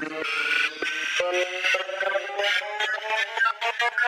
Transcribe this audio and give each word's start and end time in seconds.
Thank 0.00 0.12
you. 4.02 4.07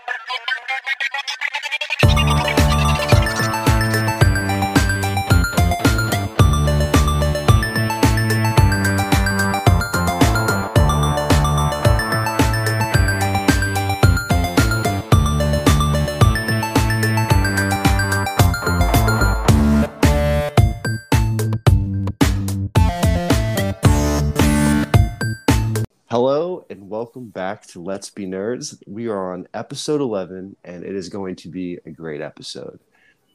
Welcome 27.21 27.31
back 27.33 27.67
to 27.67 27.83
Let's 27.83 28.09
Be 28.09 28.25
Nerds. 28.25 28.83
We 28.87 29.07
are 29.09 29.35
on 29.35 29.47
episode 29.53 30.01
11 30.01 30.57
and 30.65 30.85
it 30.85 30.95
is 30.95 31.11
going 31.11 31.37
to 31.37 31.49
be 31.51 31.79
a 31.85 31.91
great 31.91 32.23
episode. 32.23 32.81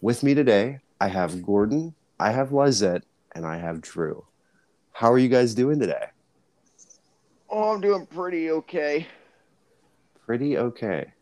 With 0.01 0.23
me 0.23 0.33
today, 0.33 0.79
I 0.99 1.07
have 1.09 1.43
Gordon, 1.45 1.93
I 2.19 2.31
have 2.31 2.51
Lizette, 2.51 3.03
and 3.35 3.45
I 3.45 3.57
have 3.57 3.81
Drew. 3.81 4.25
How 4.91 5.11
are 5.13 5.19
you 5.19 5.29
guys 5.29 5.53
doing 5.53 5.79
today? 5.79 6.07
Oh, 7.47 7.73
I'm 7.75 7.79
doing 7.81 8.07
pretty 8.07 8.49
okay. 8.49 9.05
Pretty 10.25 10.57
okay. 10.57 11.13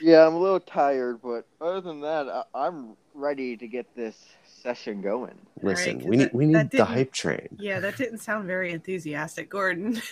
Yeah, 0.00 0.28
I'm 0.28 0.34
a 0.34 0.38
little 0.38 0.60
tired, 0.60 1.18
but 1.20 1.44
other 1.60 1.80
than 1.80 2.00
that, 2.02 2.28
I- 2.28 2.44
I'm 2.66 2.96
ready 3.14 3.56
to 3.56 3.66
get 3.66 3.96
this 3.96 4.26
session 4.46 5.02
going. 5.02 5.34
Listen, 5.60 5.98
'cause 5.98 6.06
we 6.08 6.16
need 6.18 6.24
that- 6.26 6.34
we 6.34 6.46
need 6.46 6.70
the 6.70 6.84
hype 6.84 7.12
train. 7.12 7.48
Yeah, 7.58 7.80
that 7.80 7.96
didn't 7.96 8.18
sound 8.18 8.46
very 8.46 8.70
enthusiastic, 8.70 9.50
Gordon. 9.50 10.00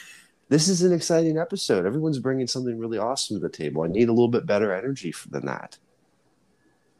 This 0.49 0.69
is 0.69 0.83
an 0.83 0.93
exciting 0.93 1.39
episode. 1.39 1.87
Everyone's 1.87 2.19
bringing 2.21 2.47
something 2.47 2.79
really 2.79 2.99
awesome 2.99 3.37
to 3.37 3.41
the 3.41 3.49
table. 3.49 3.83
I 3.83 3.89
need 3.89 4.09
a 4.09 4.13
little 4.13 4.29
bit 4.29 4.47
better 4.47 4.73
energy 4.73 5.13
than 5.29 5.47
that. 5.47 5.79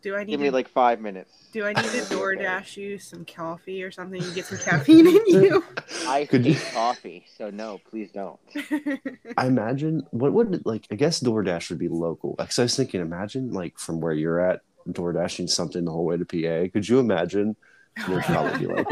Do 0.03 0.15
I 0.15 0.21
need 0.25 0.33
Give 0.33 0.41
to, 0.41 0.45
me 0.45 0.51
like 0.51 0.69
five 0.69 1.01
minutes. 1.01 1.49
do 1.53 1.65
I 1.65 1.69
need 1.73 1.77
to 1.83 1.83
DoorDash 2.15 2.77
you 2.77 2.99
some 2.99 3.25
coffee 3.25 3.83
or 3.83 3.91
something 3.91 4.21
to 4.21 4.31
get 4.35 4.47
some 4.47 4.59
caffeine 4.59 5.07
in 5.07 5.27
you? 5.27 5.65
I 6.07 6.27
Could 6.27 6.45
hate 6.45 6.55
you- 6.57 6.61
coffee, 6.73 7.27
so 7.37 7.51
no, 7.51 7.81
please 7.91 8.11
don't. 8.13 8.39
I 9.37 9.47
imagine 9.47 10.03
what 10.11 10.33
would 10.33 10.65
like 10.67 10.87
I 10.91 10.97
guess 10.97 11.21
DoorDash 11.21 11.71
would 11.71 11.79
be 11.79 11.89
local. 11.89 12.35
Because 12.39 12.59
I 12.59 12.63
was 12.63 12.77
thinking, 12.77 13.01
imagine 13.01 13.53
like 13.53 13.79
from 13.79 14.01
where 14.01 14.13
you're 14.13 14.41
at, 14.41 14.61
DoorDashing 14.89 15.49
something 15.51 15.85
the 15.85 15.91
whole 15.93 16.05
way 16.05 16.17
to 16.17 16.25
PA. 16.25 16.71
Could 16.73 16.89
you 16.89 16.99
imagine? 17.01 17.57
It 17.99 18.09
would 18.09 18.23
probably 18.25 18.67
be 18.67 18.67
like, 18.75 18.87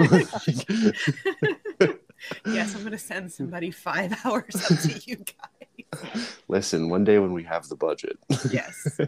yes, 2.47 2.75
I'm 2.75 2.85
gonna 2.85 2.99
send 2.99 3.33
somebody 3.33 3.71
five 3.71 4.15
hours 4.25 4.55
up 4.71 4.79
to 4.81 5.01
you 5.07 5.17
guys. 5.17 6.39
listen, 6.49 6.89
one 6.89 7.05
day 7.05 7.19
when 7.19 7.33
we 7.33 7.43
have 7.45 7.69
the 7.69 7.77
budget. 7.77 8.19
Yes. 8.51 8.99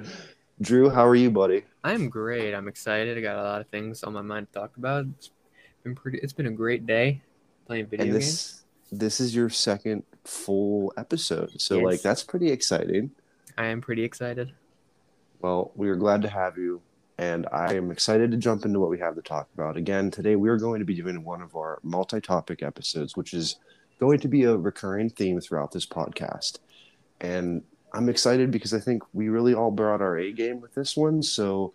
Drew, 0.60 0.90
how 0.90 1.06
are 1.06 1.14
you, 1.14 1.30
buddy? 1.30 1.64
I'm 1.84 2.08
great. 2.10 2.52
I'm 2.54 2.68
excited. 2.68 3.16
I 3.16 3.20
got 3.22 3.36
a 3.36 3.42
lot 3.42 3.60
of 3.62 3.68
things 3.68 4.02
on 4.02 4.12
my 4.12 4.20
mind 4.22 4.48
to 4.52 4.58
talk 4.60 4.76
about. 4.76 5.06
It's 5.18 5.30
been 5.84 5.94
pretty. 5.94 6.18
It's 6.18 6.32
been 6.34 6.46
a 6.46 6.50
great 6.52 6.86
day 6.86 7.22
playing 7.66 7.86
video 7.86 8.04
and 8.06 8.12
games. 8.14 8.24
this 8.26 8.64
this 8.92 9.20
is 9.20 9.34
your 9.34 9.48
second 9.48 10.02
full 10.24 10.92
episode. 10.98 11.58
So 11.60 11.76
Yes. 11.76 11.84
like 11.84 12.02
that's 12.02 12.22
pretty 12.22 12.50
exciting. 12.50 13.10
I 13.56 13.66
am 13.66 13.80
pretty 13.80 14.04
excited. 14.04 14.52
Well, 15.40 15.70
we 15.74 15.88
are 15.88 15.96
glad 15.96 16.20
to 16.22 16.28
have 16.28 16.58
you, 16.58 16.82
and 17.20 17.46
I 17.52 17.74
am 17.74 17.90
excited 17.90 18.30
to 18.30 18.38
jump 18.38 18.64
into 18.64 18.80
what 18.80 18.88
we 18.88 18.98
have 19.00 19.14
to 19.14 19.20
talk 19.20 19.46
about. 19.52 19.76
Again, 19.76 20.10
today 20.10 20.36
we 20.36 20.48
are 20.48 20.56
going 20.56 20.78
to 20.78 20.86
be 20.86 20.94
doing 20.94 21.22
one 21.22 21.42
of 21.42 21.54
our 21.54 21.78
multi 21.82 22.18
topic 22.18 22.62
episodes, 22.62 23.14
which 23.14 23.34
is 23.34 23.56
going 23.98 24.18
to 24.20 24.28
be 24.28 24.44
a 24.44 24.56
recurring 24.56 25.10
theme 25.10 25.38
throughout 25.38 25.70
this 25.70 25.84
podcast. 25.84 26.60
And 27.20 27.62
I'm 27.92 28.08
excited 28.08 28.50
because 28.50 28.72
I 28.72 28.80
think 28.80 29.02
we 29.12 29.28
really 29.28 29.52
all 29.52 29.70
brought 29.70 30.00
our 30.00 30.16
A 30.16 30.32
game 30.32 30.62
with 30.62 30.74
this 30.74 30.96
one. 30.96 31.22
So 31.22 31.74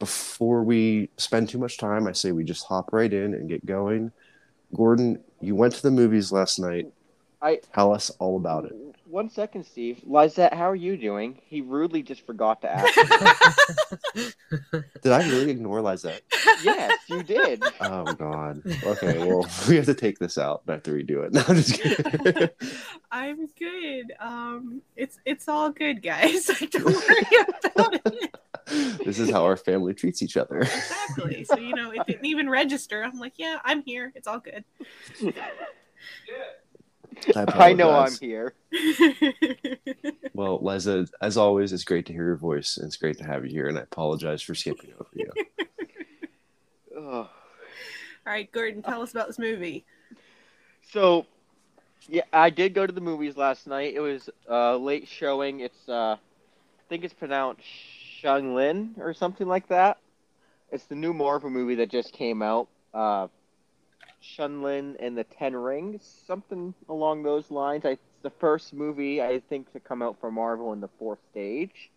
before 0.00 0.62
we 0.62 1.08
spend 1.16 1.48
too 1.48 1.56
much 1.56 1.78
time, 1.78 2.06
I 2.06 2.12
say 2.12 2.32
we 2.32 2.44
just 2.44 2.66
hop 2.66 2.92
right 2.92 3.10
in 3.10 3.32
and 3.32 3.48
get 3.48 3.64
going. 3.64 4.12
Gordon, 4.76 5.18
you 5.40 5.54
went 5.54 5.76
to 5.76 5.82
the 5.82 5.90
movies 5.90 6.30
last 6.30 6.58
night. 6.58 6.88
I 7.40 7.60
Tell 7.72 7.94
us 7.94 8.10
all 8.18 8.36
about 8.36 8.66
it. 8.66 8.87
One 9.08 9.30
second, 9.30 9.64
Steve. 9.64 10.00
Lizette, 10.04 10.54
how 10.54 10.68
are 10.68 10.74
you 10.76 10.96
doing? 10.96 11.40
He 11.44 11.60
rudely 11.60 12.02
just 12.02 12.26
forgot 12.26 12.60
to 12.62 12.70
ask. 12.70 12.94
Did 15.02 15.12
I 15.12 15.28
really 15.28 15.50
ignore 15.50 15.80
Lizette? 15.80 16.22
yes, 16.62 16.92
you 17.08 17.22
did. 17.22 17.62
Oh 17.80 18.12
God. 18.12 18.62
Okay, 18.84 19.18
well 19.18 19.48
we 19.68 19.76
have 19.76 19.86
to 19.86 19.94
take 19.94 20.18
this 20.18 20.36
out 20.36 20.62
after 20.68 20.92
we 20.92 21.02
do 21.02 21.22
it. 21.22 21.32
No, 21.32 21.42
I'm 21.48 21.56
just 21.56 21.80
kidding. 21.80 22.48
I'm 23.10 23.46
good. 23.58 24.12
Um, 24.20 24.82
it's 24.96 25.18
it's 25.24 25.48
all 25.48 25.70
good, 25.70 26.02
guys. 26.02 26.46
Don't 26.70 26.84
worry 26.84 27.26
about 27.64 28.00
it. 28.04 28.34
this 29.04 29.18
is 29.18 29.30
how 29.30 29.44
our 29.44 29.56
family 29.56 29.94
treats 29.94 30.22
each 30.22 30.36
other. 30.36 30.60
Exactly. 30.60 31.44
So 31.44 31.56
you 31.56 31.74
know, 31.74 31.92
it 31.92 32.06
didn't 32.06 32.26
even 32.26 32.48
register. 32.50 33.02
I'm 33.02 33.18
like, 33.18 33.34
yeah, 33.36 33.58
I'm 33.64 33.82
here. 33.82 34.12
It's 34.14 34.26
all 34.26 34.40
good. 34.40 34.64
I 37.36 37.72
know 37.72 37.90
I'm 37.90 38.16
here. 38.20 38.54
Well, 40.38 40.60
Liza, 40.62 41.08
as 41.20 41.36
always, 41.36 41.72
it's 41.72 41.82
great 41.82 42.06
to 42.06 42.12
hear 42.12 42.26
your 42.26 42.36
voice, 42.36 42.76
and 42.76 42.86
it's 42.86 42.96
great 42.96 43.18
to 43.18 43.24
have 43.24 43.44
you 43.44 43.50
here. 43.50 43.66
And 43.66 43.76
I 43.76 43.80
apologize 43.80 44.40
for 44.40 44.54
skipping 44.54 44.92
over 44.92 45.10
you. 45.12 45.32
Ugh. 46.96 47.02
all 47.02 47.28
right, 48.24 48.50
Gordon, 48.52 48.80
tell 48.80 49.02
us 49.02 49.10
about 49.10 49.26
this 49.26 49.40
movie. 49.40 49.84
So, 50.92 51.26
yeah, 52.06 52.22
I 52.32 52.50
did 52.50 52.72
go 52.72 52.86
to 52.86 52.92
the 52.92 53.00
movies 53.00 53.36
last 53.36 53.66
night. 53.66 53.94
It 53.96 54.00
was 54.00 54.30
uh, 54.48 54.76
late 54.76 55.08
showing. 55.08 55.58
It's 55.58 55.88
uh, 55.88 56.14
I 56.14 56.82
think 56.88 57.02
it's 57.02 57.14
pronounced 57.14 57.62
Shang 58.20 58.54
Lin 58.54 58.94
or 58.98 59.12
something 59.14 59.48
like 59.48 59.66
that. 59.70 59.98
It's 60.70 60.84
the 60.84 60.94
new 60.94 61.12
Marvel 61.12 61.50
movie 61.50 61.74
that 61.74 61.90
just 61.90 62.12
came 62.12 62.42
out. 62.42 62.68
Uh, 62.94 63.26
Shun 64.20 64.62
Lin 64.62 64.96
and 65.00 65.16
the 65.16 65.24
Ten 65.24 65.54
Rings, 65.54 66.22
something 66.26 66.74
along 66.88 67.22
those 67.22 67.50
lines. 67.50 67.84
I, 67.84 67.90
it's 67.90 68.02
the 68.22 68.30
first 68.30 68.72
movie 68.72 69.22
I 69.22 69.40
think 69.48 69.72
to 69.72 69.80
come 69.80 70.02
out 70.02 70.16
for 70.20 70.30
Marvel 70.30 70.72
in 70.72 70.80
the 70.80 70.88
fourth 70.98 71.20
stage. 71.30 71.90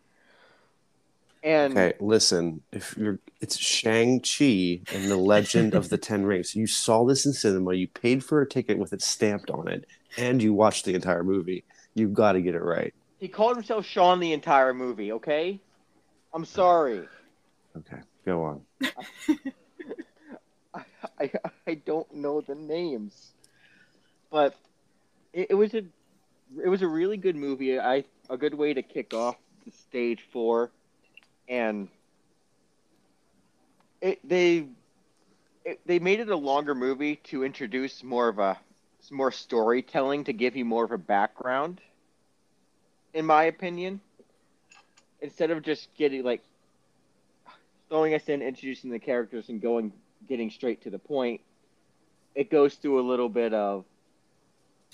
And 1.43 1.73
Okay, 1.75 1.93
listen. 1.99 2.61
If 2.71 2.95
you're, 2.97 3.17
it's 3.39 3.57
Shang 3.57 4.19
Chi 4.19 4.81
and 4.93 5.09
the 5.09 5.17
Legend 5.17 5.73
of 5.73 5.89
the 5.89 5.97
Ten 6.09 6.23
Rings. 6.23 6.55
You 6.55 6.67
saw 6.67 7.03
this 7.05 7.25
in 7.25 7.33
cinema. 7.33 7.73
You 7.73 7.87
paid 7.87 8.23
for 8.23 8.41
a 8.41 8.47
ticket 8.47 8.77
with 8.77 8.93
it 8.93 9.01
stamped 9.01 9.49
on 9.49 9.67
it, 9.67 9.85
and 10.17 10.41
you 10.41 10.53
watched 10.53 10.85
the 10.85 10.93
entire 10.93 11.23
movie. 11.23 11.63
You've 11.95 12.13
got 12.13 12.33
to 12.33 12.41
get 12.41 12.53
it 12.53 12.61
right. 12.61 12.93
he 13.19 13.27
called 13.27 13.57
himself 13.57 13.85
Sean 13.85 14.19
the 14.19 14.33
entire 14.33 14.73
movie. 14.73 15.11
Okay, 15.13 15.59
I'm 16.33 16.45
sorry. 16.45 17.07
Okay, 17.75 18.01
go 18.25 18.43
on. 18.43 18.61
I, 21.19 21.31
I, 21.67 21.73
don't 21.75 22.13
know 22.13 22.41
the 22.41 22.55
names, 22.55 23.31
but 24.29 24.55
it, 25.33 25.47
it 25.51 25.53
was 25.55 25.73
a 25.73 25.83
it 26.63 26.67
was 26.67 26.81
a 26.81 26.87
really 26.87 27.17
good 27.17 27.35
movie. 27.35 27.79
I 27.79 28.03
a 28.29 28.37
good 28.37 28.53
way 28.53 28.73
to 28.73 28.81
kick 28.81 29.13
off 29.13 29.35
the 29.65 29.71
stage 29.71 30.25
four, 30.31 30.69
and 31.47 31.87
it 34.01 34.19
they 34.27 34.67
it, 35.65 35.79
they 35.85 35.99
made 35.99 36.19
it 36.19 36.29
a 36.29 36.35
longer 36.35 36.75
movie 36.75 37.17
to 37.25 37.43
introduce 37.43 38.03
more 38.03 38.27
of 38.27 38.39
a 38.39 38.57
more 39.09 39.31
storytelling 39.31 40.23
to 40.25 40.33
give 40.33 40.55
you 40.55 40.63
more 40.63 40.85
of 40.85 40.91
a 40.91 40.97
background. 40.97 41.81
In 43.13 43.25
my 43.25 43.43
opinion, 43.43 43.99
instead 45.19 45.51
of 45.51 45.63
just 45.63 45.89
getting 45.97 46.23
like 46.23 46.41
throwing 47.89 48.13
us 48.13 48.29
in, 48.29 48.41
introducing 48.41 48.89
the 48.89 48.99
characters, 48.99 49.49
and 49.49 49.61
going 49.61 49.91
getting 50.27 50.49
straight 50.49 50.81
to 50.83 50.89
the 50.89 50.99
point, 50.99 51.41
it 52.35 52.49
goes 52.49 52.75
through 52.75 52.99
a 52.99 53.07
little 53.07 53.29
bit 53.29 53.53
of 53.53 53.85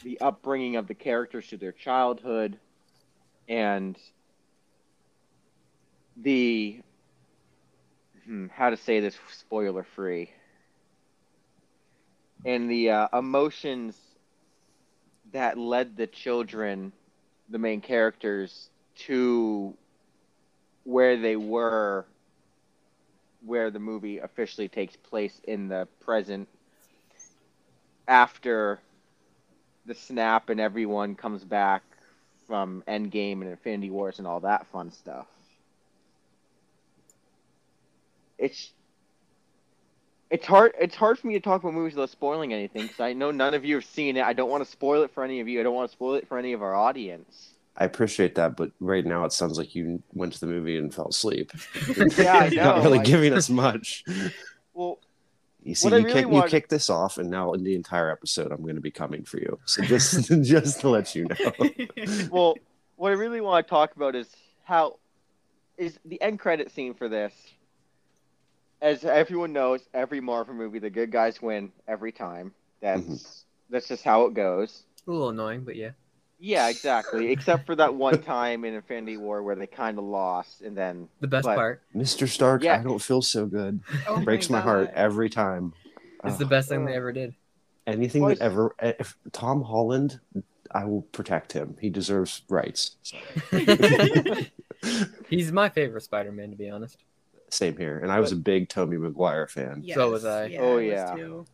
the 0.03 0.19
upbringing 0.21 0.75
of 0.75 0.87
the 0.87 0.93
characters 0.93 1.47
to 1.47 1.57
their 1.57 1.71
childhood 1.71 2.59
and 3.47 3.97
the 6.17 6.79
hmm, 8.25 8.47
how 8.47 8.69
to 8.69 8.77
say 8.77 8.99
this 8.99 9.17
spoiler 9.31 9.83
free 9.83 10.29
and 12.45 12.69
the 12.69 12.89
uh, 12.91 13.07
emotions 13.13 13.97
that 15.31 15.57
led 15.57 15.97
the 15.97 16.07
children 16.07 16.91
the 17.49 17.57
main 17.57 17.81
characters 17.81 18.69
to 18.95 19.73
where 20.83 21.17
they 21.17 21.35
were 21.35 22.05
where 23.47 23.71
the 23.71 23.79
movie 23.79 24.19
officially 24.19 24.67
takes 24.67 24.95
place 24.95 25.39
in 25.45 25.69
the 25.69 25.87
present 26.01 26.47
after 28.07 28.79
the 29.85 29.95
snap 29.95 30.49
and 30.49 30.59
everyone 30.59 31.15
comes 31.15 31.43
back 31.43 31.83
from 32.45 32.83
Endgame 32.87 33.41
and 33.41 33.49
Infinity 33.49 33.89
Wars 33.89 34.19
and 34.19 34.27
all 34.27 34.41
that 34.41 34.67
fun 34.67 34.91
stuff. 34.91 35.27
It's 38.37 38.71
it's 40.29 40.45
hard. 40.45 40.73
It's 40.79 40.95
hard 40.95 41.17
for 41.17 41.27
me 41.27 41.33
to 41.35 41.39
talk 41.39 41.61
about 41.61 41.73
movies 41.73 41.95
without 41.95 42.09
spoiling 42.09 42.53
anything 42.53 42.83
because 42.83 42.99
I 42.99 43.13
know 43.13 43.31
none 43.31 43.53
of 43.53 43.65
you 43.65 43.75
have 43.75 43.85
seen 43.85 44.17
it. 44.17 44.23
I 44.23 44.33
don't 44.33 44.49
want 44.49 44.63
to 44.63 44.69
spoil 44.69 45.03
it 45.03 45.11
for 45.11 45.23
any 45.23 45.39
of 45.39 45.47
you. 45.47 45.59
I 45.59 45.63
don't 45.63 45.75
want 45.75 45.89
to 45.89 45.93
spoil 45.95 46.15
it 46.15 46.27
for 46.27 46.37
any 46.37 46.53
of 46.53 46.61
our 46.61 46.75
audience. 46.75 47.56
I 47.79 47.85
appreciate 47.85 48.35
that, 48.35 48.57
but 48.57 48.71
right 48.79 49.05
now 49.05 49.23
it 49.25 49.31
sounds 49.33 49.57
like 49.57 49.75
you 49.75 50.01
went 50.13 50.33
to 50.33 50.39
the 50.39 50.47
movie 50.47 50.77
and 50.77 50.93
fell 50.93 51.07
asleep. 51.09 51.51
Yeah, 52.17 52.33
I 52.33 52.47
You're 52.51 52.63
not 52.63 52.83
really 52.83 52.99
I- 52.99 53.03
giving 53.03 53.33
us 53.33 53.49
much. 53.49 54.03
Well, 54.73 54.99
You 55.63 55.75
see, 55.75 55.87
you, 55.89 55.95
really 55.95 56.13
kick, 56.13 56.27
want- 56.27 56.45
you 56.45 56.49
kick 56.49 56.69
this 56.69 56.89
off, 56.89 57.17
and 57.19 57.29
now 57.29 57.53
in 57.53 57.63
the 57.63 57.75
entire 57.75 58.09
episode, 58.11 58.51
I'm 58.51 58.63
going 58.63 58.75
to 58.75 58.81
be 58.81 58.89
coming 58.91 59.23
for 59.23 59.37
you. 59.37 59.59
So 59.65 59.83
just, 59.83 60.27
just 60.43 60.79
to 60.81 60.89
let 60.89 61.13
you 61.13 61.25
know. 61.27 62.27
well, 62.31 62.55
what 62.95 63.09
I 63.11 63.15
really 63.15 63.41
want 63.41 63.65
to 63.65 63.69
talk 63.69 63.95
about 63.95 64.15
is 64.15 64.27
how 64.63 64.97
is 65.77 65.99
the 66.05 66.19
end 66.21 66.39
credit 66.39 66.71
scene 66.71 66.95
for 66.95 67.07
this. 67.07 67.33
As 68.81 69.03
everyone 69.05 69.53
knows, 69.53 69.81
every 69.93 70.19
Marvel 70.19 70.53
movie, 70.55 70.79
the 70.79 70.89
good 70.89 71.11
guys 71.11 71.41
win 71.41 71.71
every 71.87 72.11
time. 72.11 72.53
That's 72.81 73.01
Mhm. 73.01 73.43
that's 73.69 73.87
just 73.87 74.03
how 74.03 74.25
it 74.25 74.33
goes. 74.35 74.83
A 75.07 75.11
little 75.11 75.29
annoying, 75.29 75.61
but 75.63 75.75
yeah. 75.75 75.91
Yeah, 76.39 76.69
exactly. 76.69 77.31
Except 77.31 77.65
for 77.65 77.75
that 77.75 77.93
one 77.95 78.21
time 78.21 78.63
in 78.63 78.73
Infinity 78.75 79.17
War 79.17 79.41
where 79.41 79.55
they 79.55 79.65
kind 79.67 79.97
of 79.97 80.03
lost, 80.05 80.61
and 80.61 80.77
then 80.77 81.07
The 81.19 81.27
best 81.27 81.45
But- 81.45 81.55
part 81.55 81.81
Mr. 81.95 82.27
Stark, 82.27 82.63
Yeah. 82.63 82.79
I 82.79 82.83
don't 82.83 83.01
feel 83.01 83.21
so 83.21 83.45
good. 83.47 83.79
Oh 84.07 84.19
Breaks 84.21 84.49
my, 84.49 84.59
heart 84.59 84.87
God. 84.87 84.93
every 84.95 85.29
time. 85.29 85.73
is 86.23 86.37
the 86.37 86.43
Ugh. 86.45 86.49
best 86.49 86.69
thing 86.69 86.85
they 86.85 86.93
ever 86.95 87.11
did. 87.11 87.33
Anything 87.87 88.27
that 88.27 88.39
ever, 88.41 88.75
if 88.81 89.15
Tom 89.31 89.61
Holland, 89.63 90.19
I 90.71 90.83
will 90.85 91.03
protect 91.03 91.53
him. 91.53 91.77
He 91.79 91.89
deserves 91.89 92.41
rights. 92.49 92.97
He's 95.29 95.51
my 95.51 95.69
favorite 95.69 96.01
Spider-Man, 96.01 96.51
to 96.51 96.55
be 96.57 96.69
honest. 96.69 96.97
Same 97.49 97.77
here. 97.77 97.99
And 97.99 98.11
I 98.11 98.19
was 98.19 98.31
a 98.31 98.35
big 98.35 98.67
Tobey 98.69 98.97
Maguire 98.97 99.47
fan. 99.47 99.83
So 99.93 100.11
was 100.11 100.25
I. 100.25 100.45
Yeah, 100.47 100.59
Oh, 100.59 100.71
I 100.73 100.75
was 100.75 100.75
oh, 100.75 100.79
yeah. 100.79 101.15
too. 101.15 101.45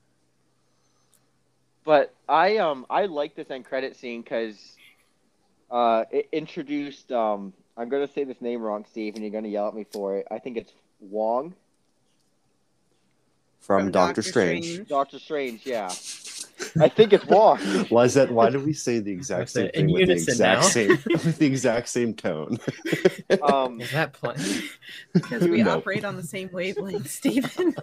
But 1.84 2.14
I 2.30 2.58
um 2.58 2.86
I 2.90 3.06
like 3.06 3.36
this 3.36 3.50
end 3.52 3.66
credit 3.66 3.96
scene 3.96 4.22
because 4.22 4.76
uh 5.70 6.06
it 6.12 6.30
introduced 6.32 7.12
um 7.12 7.54
I'm 7.78 7.90
gonna 7.90 8.08
say 8.08 8.24
this 8.24 8.42
name 8.42 8.62
wrong, 8.62 8.86
Steve, 8.90 9.16
and 9.16 9.24
you're 9.24 9.34
gonna 9.34 9.48
yell 9.50 9.68
at 9.68 9.74
me 9.76 9.86
for 9.92 10.18
it. 10.18 10.28
I 10.32 10.40
think 10.40 10.58
it's 10.58 10.72
Wong, 11.00 11.54
From, 13.60 13.92
Doctor, 13.92 14.22
Strange. 14.22 14.88
Doctor 14.88 15.20
Strange. 15.20 15.66
Yeah, 15.66 15.90
I 16.80 16.88
think 16.88 17.14
it's 17.14 17.26
Wong. 17.26 17.58
Why 17.90 18.06
is 18.06 18.14
that? 18.14 18.32
Why 18.32 18.50
do 18.50 18.60
we 18.60 18.74
say 18.74 19.00
the 19.00 19.12
exact 19.12 19.50
same 19.50 19.70
thing 19.72 19.92
with 19.92 20.06
the 20.08 20.14
exact 20.14 20.62
now. 20.62 20.68
same 20.68 20.90
with 21.12 21.38
the 21.38 21.46
exact 21.46 21.90
same 21.90 22.14
tone? 22.14 22.60
Um, 23.42 23.82
Is 23.82 23.92
that 23.92 24.14
plan? 24.14 24.38
Because 25.12 25.48
we 25.48 25.64
No. 25.64 25.78
operate 25.78 26.06
on 26.06 26.16
the 26.16 26.24
same 26.24 26.50
wavelength, 26.52 27.10
Stephen. 27.10 27.76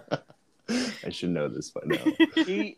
I 0.69 1.09
should 1.09 1.29
know 1.29 1.49
this 1.49 1.69
by 1.69 1.81
now. 1.85 2.05
he 2.45 2.77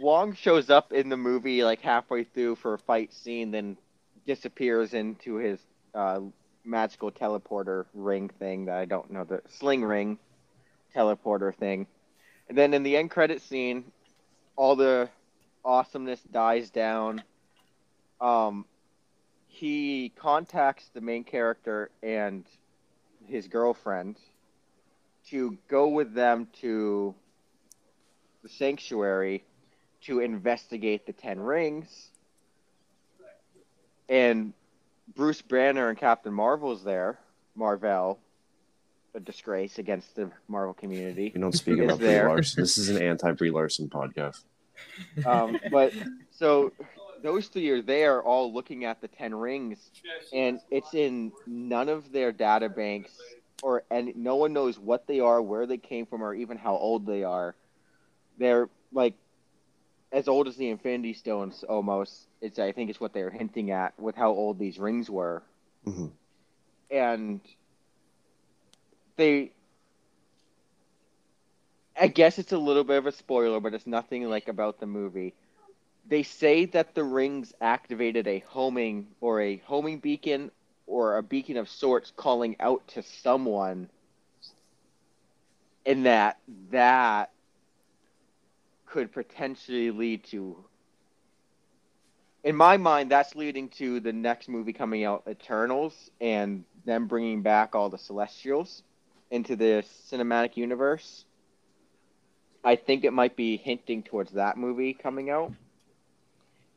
Wong 0.00 0.34
shows 0.34 0.70
up 0.70 0.92
in 0.92 1.08
the 1.08 1.16
movie 1.16 1.62
like 1.62 1.80
halfway 1.80 2.24
through 2.24 2.56
for 2.56 2.74
a 2.74 2.78
fight 2.78 3.12
scene, 3.12 3.50
then 3.50 3.76
disappears 4.26 4.94
into 4.94 5.36
his 5.36 5.60
uh, 5.94 6.20
magical 6.64 7.12
teleporter 7.12 7.84
ring 7.94 8.28
thing 8.28 8.64
that 8.64 8.76
I 8.76 8.84
don't 8.86 9.10
know 9.10 9.24
the 9.24 9.42
sling 9.48 9.84
ring 9.84 10.18
teleporter 10.94 11.54
thing, 11.54 11.86
and 12.48 12.58
then 12.58 12.74
in 12.74 12.82
the 12.82 12.96
end 12.96 13.10
credit 13.10 13.42
scene, 13.42 13.84
all 14.56 14.76
the 14.76 15.08
awesomeness 15.64 16.20
dies 16.32 16.70
down. 16.70 17.22
Um, 18.20 18.64
he 19.46 20.12
contacts 20.16 20.88
the 20.92 21.00
main 21.00 21.24
character 21.24 21.90
and 22.02 22.44
his 23.26 23.46
girlfriend 23.46 24.16
to 25.30 25.56
go 25.68 25.88
with 25.88 26.14
them 26.14 26.48
to 26.60 27.14
the 28.42 28.48
sanctuary 28.48 29.44
to 30.04 30.20
investigate 30.20 31.06
the 31.06 31.12
Ten 31.12 31.40
Rings. 31.40 32.10
And 34.08 34.52
Bruce 35.14 35.42
Banner 35.42 35.88
and 35.88 35.98
Captain 35.98 36.32
Marvel's 36.32 36.84
there. 36.84 37.18
Marvel, 37.54 38.18
a 39.14 39.20
disgrace 39.20 39.78
against 39.78 40.16
the 40.16 40.30
Marvel 40.48 40.74
community. 40.74 41.30
We 41.34 41.40
don't 41.40 41.52
speak 41.52 41.78
about 41.78 41.98
Brie. 41.98 42.20
Larson. 42.20 42.62
This 42.62 42.78
is 42.78 42.88
an 42.88 43.00
anti 43.00 43.32
Brie 43.32 43.50
Larson 43.50 43.88
podcast. 43.88 44.42
Um, 45.24 45.58
but 45.70 45.92
so 46.30 46.72
those 47.22 47.46
three 47.46 47.70
are 47.70 47.80
there, 47.80 48.22
all 48.22 48.52
looking 48.52 48.84
at 48.84 49.00
the 49.00 49.08
Ten 49.08 49.34
Rings, 49.34 49.90
and 50.32 50.60
it's 50.70 50.94
in 50.94 51.32
none 51.46 51.88
of 51.88 52.10
their 52.12 52.32
data 52.32 52.68
banks, 52.68 53.16
or 53.62 53.84
and 53.90 54.14
no 54.16 54.36
one 54.36 54.52
knows 54.52 54.78
what 54.78 55.06
they 55.06 55.20
are, 55.20 55.40
where 55.40 55.66
they 55.66 55.78
came 55.78 56.06
from, 56.06 56.22
or 56.22 56.34
even 56.34 56.58
how 56.58 56.76
old 56.76 57.06
they 57.06 57.22
are. 57.22 57.54
They're 58.36 58.68
like 58.92 59.14
as 60.14 60.28
old 60.28 60.48
as 60.48 60.56
the 60.56 60.70
Infinity 60.70 61.14
Stones, 61.14 61.64
almost. 61.64 62.28
It's 62.40 62.58
I 62.58 62.72
think 62.72 62.90
it's 62.90 63.00
what 63.00 63.14
they're 63.14 63.30
hinting 63.30 63.70
at 63.72 63.98
with 64.00 64.16
how 64.16 64.30
old 64.30 64.58
these 64.58 64.78
rings 64.78 65.10
were, 65.10 65.44
Mhm. 65.86 66.12
and 66.90 67.40
they. 69.16 69.52
I 72.00 72.08
guess 72.08 72.38
it's 72.38 72.52
a 72.52 72.58
little 72.58 72.84
bit 72.84 72.98
of 72.98 73.06
a 73.06 73.12
spoiler, 73.12 73.60
but 73.60 73.74
it's 73.74 73.86
nothing 73.86 74.28
like 74.30 74.48
about 74.48 74.80
the 74.80 74.86
movie. 74.86 75.34
They 76.06 76.22
say 76.22 76.66
that 76.66 76.94
the 76.94 77.04
rings 77.04 77.54
activated 77.60 78.26
a 78.28 78.40
homing 78.40 79.16
or 79.20 79.40
a 79.40 79.56
homing 79.58 80.00
beacon 80.00 80.52
or 80.86 81.16
a 81.18 81.22
beacon 81.22 81.56
of 81.58 81.68
sorts 81.68 82.12
calling 82.12 82.56
out 82.60 82.88
to 82.88 83.02
someone 83.02 83.90
and 85.86 86.06
that 86.06 86.38
that 86.70 87.30
could 88.94 89.10
potentially 89.10 89.90
lead 89.90 90.22
to 90.22 90.56
in 92.44 92.54
my 92.54 92.76
mind 92.76 93.10
that's 93.10 93.34
leading 93.34 93.68
to 93.68 93.98
the 93.98 94.12
next 94.12 94.48
movie 94.48 94.72
coming 94.72 95.02
out 95.02 95.24
eternals 95.28 96.12
and 96.20 96.62
them 96.84 97.08
bringing 97.08 97.42
back 97.42 97.74
all 97.74 97.90
the 97.90 97.98
celestials 97.98 98.84
into 99.32 99.56
the 99.56 99.84
cinematic 100.08 100.56
universe. 100.56 101.24
I 102.62 102.76
think 102.76 103.02
it 103.02 103.12
might 103.12 103.34
be 103.34 103.56
hinting 103.56 104.04
towards 104.04 104.30
that 104.34 104.56
movie 104.56 104.94
coming 104.94 105.28
out 105.28 105.52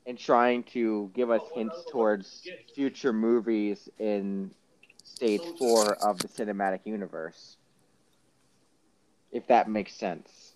and 0.08 0.18
trying 0.18 0.64
to 0.74 1.12
give 1.14 1.30
us 1.30 1.44
hints 1.54 1.86
towards 1.92 2.48
future 2.74 3.14
movies 3.14 3.90
in 4.00 4.50
stage 5.04 5.44
four 5.60 5.94
of 6.04 6.18
the 6.18 6.28
cinematic 6.30 6.80
universe 6.86 7.58
if 9.32 9.46
that 9.48 9.70
makes 9.70 9.94
sense 9.94 10.47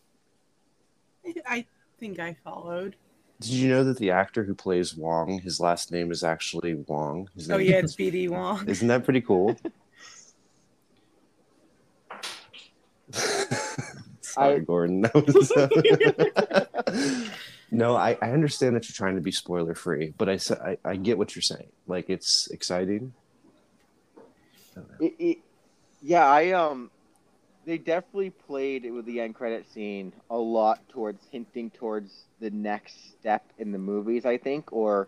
I 1.47 1.65
think 1.99 2.19
I 2.19 2.35
followed. 2.43 2.95
Did 3.39 3.51
you 3.51 3.69
know 3.69 3.83
that 3.83 3.97
the 3.97 4.11
actor 4.11 4.43
who 4.43 4.53
plays 4.53 4.95
Wong, 4.95 5.39
his 5.39 5.59
last 5.59 5.91
name 5.91 6.11
is 6.11 6.23
actually 6.23 6.75
Wong? 6.75 7.27
His 7.35 7.49
Oh 7.49 7.57
yeah, 7.57 7.77
it's 7.77 7.95
BD 7.95 8.29
Wong. 8.29 8.67
Isn't 8.67 8.87
that 8.87 9.03
pretty 9.03 9.21
cool? 9.21 9.55
Sorry, 14.21 14.55
I- 14.55 14.59
Gordon. 14.59 15.01
That 15.01 15.13
was- 15.15 15.51
no, 17.71 17.95
I, 17.95 18.17
I 18.21 18.31
understand 18.31 18.75
that 18.75 18.87
you're 18.87 18.95
trying 18.95 19.15
to 19.15 19.21
be 19.21 19.31
spoiler 19.31 19.75
free, 19.75 20.13
but 20.17 20.29
I, 20.29 20.37
sa- 20.37 20.61
I 20.63 20.77
I 20.85 20.95
get 20.97 21.17
what 21.17 21.35
you're 21.35 21.41
saying. 21.41 21.71
Like 21.87 22.09
it's 22.09 22.47
exciting. 22.51 23.13
It, 24.99 25.15
it, 25.19 25.37
yeah, 26.01 26.25
I 26.25 26.51
um, 26.51 26.91
they 27.65 27.77
definitely 27.77 28.29
played 28.31 28.89
with 28.91 29.05
the 29.05 29.19
end 29.19 29.35
credit 29.35 29.65
scene 29.67 30.13
a 30.29 30.37
lot 30.37 30.87
towards 30.89 31.25
hinting 31.31 31.69
towards 31.71 32.25
the 32.39 32.49
next 32.49 33.11
step 33.13 33.43
in 33.57 33.71
the 33.71 33.77
movies, 33.77 34.25
I 34.25 34.37
think, 34.37 34.71
or 34.71 35.07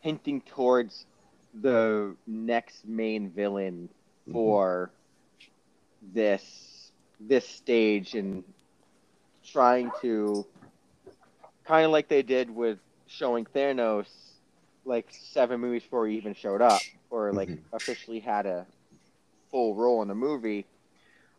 hinting 0.00 0.40
towards 0.42 1.06
the 1.54 2.16
next 2.26 2.86
main 2.86 3.30
villain 3.30 3.88
for 4.32 4.90
this 6.00 6.92
this 7.20 7.46
stage 7.48 8.14
and 8.14 8.44
trying 9.44 9.90
to 10.00 10.46
kind 11.64 11.84
of 11.84 11.90
like 11.92 12.08
they 12.08 12.22
did 12.22 12.50
with 12.50 12.78
showing 13.06 13.44
Thanos 13.46 14.08
like 14.84 15.06
seven 15.10 15.60
movies 15.60 15.82
before 15.82 16.06
he 16.06 16.16
even 16.16 16.34
showed 16.34 16.62
up 16.62 16.86
or 17.10 17.32
like 17.32 17.50
Mhm. 17.50 17.62
officially 17.72 18.20
had 18.20 18.46
a 18.46 18.66
full 19.50 19.74
role 19.74 20.02
in 20.02 20.08
the 20.08 20.14
movie. 20.14 20.66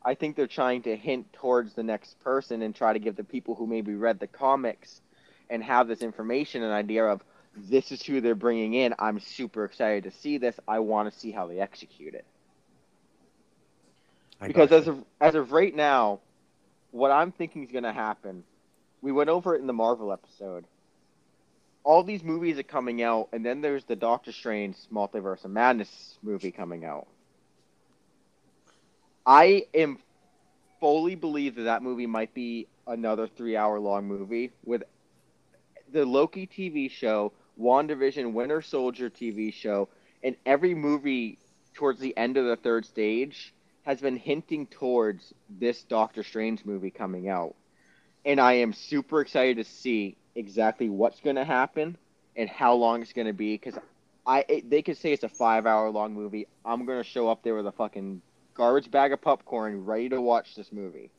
I 0.03 0.15
think 0.15 0.35
they're 0.35 0.47
trying 0.47 0.83
to 0.83 0.95
hint 0.95 1.33
towards 1.33 1.73
the 1.73 1.83
next 1.83 2.19
person 2.21 2.61
and 2.61 2.73
try 2.73 2.93
to 2.93 2.99
give 2.99 3.15
the 3.15 3.23
people 3.23 3.55
who 3.55 3.67
maybe 3.67 3.95
read 3.95 4.19
the 4.19 4.27
comics 4.27 5.01
and 5.49 5.63
have 5.63 5.87
this 5.87 6.01
information 6.01 6.63
an 6.63 6.71
idea 6.71 7.05
of 7.05 7.21
this 7.55 7.91
is 7.91 8.01
who 8.03 8.21
they're 8.21 8.35
bringing 8.35 8.73
in. 8.75 8.93
I'm 8.99 9.19
super 9.19 9.65
excited 9.65 10.03
to 10.05 10.11
see 10.11 10.37
this. 10.37 10.57
I 10.67 10.79
want 10.79 11.11
to 11.11 11.19
see 11.19 11.31
how 11.31 11.47
they 11.47 11.59
execute 11.59 12.13
it 12.13 12.25
I 14.41 14.47
because 14.47 14.71
as 14.71 14.87
of 14.87 15.03
as 15.19 15.35
of 15.35 15.51
right 15.51 15.75
now, 15.75 16.19
what 16.91 17.11
I'm 17.11 17.31
thinking 17.31 17.63
is 17.63 17.71
going 17.71 17.83
to 17.83 17.93
happen, 17.93 18.43
we 19.01 19.11
went 19.11 19.29
over 19.29 19.55
it 19.55 19.61
in 19.61 19.67
the 19.67 19.73
Marvel 19.73 20.11
episode. 20.11 20.65
All 21.83 22.03
these 22.03 22.23
movies 22.23 22.59
are 22.59 22.63
coming 22.63 23.01
out, 23.01 23.29
and 23.31 23.45
then 23.45 23.61
there's 23.61 23.85
the 23.85 23.95
Doctor 23.95 24.31
Strange 24.31 24.75
Multiverse 24.93 25.45
of 25.45 25.51
Madness 25.51 26.17
movie 26.21 26.51
coming 26.51 26.85
out. 26.85 27.07
I 29.29 29.67
am 29.75 29.99
fully 30.79 31.13
believe 31.13 31.53
that 31.57 31.63
that 31.63 31.83
movie 31.83 32.07
might 32.07 32.33
be 32.33 32.65
another 32.87 33.27
three-hour-long 33.27 34.07
movie 34.07 34.49
with 34.65 34.81
the 35.93 36.03
Loki 36.03 36.47
TV 36.47 36.89
show, 36.89 37.31
WandaVision, 37.61 38.33
Winter 38.33 38.63
Soldier 38.63 39.07
TV 39.07 39.53
show, 39.53 39.87
and 40.23 40.35
every 40.47 40.73
movie 40.73 41.37
towards 41.75 41.99
the 41.99 42.17
end 42.17 42.37
of 42.37 42.45
the 42.45 42.55
third 42.55 42.87
stage 42.87 43.53
has 43.83 44.01
been 44.01 44.17
hinting 44.17 44.65
towards 44.65 45.31
this 45.47 45.83
Doctor 45.83 46.23
Strange 46.23 46.65
movie 46.65 46.89
coming 46.89 47.29
out. 47.29 47.53
And 48.25 48.39
I 48.41 48.53
am 48.53 48.73
super 48.73 49.21
excited 49.21 49.57
to 49.57 49.63
see 49.63 50.17
exactly 50.33 50.89
what's 50.89 51.19
going 51.19 51.35
to 51.35 51.45
happen 51.45 51.99
and 52.35 52.49
how 52.49 52.73
long 52.73 53.03
it's 53.03 53.13
going 53.13 53.27
to 53.27 53.33
be 53.33 53.53
because 53.53 53.77
I 54.25 54.43
it, 54.49 54.71
they 54.71 54.81
could 54.81 54.97
say 54.97 55.13
it's 55.13 55.23
a 55.23 55.29
five 55.29 55.67
hour 55.67 55.91
long 55.91 56.15
movie. 56.15 56.47
I'm 56.65 56.87
going 56.87 56.97
to 56.97 57.07
show 57.07 57.29
up 57.29 57.43
there 57.43 57.53
with 57.53 57.67
a 57.67 57.71
fucking 57.71 58.23
garbage 58.59 58.91
bag 58.91 59.13
of 59.13 59.21
popcorn 59.21 59.85
ready 59.85 60.09
to 60.09 60.19
watch 60.19 60.53
this 60.53 60.73
movie. 60.73 61.09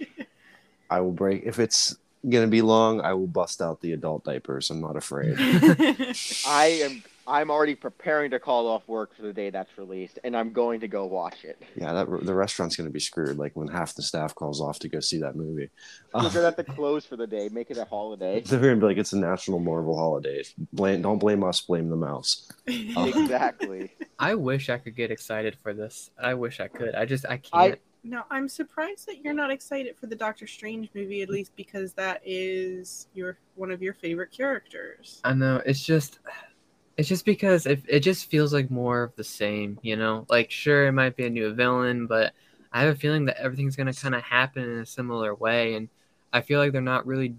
I 0.90 1.00
will 1.00 1.12
break 1.12 1.44
if 1.44 1.58
it's 1.58 1.96
gonna 2.28 2.46
be 2.46 2.60
long. 2.60 3.00
I 3.00 3.14
will 3.14 3.26
bust 3.26 3.62
out 3.62 3.80
the 3.80 3.92
adult 3.92 4.24
diapers. 4.24 4.68
I'm 4.68 4.82
not 4.82 4.94
afraid. 4.94 5.34
I 6.46 6.80
am 6.84 7.02
I'm 7.28 7.50
already 7.50 7.74
preparing 7.74 8.30
to 8.30 8.40
call 8.40 8.66
off 8.66 8.88
work 8.88 9.14
for 9.14 9.22
the 9.22 9.32
day 9.32 9.50
that's 9.50 9.76
released, 9.76 10.18
and 10.24 10.36
I'm 10.36 10.52
going 10.52 10.80
to 10.80 10.88
go 10.88 11.04
watch 11.04 11.44
it. 11.44 11.60
yeah, 11.76 11.92
that 11.92 12.06
the 12.24 12.34
restaurant's 12.34 12.74
gonna 12.74 12.90
be 12.90 12.98
screwed. 13.00 13.36
Like 13.38 13.54
when 13.54 13.68
half 13.68 13.94
the 13.94 14.02
staff 14.02 14.34
calls 14.34 14.60
off 14.60 14.78
to 14.80 14.88
go 14.88 15.00
see 15.00 15.18
that 15.18 15.36
movie. 15.36 15.68
We're 16.14 16.20
Uh, 16.20 16.28
gonna 16.30 16.44
have 16.46 16.56
to 16.56 16.64
close 16.64 17.04
for 17.04 17.16
the 17.16 17.26
day, 17.26 17.48
make 17.52 17.70
it 17.70 17.76
a 17.76 17.84
holiday. 17.84 18.40
they're 18.46 18.58
gonna 18.60 18.76
be 18.76 18.86
like, 18.86 18.96
it's 18.96 19.12
a 19.12 19.18
national 19.18 19.58
Marvel 19.58 19.96
holiday. 19.96 20.42
Blame, 20.72 21.02
don't 21.02 21.18
blame 21.18 21.44
us. 21.44 21.60
Blame 21.60 21.90
the 21.90 21.96
mouse. 21.96 22.50
exactly. 22.66 23.90
I 24.18 24.34
wish 24.34 24.70
I 24.70 24.78
could 24.78 24.96
get 24.96 25.10
excited 25.10 25.56
for 25.62 25.74
this. 25.74 26.10
I 26.20 26.34
wish 26.34 26.60
I 26.60 26.68
could. 26.68 26.94
I 26.94 27.04
just 27.04 27.26
I 27.26 27.34
I 27.52 27.68
can't. 27.68 27.80
No, 28.04 28.22
I'm 28.30 28.48
surprised 28.48 29.06
that 29.08 29.22
you're 29.22 29.34
not 29.34 29.50
excited 29.50 29.96
for 29.98 30.06
the 30.06 30.14
Doctor 30.16 30.46
Strange 30.46 30.88
movie, 30.94 31.20
at 31.20 31.28
least 31.28 31.52
because 31.56 31.92
that 31.94 32.22
is 32.24 33.08
your 33.12 33.36
one 33.56 33.70
of 33.70 33.82
your 33.82 33.92
favorite 33.92 34.30
characters. 34.30 35.20
I 35.24 35.34
know 35.34 35.60
it's 35.66 35.84
just 35.84 36.20
it's 36.98 37.08
just 37.08 37.24
because 37.24 37.64
it, 37.64 37.84
it 37.88 38.00
just 38.00 38.28
feels 38.28 38.52
like 38.52 38.72
more 38.72 39.04
of 39.04 39.14
the 39.14 39.22
same, 39.22 39.78
you 39.82 39.96
know? 39.96 40.26
Like 40.28 40.50
sure 40.50 40.88
it 40.88 40.92
might 40.92 41.16
be 41.16 41.24
a 41.26 41.30
new 41.30 41.54
villain, 41.54 42.08
but 42.08 42.34
I 42.72 42.82
have 42.82 42.96
a 42.96 42.98
feeling 42.98 43.26
that 43.26 43.38
everything's 43.38 43.76
going 43.76 43.90
to 43.90 43.98
kind 43.98 44.16
of 44.16 44.22
happen 44.22 44.64
in 44.64 44.80
a 44.80 44.86
similar 44.86 45.32
way 45.32 45.74
and 45.74 45.88
I 46.32 46.40
feel 46.40 46.58
like 46.58 46.72
they're 46.72 46.82
not 46.82 47.06
really 47.06 47.36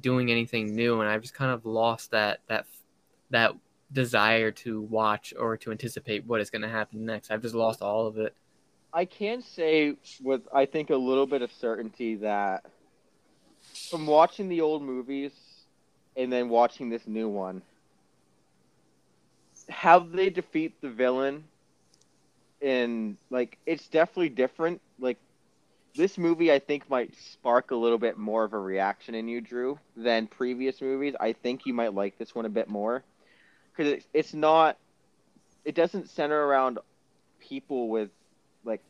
doing 0.00 0.30
anything 0.30 0.74
new 0.74 1.00
and 1.00 1.08
I've 1.08 1.22
just 1.22 1.34
kind 1.34 1.50
of 1.50 1.64
lost 1.64 2.10
that 2.10 2.40
that 2.48 2.66
that 3.30 3.54
desire 3.90 4.50
to 4.50 4.82
watch 4.82 5.32
or 5.38 5.56
to 5.56 5.70
anticipate 5.70 6.26
what 6.26 6.42
is 6.42 6.50
going 6.50 6.62
to 6.62 6.68
happen 6.68 7.06
next. 7.06 7.30
I've 7.30 7.42
just 7.42 7.54
lost 7.54 7.80
all 7.80 8.06
of 8.06 8.18
it. 8.18 8.34
I 8.92 9.06
can 9.06 9.40
say 9.40 9.96
with 10.22 10.42
I 10.52 10.66
think 10.66 10.90
a 10.90 10.96
little 10.96 11.26
bit 11.26 11.40
of 11.40 11.50
certainty 11.50 12.16
that 12.16 12.66
from 13.90 14.06
watching 14.06 14.50
the 14.50 14.60
old 14.60 14.82
movies 14.82 15.32
and 16.16 16.30
then 16.30 16.50
watching 16.50 16.90
this 16.90 17.06
new 17.06 17.30
one, 17.30 17.62
how 19.68 19.98
they 19.98 20.30
defeat 20.30 20.80
the 20.80 20.90
villain 20.90 21.44
and 22.64 23.16
like 23.30 23.58
it's 23.66 23.86
definitely 23.88 24.30
different. 24.30 24.80
Like 24.98 25.18
this 25.94 26.18
movie 26.18 26.50
I 26.50 26.58
think 26.58 26.88
might 26.88 27.14
spark 27.16 27.70
a 27.70 27.76
little 27.76 27.98
bit 27.98 28.16
more 28.16 28.44
of 28.44 28.52
a 28.52 28.58
reaction 28.58 29.14
in 29.14 29.28
you, 29.28 29.40
Drew, 29.40 29.78
than 29.96 30.26
previous 30.26 30.80
movies. 30.80 31.14
I 31.20 31.34
think 31.34 31.66
you 31.66 31.74
might 31.74 31.94
like 31.94 32.18
this 32.18 32.34
one 32.34 32.46
a 32.46 32.50
bit 32.50 32.68
more 32.68 33.04
because 33.76 34.02
it's, 34.12 34.34
not 34.34 34.78
it 35.64 35.74
doesn't 35.74 36.08
center 36.08 36.46
around 36.46 36.78
people 37.38 37.88
with 37.88 38.10
like 38.64 38.82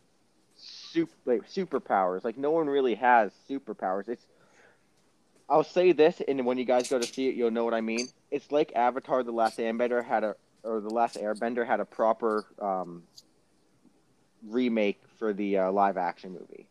super 0.56 1.14
like 1.24 1.50
superpowers. 1.50 2.24
Like 2.24 2.38
no 2.38 2.52
one 2.52 2.68
really 2.68 2.94
has 2.94 3.32
superpowers. 3.50 4.08
It's 4.08 4.24
I'll 5.46 5.64
say 5.64 5.92
this, 5.92 6.22
and 6.26 6.46
when 6.46 6.56
you 6.56 6.64
guys 6.64 6.88
go 6.88 6.98
to 6.98 7.06
see 7.06 7.28
it, 7.28 7.34
you'll 7.34 7.50
know 7.50 7.64
what 7.64 7.74
I 7.74 7.82
mean. 7.82 8.08
It's 8.30 8.50
like 8.50 8.72
Avatar: 8.74 9.22
The 9.22 9.32
Last 9.32 9.58
Airbender 9.58 10.02
had 10.02 10.24
a, 10.24 10.36
or 10.64 10.80
The 10.80 10.90
Last 10.90 11.16
Airbender 11.16 11.66
had 11.66 11.80
a 11.80 11.84
proper 11.84 12.44
um, 12.60 13.02
remake 14.48 15.00
for 15.18 15.32
the 15.32 15.58
uh, 15.58 15.72
live 15.72 15.96
action 15.96 16.32
movie. 16.32 16.66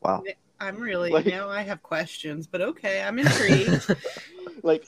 Wow. 0.00 0.24
I'm 0.58 0.76
really 0.78 1.10
Like- 1.10 1.26
now 1.26 1.48
I 1.48 1.62
have 1.62 1.82
questions, 1.82 2.46
but 2.46 2.60
okay, 2.60 3.02
I'm 3.02 3.18
intrigued. 3.18 3.96
like 4.62 4.86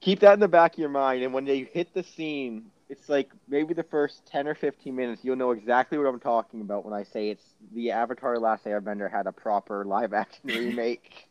keep 0.00 0.20
that 0.20 0.32
in 0.34 0.40
the 0.40 0.48
back 0.48 0.72
of 0.74 0.78
your 0.78 0.88
mind 0.88 1.22
and 1.22 1.34
when 1.34 1.44
they 1.44 1.58
hit 1.64 1.92
the 1.92 2.02
scene 2.02 2.64
it's 2.88 3.08
like 3.10 3.30
maybe 3.48 3.74
the 3.74 3.82
first 3.82 4.24
10 4.26 4.48
or 4.48 4.54
15 4.54 4.96
minutes 4.96 5.22
you'll 5.22 5.36
know 5.36 5.50
exactly 5.50 5.98
what 5.98 6.06
i'm 6.06 6.18
talking 6.18 6.62
about 6.62 6.86
when 6.86 6.94
i 6.94 7.02
say 7.02 7.28
it's 7.28 7.44
the 7.74 7.90
avatar 7.90 8.38
last 8.38 8.64
airbender 8.64 9.10
had 9.10 9.26
a 9.26 9.32
proper 9.32 9.84
live 9.84 10.14
action 10.14 10.40
remake 10.44 11.28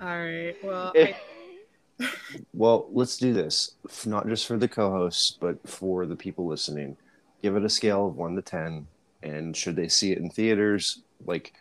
All 0.00 0.06
right. 0.06 0.54
Well, 0.62 0.92
It- 0.94 1.14
I, 1.14 1.20
Well, 2.52 2.86
let's 2.92 3.16
do 3.16 3.32
this. 3.32 3.72
Not 4.06 4.28
just 4.28 4.46
for 4.46 4.56
the 4.56 4.68
co-hosts, 4.68 5.36
but 5.40 5.68
for 5.68 6.06
the 6.06 6.16
people 6.16 6.46
listening. 6.46 6.96
Give 7.42 7.56
it 7.56 7.64
a 7.64 7.68
scale 7.68 8.06
of 8.06 8.16
one 8.16 8.36
to 8.36 8.42
ten, 8.42 8.86
and 9.22 9.56
should 9.56 9.76
they 9.76 9.88
see 9.88 10.12
it 10.12 10.18
in 10.18 10.30
theaters? 10.30 11.02
Like, 11.24 11.52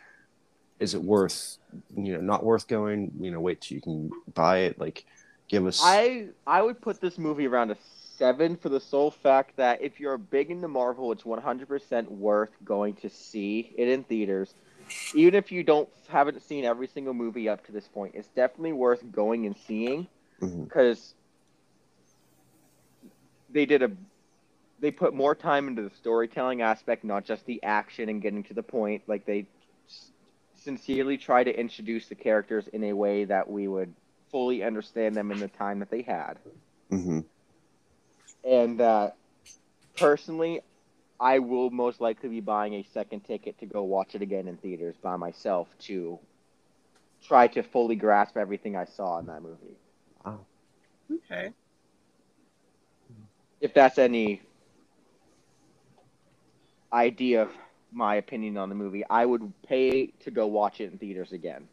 is 0.79 0.93
it 0.93 1.01
worth? 1.01 1.57
You 1.95 2.13
know, 2.13 2.21
not 2.21 2.43
worth 2.43 2.67
going. 2.67 3.11
You 3.19 3.31
know, 3.31 3.39
wait 3.39 3.61
till 3.61 3.75
you 3.75 3.81
can 3.81 4.11
buy 4.33 4.59
it. 4.59 4.79
Like, 4.79 5.05
give 5.47 5.65
us. 5.65 5.81
i 5.83 6.27
i 6.45 6.61
would 6.61 6.81
put 6.81 7.01
this 7.01 7.17
movie 7.17 7.47
around 7.47 7.71
a 7.71 7.77
7 8.17 8.57
for 8.57 8.69
the 8.69 8.79
sole 8.79 9.11
fact 9.11 9.55
that 9.57 9.81
if 9.81 9.99
you're 9.99 10.17
big 10.17 10.49
into 10.49 10.67
marvel 10.67 11.11
it's 11.11 11.23
100% 11.23 12.09
worth 12.09 12.49
going 12.65 12.95
to 12.95 13.09
see 13.09 13.73
it 13.77 13.87
in 13.87 14.03
theaters 14.03 14.55
even 15.13 15.35
if 15.35 15.51
you 15.51 15.63
don't 15.63 15.87
haven't 16.07 16.41
seen 16.41 16.65
every 16.65 16.87
single 16.87 17.13
movie 17.13 17.47
up 17.47 17.63
to 17.67 17.71
this 17.71 17.87
point 17.87 18.15
it's 18.15 18.29
definitely 18.29 18.73
worth 18.73 19.03
going 19.11 19.45
and 19.45 19.55
seeing 19.67 20.07
Mhm. 20.41 20.67
because 20.67 21.15
they 23.49 23.65
did 23.65 23.81
a 23.83 23.91
they 24.79 24.91
put 24.91 25.13
more 25.13 25.33
time 25.35 25.67
into 25.67 25.81
the 25.81 25.89
storytelling 25.95 26.61
aspect 26.61 27.03
not 27.03 27.25
just 27.25 27.45
the 27.45 27.61
action 27.63 28.09
and 28.09 28.21
getting 28.21 28.43
to 28.43 28.53
the 28.53 28.63
point 28.63 29.01
like 29.07 29.25
they 29.25 29.45
sincerely 30.53 31.17
try 31.17 31.43
to 31.43 31.59
introduce 31.59 32.07
the 32.07 32.15
characters 32.15 32.67
in 32.69 32.83
a 32.85 32.93
way 32.93 33.25
that 33.25 33.49
we 33.49 33.67
would 33.67 33.93
fully 34.31 34.63
understand 34.63 35.15
them 35.15 35.31
in 35.31 35.39
the 35.39 35.47
time 35.47 35.79
that 35.79 35.89
they 35.89 36.01
had 36.01 36.37
Mhm. 36.91 37.23
and 38.43 38.81
uh, 38.81 39.11
personally 39.97 40.61
i 41.19 41.39
will 41.39 41.69
most 41.69 42.01
likely 42.01 42.29
be 42.29 42.41
buying 42.41 42.73
a 42.75 42.83
second 42.83 43.21
ticket 43.21 43.57
to 43.59 43.65
go 43.65 43.83
watch 43.83 44.15
it 44.15 44.21
again 44.21 44.47
in 44.47 44.57
theaters 44.57 44.95
by 45.01 45.15
myself 45.15 45.67
to 45.79 46.19
try 47.23 47.47
to 47.47 47.63
fully 47.63 47.95
grasp 47.95 48.37
everything 48.37 48.75
i 48.75 48.85
saw 48.85 49.17
in 49.19 49.25
that 49.25 49.41
movie 49.41 49.75
okay. 51.11 51.51
if 53.61 53.73
that's 53.73 53.97
any 53.97 54.41
idea 56.93 57.41
of 57.41 57.51
my 57.91 58.15
opinion 58.15 58.57
on 58.57 58.69
the 58.69 58.75
movie, 58.75 59.03
I 59.09 59.25
would 59.25 59.51
pay 59.63 60.07
to 60.07 60.31
go 60.31 60.47
watch 60.47 60.81
it 60.81 60.91
in 60.91 60.97
theaters 60.97 61.31
again. 61.31 61.67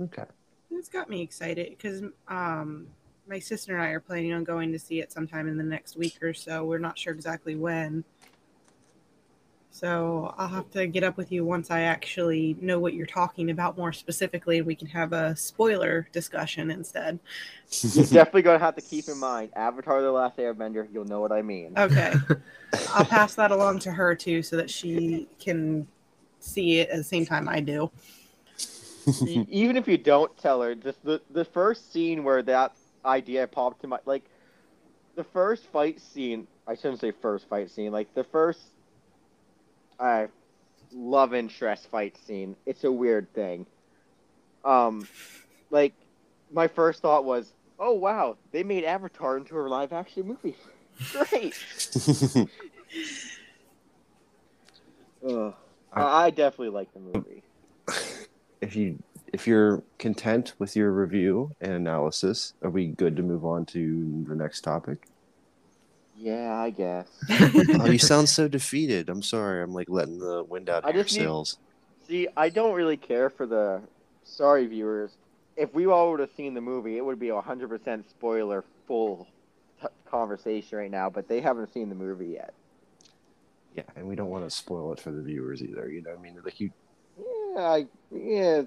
Okay. 0.00 0.24
It's 0.70 0.88
got 0.88 1.08
me 1.08 1.22
excited 1.22 1.70
because 1.70 2.02
um, 2.28 2.86
my 3.28 3.38
sister 3.38 3.74
and 3.74 3.82
I 3.82 3.88
are 3.88 4.00
planning 4.00 4.32
on 4.32 4.44
going 4.44 4.72
to 4.72 4.78
see 4.78 5.00
it 5.00 5.12
sometime 5.12 5.48
in 5.48 5.56
the 5.56 5.64
next 5.64 5.96
week 5.96 6.22
or 6.22 6.34
so. 6.34 6.64
We're 6.64 6.78
not 6.78 6.98
sure 6.98 7.12
exactly 7.12 7.56
when. 7.56 8.04
So 9.76 10.34
I'll 10.38 10.48
have 10.48 10.70
to 10.70 10.86
get 10.86 11.04
up 11.04 11.18
with 11.18 11.30
you 11.30 11.44
once 11.44 11.70
I 11.70 11.82
actually 11.82 12.56
know 12.62 12.78
what 12.78 12.94
you're 12.94 13.04
talking 13.04 13.50
about 13.50 13.76
more 13.76 13.92
specifically, 13.92 14.56
and 14.56 14.66
we 14.66 14.74
can 14.74 14.88
have 14.88 15.12
a 15.12 15.36
spoiler 15.36 16.08
discussion 16.12 16.70
instead. 16.70 17.18
You're 17.82 18.06
definitely 18.06 18.40
gonna 18.40 18.58
have 18.58 18.74
to 18.76 18.80
keep 18.80 19.06
in 19.06 19.18
mind 19.18 19.50
Avatar: 19.54 20.00
The 20.00 20.10
Last 20.10 20.38
Airbender. 20.38 20.88
You'll 20.90 21.04
know 21.04 21.20
what 21.20 21.30
I 21.30 21.42
mean. 21.42 21.74
Okay. 21.76 22.14
I'll 22.94 23.04
pass 23.04 23.34
that 23.34 23.50
along 23.50 23.80
to 23.80 23.90
her 23.90 24.14
too, 24.14 24.42
so 24.42 24.56
that 24.56 24.70
she 24.70 25.28
can 25.38 25.86
see 26.40 26.78
it 26.78 26.88
at 26.88 26.96
the 26.96 27.04
same 27.04 27.26
time 27.26 27.46
I 27.46 27.60
do. 27.60 27.90
Even 29.26 29.76
if 29.76 29.86
you 29.86 29.98
don't 29.98 30.34
tell 30.38 30.62
her, 30.62 30.74
just 30.74 31.04
the 31.04 31.20
the 31.32 31.44
first 31.44 31.92
scene 31.92 32.24
where 32.24 32.40
that 32.44 32.72
idea 33.04 33.46
popped 33.46 33.82
to 33.82 33.88
my 33.88 33.98
like, 34.06 34.24
the 35.16 35.24
first 35.24 35.64
fight 35.64 36.00
scene. 36.00 36.46
I 36.66 36.76
shouldn't 36.76 37.00
say 37.00 37.10
first 37.10 37.46
fight 37.46 37.70
scene. 37.70 37.92
Like 37.92 38.14
the 38.14 38.24
first, 38.24 38.60
uh, 39.98 40.26
love 40.92 41.34
interest 41.34 41.88
fight 41.90 42.16
scene. 42.26 42.56
It's 42.66 42.84
a 42.84 42.92
weird 42.92 43.32
thing. 43.32 43.66
Um, 44.64 45.06
like 45.70 45.94
my 46.52 46.68
first 46.68 47.02
thought 47.02 47.24
was, 47.24 47.52
oh 47.78 47.92
wow, 47.92 48.36
they 48.52 48.62
made 48.62 48.84
Avatar 48.84 49.36
into 49.36 49.58
a 49.58 49.62
live 49.62 49.92
action 49.92 50.26
movie. 50.26 50.56
Great. 51.12 51.54
Ugh. 55.28 55.54
I 55.92 56.24
I 56.24 56.30
definitely 56.30 56.70
like 56.70 56.92
the 56.92 57.00
movie. 57.00 57.42
if 58.60 58.76
you 58.76 59.02
if 59.32 59.46
you're 59.46 59.82
content 59.98 60.54
with 60.58 60.76
your 60.76 60.92
review 60.92 61.52
and 61.60 61.72
analysis, 61.72 62.54
are 62.62 62.70
we 62.70 62.86
good 62.88 63.16
to 63.16 63.22
move 63.22 63.44
on 63.44 63.66
to 63.66 64.24
the 64.28 64.34
next 64.34 64.62
topic? 64.62 65.08
Yeah, 66.18 66.58
I 66.58 66.70
guess. 66.70 67.08
oh, 67.30 67.86
you 67.86 67.98
sound 67.98 68.28
so 68.28 68.48
defeated. 68.58 69.08
I'm 69.08 69.22
sorry. 69.22 69.62
I'm 69.62 69.74
like 69.74 69.88
letting 69.90 70.18
the 70.18 70.44
wind 70.44 70.70
out 70.70 70.84
I 70.84 70.90
of 70.90 70.94
your 70.94 71.04
just 71.04 71.16
need- 71.16 71.24
sails. 71.24 71.58
See, 72.08 72.28
I 72.36 72.48
don't 72.50 72.74
really 72.74 72.96
care 72.96 73.28
for 73.30 73.46
the. 73.46 73.80
Sorry, 74.24 74.66
viewers. 74.66 75.10
If 75.56 75.74
we 75.74 75.86
all 75.86 76.10
would 76.12 76.20
have 76.20 76.30
seen 76.36 76.54
the 76.54 76.60
movie, 76.60 76.96
it 76.98 77.04
would 77.04 77.18
be 77.18 77.30
a 77.30 77.34
100% 77.34 78.08
spoiler 78.08 78.62
full 78.86 79.26
t- 79.80 79.88
conversation 80.08 80.78
right 80.78 80.90
now, 80.90 81.08
but 81.10 81.26
they 81.28 81.40
haven't 81.40 81.72
seen 81.72 81.88
the 81.88 81.94
movie 81.94 82.28
yet. 82.28 82.52
Yeah, 83.74 83.82
and 83.96 84.06
we 84.06 84.14
don't 84.14 84.28
want 84.28 84.44
to 84.44 84.50
spoil 84.50 84.92
it 84.92 85.00
for 85.00 85.10
the 85.10 85.22
viewers 85.22 85.62
either. 85.62 85.88
You 85.90 86.02
know, 86.02 86.10
what 86.10 86.18
I 86.18 86.22
mean, 86.22 86.38
like 86.44 86.60
you. 86.60 86.70
Yeah, 87.18 87.60
I, 87.60 87.86
yeah. 88.12 88.62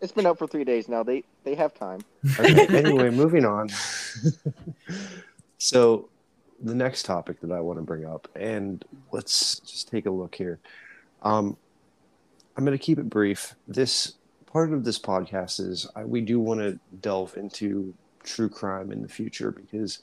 It's 0.00 0.12
been 0.12 0.26
out 0.26 0.38
for 0.38 0.46
three 0.46 0.64
days 0.64 0.88
now. 0.88 1.02
They 1.02 1.22
they 1.44 1.54
have 1.54 1.72
time. 1.74 2.00
Okay, 2.38 2.66
anyway, 2.78 3.10
moving 3.10 3.44
on. 3.44 3.68
so, 5.58 6.08
the 6.62 6.74
next 6.74 7.04
topic 7.04 7.40
that 7.40 7.52
I 7.52 7.60
want 7.60 7.78
to 7.78 7.82
bring 7.82 8.04
up, 8.04 8.28
and 8.34 8.84
let's 9.12 9.60
just 9.60 9.88
take 9.88 10.06
a 10.06 10.10
look 10.10 10.34
here. 10.34 10.58
Um, 11.22 11.56
I'm 12.56 12.64
going 12.64 12.76
to 12.76 12.82
keep 12.82 12.98
it 12.98 13.10
brief. 13.10 13.54
This 13.68 14.14
part 14.46 14.72
of 14.72 14.84
this 14.84 14.98
podcast 14.98 15.60
is 15.60 15.86
I, 15.94 16.04
we 16.04 16.20
do 16.20 16.40
want 16.40 16.60
to 16.60 16.78
delve 17.00 17.36
into 17.36 17.94
true 18.22 18.48
crime 18.48 18.90
in 18.90 19.02
the 19.02 19.08
future 19.08 19.50
because 19.50 20.00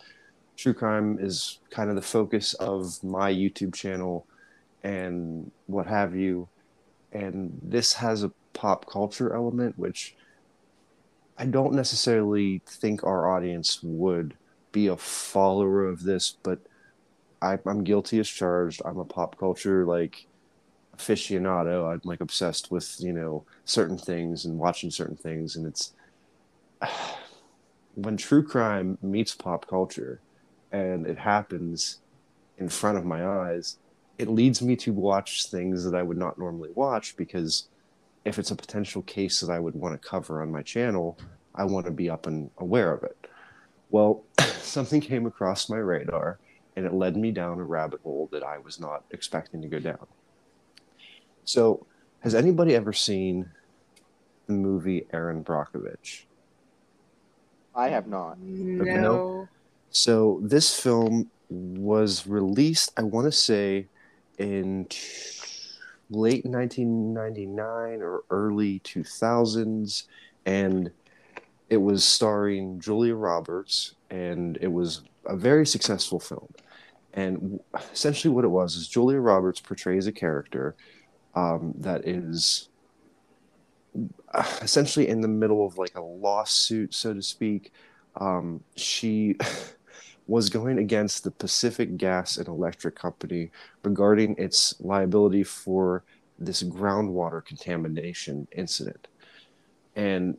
true 0.55 0.73
crime 0.73 1.17
is 1.19 1.59
kind 1.71 1.89
of 1.89 1.95
the 1.95 2.01
focus 2.01 2.53
of 2.55 3.03
my 3.03 3.31
YouTube 3.31 3.73
channel 3.73 4.27
and 4.83 5.51
what 5.67 5.87
have 5.87 6.15
you. 6.15 6.47
And 7.11 7.59
this 7.63 7.93
has 7.93 8.23
a 8.23 8.31
pop 8.53 8.85
culture 8.85 9.33
element, 9.33 9.77
which 9.77 10.15
I 11.37 11.45
don't 11.45 11.73
necessarily 11.73 12.61
think 12.65 13.03
our 13.03 13.35
audience 13.35 13.81
would 13.81 14.35
be 14.73 14.87
a 14.87 14.97
follower 14.97 15.87
of 15.87 16.03
this, 16.03 16.35
but 16.43 16.59
I, 17.41 17.57
I'm 17.65 17.85
guilty 17.85 18.19
as 18.19 18.27
charged. 18.27 18.81
I'm 18.83 18.97
a 18.97 19.05
pop 19.05 19.37
culture 19.37 19.85
like 19.85 20.27
aficionado. 20.97 21.93
I'm 21.93 22.01
like 22.03 22.19
obsessed 22.19 22.71
with 22.71 22.97
you 22.99 23.13
know 23.13 23.45
certain 23.63 23.97
things 23.97 24.43
and 24.43 24.59
watching 24.59 24.91
certain 24.91 25.15
things, 25.15 25.55
and 25.55 25.65
it's 25.65 25.93
when 27.95 28.17
true 28.17 28.43
crime 28.43 28.97
meets 29.01 29.33
pop 29.33 29.67
culture, 29.67 30.19
and 30.73 31.07
it 31.07 31.17
happens 31.17 31.99
in 32.57 32.67
front 32.67 32.97
of 32.97 33.05
my 33.05 33.25
eyes. 33.25 33.77
It 34.17 34.27
leads 34.27 34.61
me 34.61 34.75
to 34.77 34.93
watch 34.93 35.47
things 35.47 35.83
that 35.85 35.95
I 35.95 36.03
would 36.03 36.17
not 36.17 36.37
normally 36.37 36.69
watch 36.75 37.17
because 37.17 37.67
if 38.25 38.37
it's 38.37 38.51
a 38.51 38.55
potential 38.55 39.01
case 39.01 39.41
that 39.41 39.51
I 39.51 39.59
would 39.59 39.75
want 39.75 39.99
to 39.99 40.07
cover 40.07 40.41
on 40.41 40.51
my 40.51 40.61
channel, 40.61 41.17
I 41.55 41.65
want 41.65 41.87
to 41.87 41.91
be 41.91 42.09
up 42.09 42.27
and 42.27 42.49
aware 42.59 42.93
of 42.93 43.03
it. 43.03 43.17
Well, 43.93 44.23
something 44.61 44.99
came 44.99 45.27
across 45.27 45.69
my 45.69 45.77
radar 45.77 46.39
and 46.75 46.83
it 46.85 46.93
led 46.93 47.15
me 47.15 47.31
down 47.31 47.59
a 47.59 47.63
rabbit 47.63 48.01
hole 48.01 48.27
that 48.31 48.41
I 48.43 48.57
was 48.57 48.79
not 48.79 49.03
expecting 49.11 49.61
to 49.61 49.67
go 49.67 49.77
down. 49.77 50.07
So, 51.45 51.85
has 52.21 52.33
anybody 52.33 52.75
ever 52.75 52.91
seen 52.91 53.51
the 54.47 54.53
movie 54.53 55.05
Erin 55.13 55.43
Brockovich? 55.43 56.23
I 57.75 57.89
have 57.89 58.07
not. 58.07 58.39
No. 58.39 59.47
So, 59.91 60.39
this 60.41 60.75
film 60.79 61.29
was 61.49 62.25
released, 62.25 62.91
I 62.97 63.03
want 63.03 63.25
to 63.25 63.31
say, 63.31 63.89
in 64.39 64.87
t- 64.89 65.37
late 66.09 66.45
1999 66.45 68.01
or 68.01 68.23
early 68.31 68.79
2000s. 68.79 70.05
And 70.47 70.91
it 71.73 71.81
was 71.81 72.05
starring 72.05 72.79
Julia 72.79 73.15
Roberts, 73.15 73.95
and 74.11 74.59
it 74.61 74.71
was 74.71 75.01
a 75.25 75.35
very 75.35 75.65
successful 75.65 76.19
film. 76.19 76.53
And 77.15 77.59
essentially, 77.91 78.31
what 78.31 78.45
it 78.45 78.49
was 78.49 78.75
is 78.75 78.87
Julia 78.87 79.19
Roberts 79.19 79.59
portrays 79.59 80.05
a 80.05 80.11
character 80.11 80.75
um, 81.33 81.73
that 81.79 82.07
is 82.07 82.69
uh, 84.31 84.57
essentially 84.61 85.07
in 85.07 85.21
the 85.21 85.27
middle 85.27 85.65
of 85.65 85.79
like 85.79 85.95
a 85.95 86.01
lawsuit, 86.01 86.93
so 86.93 87.11
to 87.11 87.23
speak. 87.23 87.71
Um, 88.17 88.63
she 88.75 89.35
was 90.27 90.51
going 90.51 90.77
against 90.77 91.23
the 91.23 91.31
Pacific 91.31 91.97
Gas 91.97 92.37
and 92.37 92.47
Electric 92.47 92.95
Company 92.95 93.49
regarding 93.83 94.35
its 94.37 94.75
liability 94.79 95.43
for 95.43 96.03
this 96.37 96.61
groundwater 96.61 97.43
contamination 97.43 98.47
incident. 98.51 99.07
And 99.95 100.37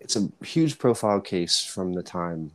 it's 0.00 0.16
a 0.16 0.28
huge 0.44 0.78
profile 0.78 1.20
case 1.20 1.64
from 1.64 1.92
the 1.92 2.02
time 2.02 2.50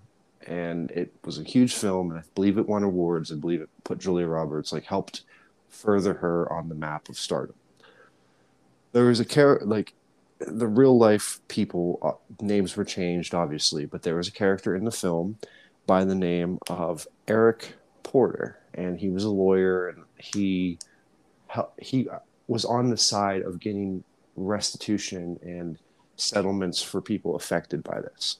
and 0.47 0.91
it 0.91 1.13
was 1.23 1.39
a 1.39 1.43
huge 1.43 1.73
film 1.73 2.11
and 2.11 2.19
i 2.19 2.23
believe 2.35 2.57
it 2.57 2.67
won 2.67 2.83
awards. 2.83 3.31
I 3.31 3.35
believe 3.35 3.61
it 3.61 3.69
put 3.83 3.99
julia 3.99 4.27
roberts 4.27 4.73
like 4.73 4.83
helped 4.83 5.23
further 5.69 6.13
her 6.15 6.51
on 6.51 6.69
the 6.69 6.75
map 6.75 7.09
of 7.09 7.17
stardom. 7.17 7.55
There 8.91 9.05
was 9.05 9.19
a 9.19 9.25
character 9.25 9.65
like 9.65 9.93
the 10.39 10.67
real 10.67 10.97
life 10.97 11.39
people 11.47 11.99
uh, 12.01 12.43
names 12.43 12.75
were 12.75 12.83
changed 12.83 13.33
obviously 13.33 13.85
but 13.85 14.03
there 14.03 14.15
was 14.15 14.27
a 14.27 14.31
character 14.31 14.75
in 14.75 14.83
the 14.83 14.91
film 14.91 15.37
by 15.87 16.03
the 16.03 16.15
name 16.15 16.59
of 16.69 17.07
eric 17.27 17.75
porter 18.03 18.59
and 18.73 18.99
he 18.99 19.09
was 19.09 19.23
a 19.23 19.29
lawyer 19.29 19.87
and 19.89 20.03
he 20.17 20.77
he 21.79 22.07
was 22.47 22.65
on 22.65 22.89
the 22.89 22.97
side 22.97 23.41
of 23.43 23.59
getting 23.59 24.03
restitution 24.35 25.39
and 25.43 25.77
settlements 26.15 26.81
for 26.81 27.01
people 27.01 27.35
affected 27.35 27.83
by 27.83 28.01
this. 28.01 28.37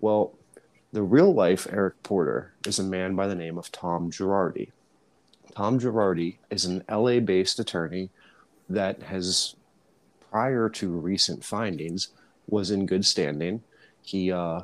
Well, 0.00 0.34
the 0.92 1.02
real 1.02 1.32
life 1.32 1.66
Eric 1.70 2.02
Porter 2.02 2.52
is 2.66 2.78
a 2.78 2.84
man 2.84 3.16
by 3.16 3.26
the 3.26 3.34
name 3.34 3.58
of 3.58 3.72
Tom 3.72 4.10
Girardi. 4.10 4.70
Tom 5.54 5.78
Girardi 5.78 6.36
is 6.50 6.64
an 6.64 6.84
LA 6.90 7.20
based 7.20 7.58
attorney 7.58 8.10
that 8.68 9.02
has, 9.02 9.56
prior 10.30 10.68
to 10.68 10.88
recent 10.88 11.44
findings, 11.44 12.08
was 12.48 12.70
in 12.70 12.86
good 12.86 13.04
standing. 13.04 13.62
He 14.02 14.30
uh, 14.30 14.62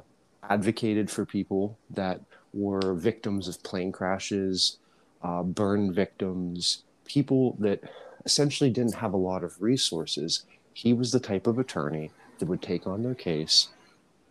advocated 0.48 1.10
for 1.10 1.24
people 1.24 1.78
that 1.90 2.20
were 2.52 2.94
victims 2.94 3.48
of 3.48 3.62
plane 3.62 3.92
crashes, 3.92 4.78
uh, 5.22 5.42
burn 5.42 5.92
victims, 5.92 6.82
people 7.04 7.56
that 7.60 7.82
essentially 8.24 8.70
didn't 8.70 8.94
have 8.94 9.12
a 9.12 9.16
lot 9.16 9.44
of 9.44 9.60
resources 9.60 10.44
he 10.72 10.92
was 10.92 11.12
the 11.12 11.20
type 11.20 11.46
of 11.46 11.58
attorney 11.58 12.10
that 12.38 12.46
would 12.46 12.62
take 12.62 12.86
on 12.86 13.02
their 13.02 13.14
case 13.14 13.68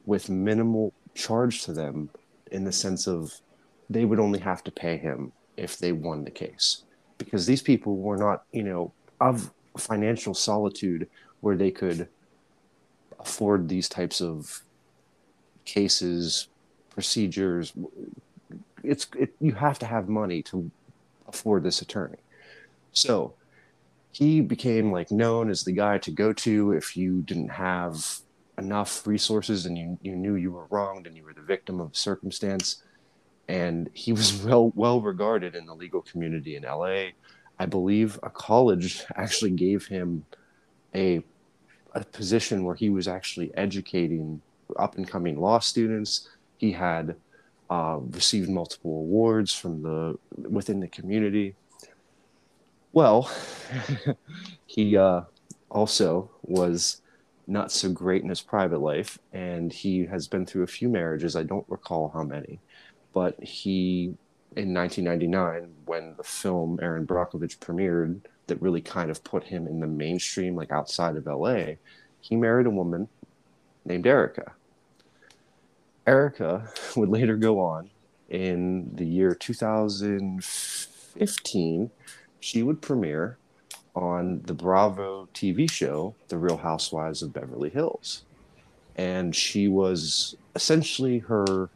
with 0.05 0.29
minimal 0.29 0.93
charge 1.13 1.63
to 1.63 1.73
them 1.73 2.09
in 2.51 2.63
the 2.63 2.71
sense 2.71 3.07
of 3.07 3.39
they 3.89 4.05
would 4.05 4.19
only 4.19 4.39
have 4.39 4.63
to 4.63 4.71
pay 4.71 4.97
him 4.97 5.31
if 5.57 5.77
they 5.77 5.91
won 5.91 6.23
the 6.23 6.31
case. 6.31 6.83
Because 7.17 7.45
these 7.45 7.61
people 7.61 7.97
were 7.97 8.17
not 8.17 8.43
you 8.51 8.63
know 8.63 8.91
of 9.19 9.51
financial 9.77 10.33
solitude 10.33 11.07
where 11.41 11.55
they 11.55 11.71
could 11.71 12.07
afford 13.19 13.67
these 13.67 13.89
types 13.89 14.21
of 14.21 14.63
cases 15.65 16.47
procedures. 16.89 17.73
It's 18.83 19.07
it, 19.17 19.33
you 19.39 19.53
have 19.53 19.79
to 19.79 19.85
have 19.85 20.09
money 20.09 20.41
to 20.43 20.69
afford 21.27 21.63
this 21.63 21.81
attorney. 21.81 22.17
So 22.91 23.33
he 24.11 24.41
became 24.41 24.91
like 24.91 25.11
known 25.11 25.49
as 25.49 25.63
the 25.63 25.71
guy 25.71 25.97
to 25.99 26.11
go 26.11 26.33
to 26.33 26.71
if 26.71 26.97
you 26.97 27.21
didn't 27.21 27.49
have 27.49 28.19
enough 28.57 29.05
resources 29.07 29.65
and 29.65 29.77
you, 29.77 29.97
you 30.01 30.15
knew 30.15 30.35
you 30.35 30.51
were 30.51 30.67
wronged 30.69 31.07
and 31.07 31.15
you 31.15 31.23
were 31.23 31.33
the 31.33 31.41
victim 31.41 31.79
of 31.79 31.95
circumstance. 31.95 32.83
And 33.47 33.89
he 33.93 34.11
was 34.11 34.33
well 34.43 34.71
well 34.75 35.01
regarded 35.01 35.55
in 35.55 35.65
the 35.65 35.75
legal 35.75 36.01
community 36.01 36.55
in 36.55 36.63
LA 36.63 37.11
I 37.59 37.65
believe 37.65 38.17
a 38.23 38.29
college 38.29 39.03
actually 39.15 39.51
gave 39.51 39.85
him 39.87 40.25
a 40.95 41.21
a 41.93 42.05
position 42.05 42.63
where 42.63 42.75
he 42.75 42.89
was 42.89 43.07
actually 43.07 43.51
educating 43.55 44.41
up 44.77 44.95
and 44.95 45.07
coming 45.07 45.41
law 45.41 45.59
students. 45.59 46.29
He 46.57 46.71
had 46.71 47.15
uh, 47.69 47.97
received 48.01 48.49
multiple 48.49 48.91
awards 48.91 49.53
from 49.53 49.81
the 49.81 50.17
within 50.47 50.79
the 50.79 50.87
community 50.87 51.55
well, 52.93 53.29
he 54.65 54.97
uh, 54.97 55.21
also 55.69 56.31
was 56.43 57.01
not 57.47 57.71
so 57.71 57.89
great 57.89 58.23
in 58.23 58.29
his 58.29 58.41
private 58.41 58.79
life, 58.79 59.19
and 59.33 59.73
he 59.73 60.05
has 60.05 60.27
been 60.27 60.45
through 60.45 60.63
a 60.63 60.67
few 60.67 60.89
marriages. 60.89 61.35
I 61.35 61.43
don't 61.43 61.65
recall 61.67 62.11
how 62.13 62.23
many, 62.23 62.59
but 63.13 63.43
he, 63.43 64.15
in 64.55 64.73
1999, 64.73 65.73
when 65.85 66.15
the 66.17 66.23
film 66.23 66.79
Erin 66.81 67.05
Brockovich 67.07 67.59
premiered, 67.59 68.21
that 68.47 68.61
really 68.61 68.81
kind 68.81 69.09
of 69.09 69.23
put 69.23 69.45
him 69.45 69.65
in 69.67 69.79
the 69.79 69.87
mainstream, 69.87 70.55
like 70.55 70.71
outside 70.71 71.15
of 71.15 71.25
LA, 71.25 71.75
he 72.19 72.35
married 72.35 72.65
a 72.65 72.71
woman 72.71 73.07
named 73.85 74.05
Erica. 74.05 74.51
Erica 76.05 76.69
would 76.95 77.09
later 77.09 77.37
go 77.37 77.59
on 77.59 77.89
in 78.29 78.91
the 78.95 79.05
year 79.05 79.33
2015 79.33 81.91
she 82.39 82.63
would 82.63 82.81
premiere 82.81 83.37
on 83.95 84.41
the 84.45 84.53
Bravo 84.53 85.27
TV 85.33 85.69
show, 85.69 86.15
The 86.29 86.37
Real 86.37 86.57
Housewives 86.57 87.21
of 87.21 87.33
Beverly 87.33 87.69
Hills. 87.69 88.23
And 88.95 89.35
she 89.35 89.67
was 89.67 90.35
essentially 90.55 91.19
her 91.19 91.69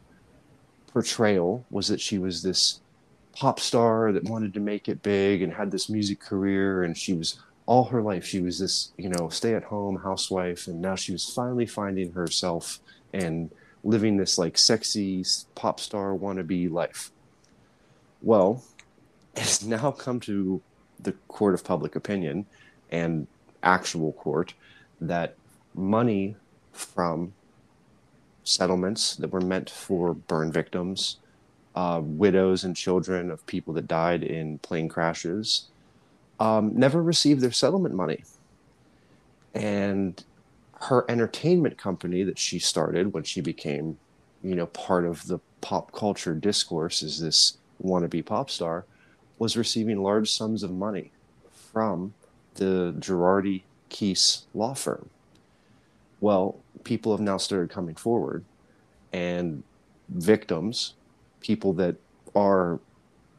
portrayal 0.88 1.64
was 1.70 1.88
that 1.88 2.00
she 2.00 2.18
was 2.18 2.42
this 2.42 2.80
pop 3.32 3.58
star 3.58 4.12
that 4.12 4.24
wanted 4.24 4.54
to 4.54 4.60
make 4.60 4.88
it 4.88 5.02
big 5.02 5.42
and 5.42 5.52
had 5.52 5.70
this 5.70 5.88
music 5.88 6.20
career. 6.20 6.84
And 6.84 6.96
she 6.96 7.12
was 7.12 7.38
all 7.66 7.84
her 7.84 8.02
life 8.02 8.26
she 8.26 8.42
was 8.42 8.58
this 8.58 8.92
you 8.98 9.08
know 9.08 9.30
stay 9.30 9.54
at 9.54 9.64
home 9.64 9.96
housewife. 9.96 10.66
And 10.66 10.80
now 10.80 10.94
she 10.94 11.12
was 11.12 11.28
finally 11.28 11.66
finding 11.66 12.12
herself 12.12 12.78
and 13.12 13.50
living 13.82 14.16
this 14.16 14.38
like 14.38 14.56
sexy 14.56 15.24
pop 15.54 15.80
star 15.80 16.14
wannabe 16.14 16.70
life. 16.70 17.10
Well 18.22 18.62
it's 19.36 19.62
now 19.62 19.90
come 19.90 20.20
to 20.20 20.60
the 21.00 21.12
court 21.28 21.54
of 21.54 21.64
public 21.64 21.96
opinion 21.96 22.46
and 22.90 23.26
actual 23.62 24.12
court 24.12 24.54
that 25.00 25.34
money 25.74 26.36
from 26.72 27.32
settlements 28.44 29.16
that 29.16 29.30
were 29.30 29.40
meant 29.40 29.70
for 29.70 30.14
burn 30.14 30.52
victims 30.52 31.16
uh, 31.74 32.00
widows 32.02 32.64
and 32.64 32.76
children 32.76 33.30
of 33.30 33.44
people 33.46 33.74
that 33.74 33.88
died 33.88 34.22
in 34.22 34.58
plane 34.58 34.88
crashes 34.88 35.68
um, 36.40 36.72
never 36.74 37.02
received 37.02 37.40
their 37.40 37.52
settlement 37.52 37.94
money. 37.94 38.24
And 39.54 40.22
her 40.82 41.04
entertainment 41.08 41.78
company 41.78 42.22
that 42.24 42.38
she 42.38 42.58
started 42.58 43.12
when 43.12 43.24
she 43.24 43.40
became, 43.40 43.98
you 44.42 44.54
know, 44.54 44.66
part 44.66 45.04
of 45.04 45.26
the 45.26 45.38
pop 45.60 45.92
culture 45.92 46.34
discourse 46.34 47.02
as 47.02 47.20
this 47.20 47.56
wannabe 47.82 48.24
pop 48.24 48.50
star, 48.50 48.84
was 49.38 49.56
receiving 49.56 50.02
large 50.02 50.30
sums 50.30 50.62
of 50.62 50.70
money 50.70 51.10
from 51.72 52.14
the 52.54 52.94
Girardi 52.98 53.62
Keese 53.90 54.44
law 54.54 54.74
firm. 54.74 55.08
Well, 56.20 56.56
people 56.84 57.12
have 57.12 57.20
now 57.20 57.36
started 57.36 57.70
coming 57.70 57.94
forward, 57.96 58.44
and 59.12 59.62
victims 60.08 60.94
people 61.40 61.72
that 61.74 61.96
are 62.34 62.80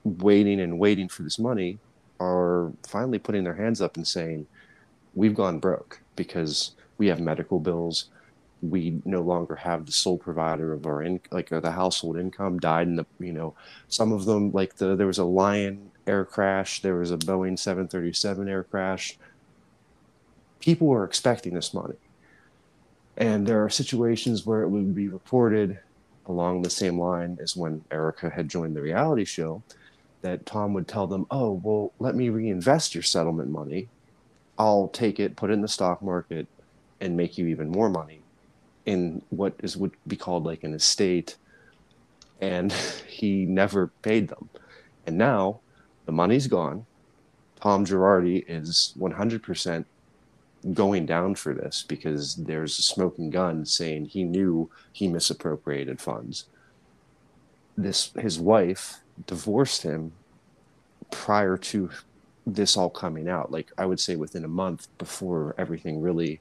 waiting 0.03 0.59
and 0.59 0.77
waiting 0.79 1.09
for 1.09 1.23
this 1.23 1.39
money 1.39 1.79
are 2.19 2.71
finally 2.87 3.19
putting 3.19 3.43
their 3.43 3.55
hands 3.55 3.81
up 3.81 3.97
and 3.97 4.07
saying, 4.07 4.45
We've 5.15 5.33
gone 5.33 5.59
broke 5.59 6.01
because 6.15 6.71
we 6.97 7.07
have 7.07 7.19
medical 7.19 7.59
bills. 7.59 8.09
We 8.69 9.01
no 9.05 9.21
longer 9.21 9.55
have 9.55 9.85
the 9.85 9.91
sole 9.91 10.17
provider 10.17 10.73
of 10.73 10.85
our 10.85 11.01
in, 11.01 11.19
like 11.31 11.49
the 11.49 11.71
household 11.71 12.17
income 12.17 12.59
died 12.59 12.87
in 12.87 12.95
the 12.95 13.05
you 13.19 13.33
know 13.33 13.53
some 13.87 14.11
of 14.11 14.25
them 14.25 14.51
like 14.51 14.75
the 14.75 14.95
there 14.95 15.07
was 15.07 15.17
a 15.17 15.25
Lion 15.25 15.91
air 16.07 16.25
crash 16.25 16.81
there 16.81 16.95
was 16.95 17.11
a 17.11 17.17
Boeing 17.17 17.57
737 17.57 18.47
air 18.47 18.63
crash. 18.63 19.17
People 20.59 20.87
were 20.87 21.03
expecting 21.03 21.53
this 21.53 21.73
money. 21.73 21.95
And 23.17 23.47
there 23.47 23.63
are 23.63 23.69
situations 23.69 24.45
where 24.45 24.61
it 24.61 24.69
would 24.69 24.93
be 24.93 25.07
reported 25.07 25.79
along 26.25 26.61
the 26.61 26.69
same 26.69 26.99
line 26.99 27.37
as 27.41 27.55
when 27.55 27.83
Erica 27.91 28.29
had 28.29 28.49
joined 28.49 28.75
the 28.75 28.81
reality 28.81 29.25
show, 29.25 29.61
that 30.21 30.45
Tom 30.45 30.73
would 30.73 30.87
tell 30.87 31.07
them, 31.07 31.27
"Oh, 31.29 31.61
well, 31.63 31.93
let 31.99 32.15
me 32.15 32.29
reinvest 32.29 32.95
your 32.95 33.03
settlement 33.03 33.51
money. 33.51 33.89
I'll 34.57 34.87
take 34.87 35.19
it, 35.19 35.35
put 35.35 35.51
it 35.51 35.53
in 35.53 35.61
the 35.61 35.67
stock 35.67 36.01
market, 36.01 36.47
and 36.99 37.15
make 37.15 37.37
you 37.37 37.45
even 37.47 37.69
more 37.69 37.89
money 37.89 38.21
in 38.85 39.21
what 39.29 39.53
is 39.59 39.77
would 39.77 39.93
be 40.07 40.15
called 40.15 40.45
like 40.45 40.63
an 40.63 40.73
estate." 40.73 41.37
And 42.41 42.71
he 43.07 43.45
never 43.45 43.87
paid 44.01 44.27
them, 44.29 44.49
and 45.05 45.17
now 45.17 45.59
the 46.05 46.11
money's 46.11 46.47
gone. 46.47 46.85
Tom 47.59 47.85
Girardi 47.85 48.45
is 48.47 48.93
100% 48.99 49.85
going 50.73 51.05
down 51.05 51.35
for 51.35 51.53
this 51.53 51.83
because 51.87 52.35
there's 52.35 52.77
a 52.79 52.81
smoking 52.81 53.29
gun 53.29 53.65
saying 53.65 54.05
he 54.05 54.23
knew 54.23 54.69
he 54.91 55.07
misappropriated 55.07 56.01
funds. 56.01 56.45
This 57.77 58.11
his 58.19 58.39
wife 58.39 58.99
divorced 59.27 59.83
him 59.83 60.13
prior 61.11 61.57
to 61.57 61.89
this 62.47 62.77
all 62.77 62.89
coming 62.89 63.29
out. 63.29 63.51
Like 63.51 63.71
I 63.77 63.85
would 63.85 63.99
say 63.99 64.15
within 64.15 64.45
a 64.45 64.49
month 64.49 64.87
before 64.97 65.53
everything 65.57 66.01
really 66.01 66.39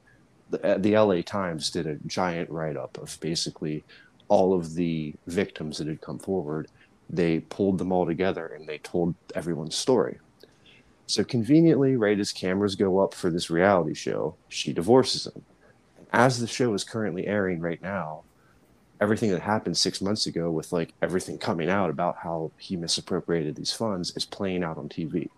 the, 0.49 0.75
uh, 0.75 0.77
the 0.77 0.97
LA 0.97 1.21
Times 1.21 1.69
did 1.69 1.87
a 1.87 1.95
giant 2.05 2.49
write 2.49 2.77
up 2.77 2.97
of 2.97 3.17
basically 3.19 3.83
all 4.27 4.53
of 4.53 4.75
the 4.75 5.13
victims 5.27 5.77
that 5.77 5.87
had 5.87 6.01
come 6.01 6.19
forward. 6.19 6.67
They 7.09 7.39
pulled 7.39 7.77
them 7.77 7.91
all 7.91 8.05
together 8.05 8.47
and 8.47 8.67
they 8.67 8.79
told 8.79 9.15
everyone's 9.35 9.75
story. 9.75 10.19
So 11.07 11.23
conveniently, 11.23 11.95
right 11.95 12.19
as 12.19 12.31
cameras 12.31 12.75
go 12.75 12.99
up 12.99 13.13
for 13.13 13.29
this 13.29 13.49
reality 13.49 13.93
show, 13.93 14.35
she 14.49 14.73
divorces 14.73 15.27
him. 15.27 15.43
As 16.11 16.39
the 16.39 16.47
show 16.47 16.73
is 16.73 16.83
currently 16.83 17.27
airing 17.27 17.59
right 17.59 17.81
now, 17.81 18.23
everything 19.01 19.31
that 19.31 19.41
happened 19.41 19.77
six 19.77 20.01
months 20.01 20.25
ago 20.25 20.49
with 20.49 20.71
like 20.71 20.93
everything 21.01 21.37
coming 21.37 21.69
out 21.69 21.89
about 21.89 22.17
how 22.17 22.51
he 22.57 22.75
misappropriated 22.75 23.55
these 23.55 23.71
funds 23.71 24.15
is 24.15 24.25
playing 24.25 24.63
out 24.63 24.77
on 24.77 24.89
TV. 24.89 25.29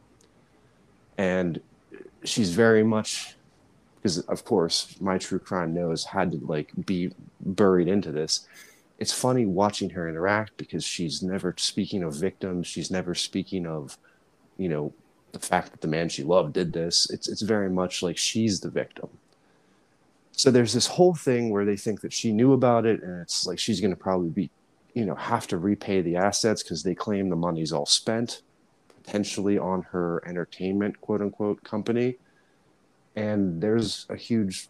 And 1.18 1.60
she's 2.24 2.52
very 2.52 2.84
much 2.84 3.37
because 4.08 4.20
of 4.28 4.46
course 4.46 4.96
my 5.00 5.18
true 5.18 5.40
crime 5.40 5.74
nose 5.74 6.04
had 6.06 6.32
to 6.32 6.38
like 6.46 6.72
be 6.86 7.12
buried 7.42 7.88
into 7.88 8.12
this 8.12 8.48
it's 9.00 9.14
funny 9.14 9.46
watching 9.46 9.92
her 9.92 10.10
interact 10.10 10.56
because 10.58 10.84
she's 10.84 11.22
never 11.22 11.54
speaking 11.58 12.04
of 12.04 12.16
victims 12.16 12.68
she's 12.68 12.90
never 12.90 13.14
speaking 13.14 13.68
of 13.68 13.98
you 14.58 14.70
know 14.70 14.94
the 15.32 15.40
fact 15.40 15.72
that 15.72 15.82
the 15.82 15.88
man 15.88 16.10
she 16.10 16.24
loved 16.24 16.54
did 16.54 16.74
this. 16.74 17.10
It's 17.10 17.28
it's 17.28 17.42
very 17.42 17.70
much 17.70 18.02
like 18.02 18.18
she's 18.18 18.60
the 18.60 18.70
victim. 18.70 19.10
So 20.32 20.52
there's 20.52 20.74
this 20.74 20.88
whole 20.88 21.16
thing 21.16 21.50
where 21.50 21.66
they 21.66 21.78
think 21.78 22.02
that 22.02 22.14
she 22.14 22.32
knew 22.32 22.54
about 22.54 22.86
it, 22.86 23.02
and 23.02 23.22
it's 23.22 23.46
like 23.48 23.60
she's 23.60 23.82
going 23.82 23.92
to 23.92 24.00
probably 24.00 24.30
be, 24.30 24.50
you 24.94 25.06
know, 25.06 25.16
have 25.16 25.48
to 25.48 25.58
repay 25.58 26.02
the 26.02 26.16
assets 26.16 26.62
because 26.62 26.84
they 26.84 26.94
claim 26.94 27.30
the 27.30 27.36
money's 27.36 27.74
all 27.74 27.88
spent, 27.88 28.42
potentially 29.04 29.58
on 29.58 29.82
her 29.84 30.22
entertainment 30.28 31.02
quote 31.02 31.22
unquote 31.22 31.64
company. 31.64 32.18
And 33.18 33.64
there's 33.64 34.06
a 34.10 34.16
huge 34.16 34.70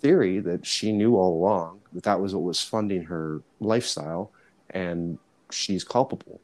theory 0.00 0.38
that 0.38 0.64
she 0.64 0.92
knew 0.92 1.16
all 1.16 1.34
along 1.34 1.80
that 1.92 2.04
that 2.04 2.20
was 2.20 2.32
what 2.32 2.44
was 2.44 2.62
funding 2.62 3.02
her 3.02 3.42
lifestyle, 3.58 4.30
and 4.70 5.18
she's 5.50 5.82
culpable. 5.82 6.40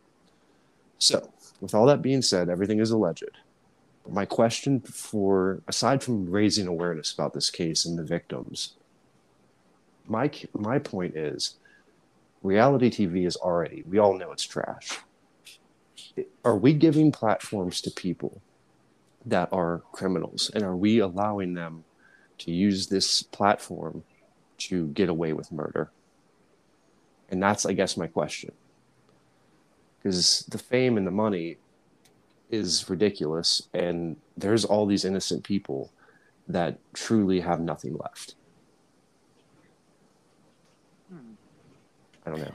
So 0.99 1.31
with 1.61 1.73
all 1.73 1.87
that 1.87 2.03
being 2.03 2.21
said, 2.21 2.49
everything 2.49 2.81
is 2.81 2.91
alleged. 2.91 3.39
My 4.09 4.25
question 4.25 4.81
for, 4.81 5.63
aside 5.69 6.03
from 6.03 6.29
raising 6.29 6.67
awareness 6.67 7.13
about 7.13 7.33
this 7.33 7.49
case 7.49 7.87
and 7.87 7.97
the 7.97 8.03
victims, 8.03 8.75
my 10.09 10.33
my 10.53 10.81
point 10.81 11.17
is, 11.17 11.55
reality 12.43 12.91
TV 12.91 13.25
is 13.25 13.37
already. 13.37 13.85
We 13.89 13.99
all 13.99 14.19
know 14.19 14.33
it's 14.33 14.43
trash. 14.43 14.99
Are 16.45 16.57
we 16.57 16.75
giving 16.75 17.13
platforms 17.13 17.81
to 17.83 17.91
people 17.93 18.43
that 19.27 19.49
are 19.53 19.83
criminals, 19.93 20.51
and 20.55 20.63
are 20.65 20.77
we 20.77 20.99
allowing 20.99 21.55
them 21.55 21.85
to 22.39 22.51
use 22.51 22.87
this 22.89 23.23
platform 23.23 24.05
to 24.59 24.89
get 24.89 25.09
away 25.09 25.33
with 25.33 25.53
murder? 25.53 25.91
And 27.31 27.43
that's, 27.43 27.65
I 27.67 27.73
guess, 27.73 27.97
my 27.97 28.07
question. 28.07 28.53
Because 30.03 30.45
the 30.49 30.59
fame 30.59 30.99
and 30.99 31.07
the 31.07 31.11
money 31.11 31.57
is 32.51 32.89
ridiculous 32.91 33.69
and 33.73 34.17
there's 34.37 34.65
all 34.65 34.85
these 34.87 35.05
innocent 35.05 35.43
people 35.43 35.91
that 36.47 36.79
truly 36.93 37.41
have 37.41 37.61
nothing 37.61 37.97
left. 37.97 38.35
I 42.27 42.31
don't 42.31 42.41
know 42.41 42.55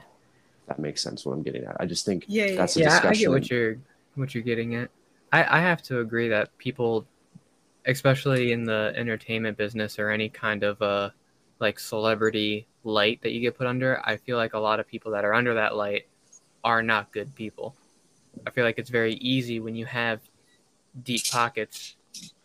that 0.70 0.78
makes 0.78 1.02
sense 1.02 1.26
what 1.26 1.32
i'm 1.32 1.42
getting 1.42 1.64
at. 1.64 1.76
I 1.80 1.84
just 1.84 2.06
think 2.06 2.24
Yeah, 2.28 2.46
yeah, 2.46 2.56
that's 2.56 2.76
a 2.76 2.80
yeah, 2.80 2.86
I 2.86 2.90
discussion. 2.90 3.20
get 3.22 3.30
what 3.30 3.50
you're 3.50 3.76
what 4.14 4.34
you're 4.34 4.44
getting 4.44 4.76
at. 4.76 4.88
I, 5.32 5.58
I 5.58 5.60
have 5.60 5.82
to 5.84 6.00
agree 6.00 6.28
that 6.28 6.56
people, 6.58 7.06
especially 7.86 8.52
in 8.52 8.64
the 8.64 8.92
entertainment 8.96 9.56
business 9.56 9.98
or 9.98 10.10
any 10.10 10.28
kind 10.28 10.62
of 10.62 10.80
uh 10.82 11.10
like 11.60 11.78
celebrity 11.78 12.66
light 12.84 13.20
that 13.22 13.32
you 13.32 13.40
get 13.40 13.56
put 13.56 13.66
under, 13.66 14.00
I 14.04 14.16
feel 14.16 14.36
like 14.38 14.54
a 14.54 14.58
lot 14.58 14.80
of 14.80 14.86
people 14.86 15.12
that 15.12 15.24
are 15.24 15.34
under 15.34 15.54
that 15.54 15.76
light 15.76 16.06
are 16.64 16.82
not 16.82 17.12
good 17.12 17.34
people. 17.34 17.74
I 18.46 18.50
feel 18.50 18.64
like 18.64 18.78
it's 18.78 18.90
very 18.90 19.14
easy 19.14 19.60
when 19.60 19.74
you 19.74 19.84
have 19.86 20.20
deep 21.02 21.22
pockets. 21.30 21.96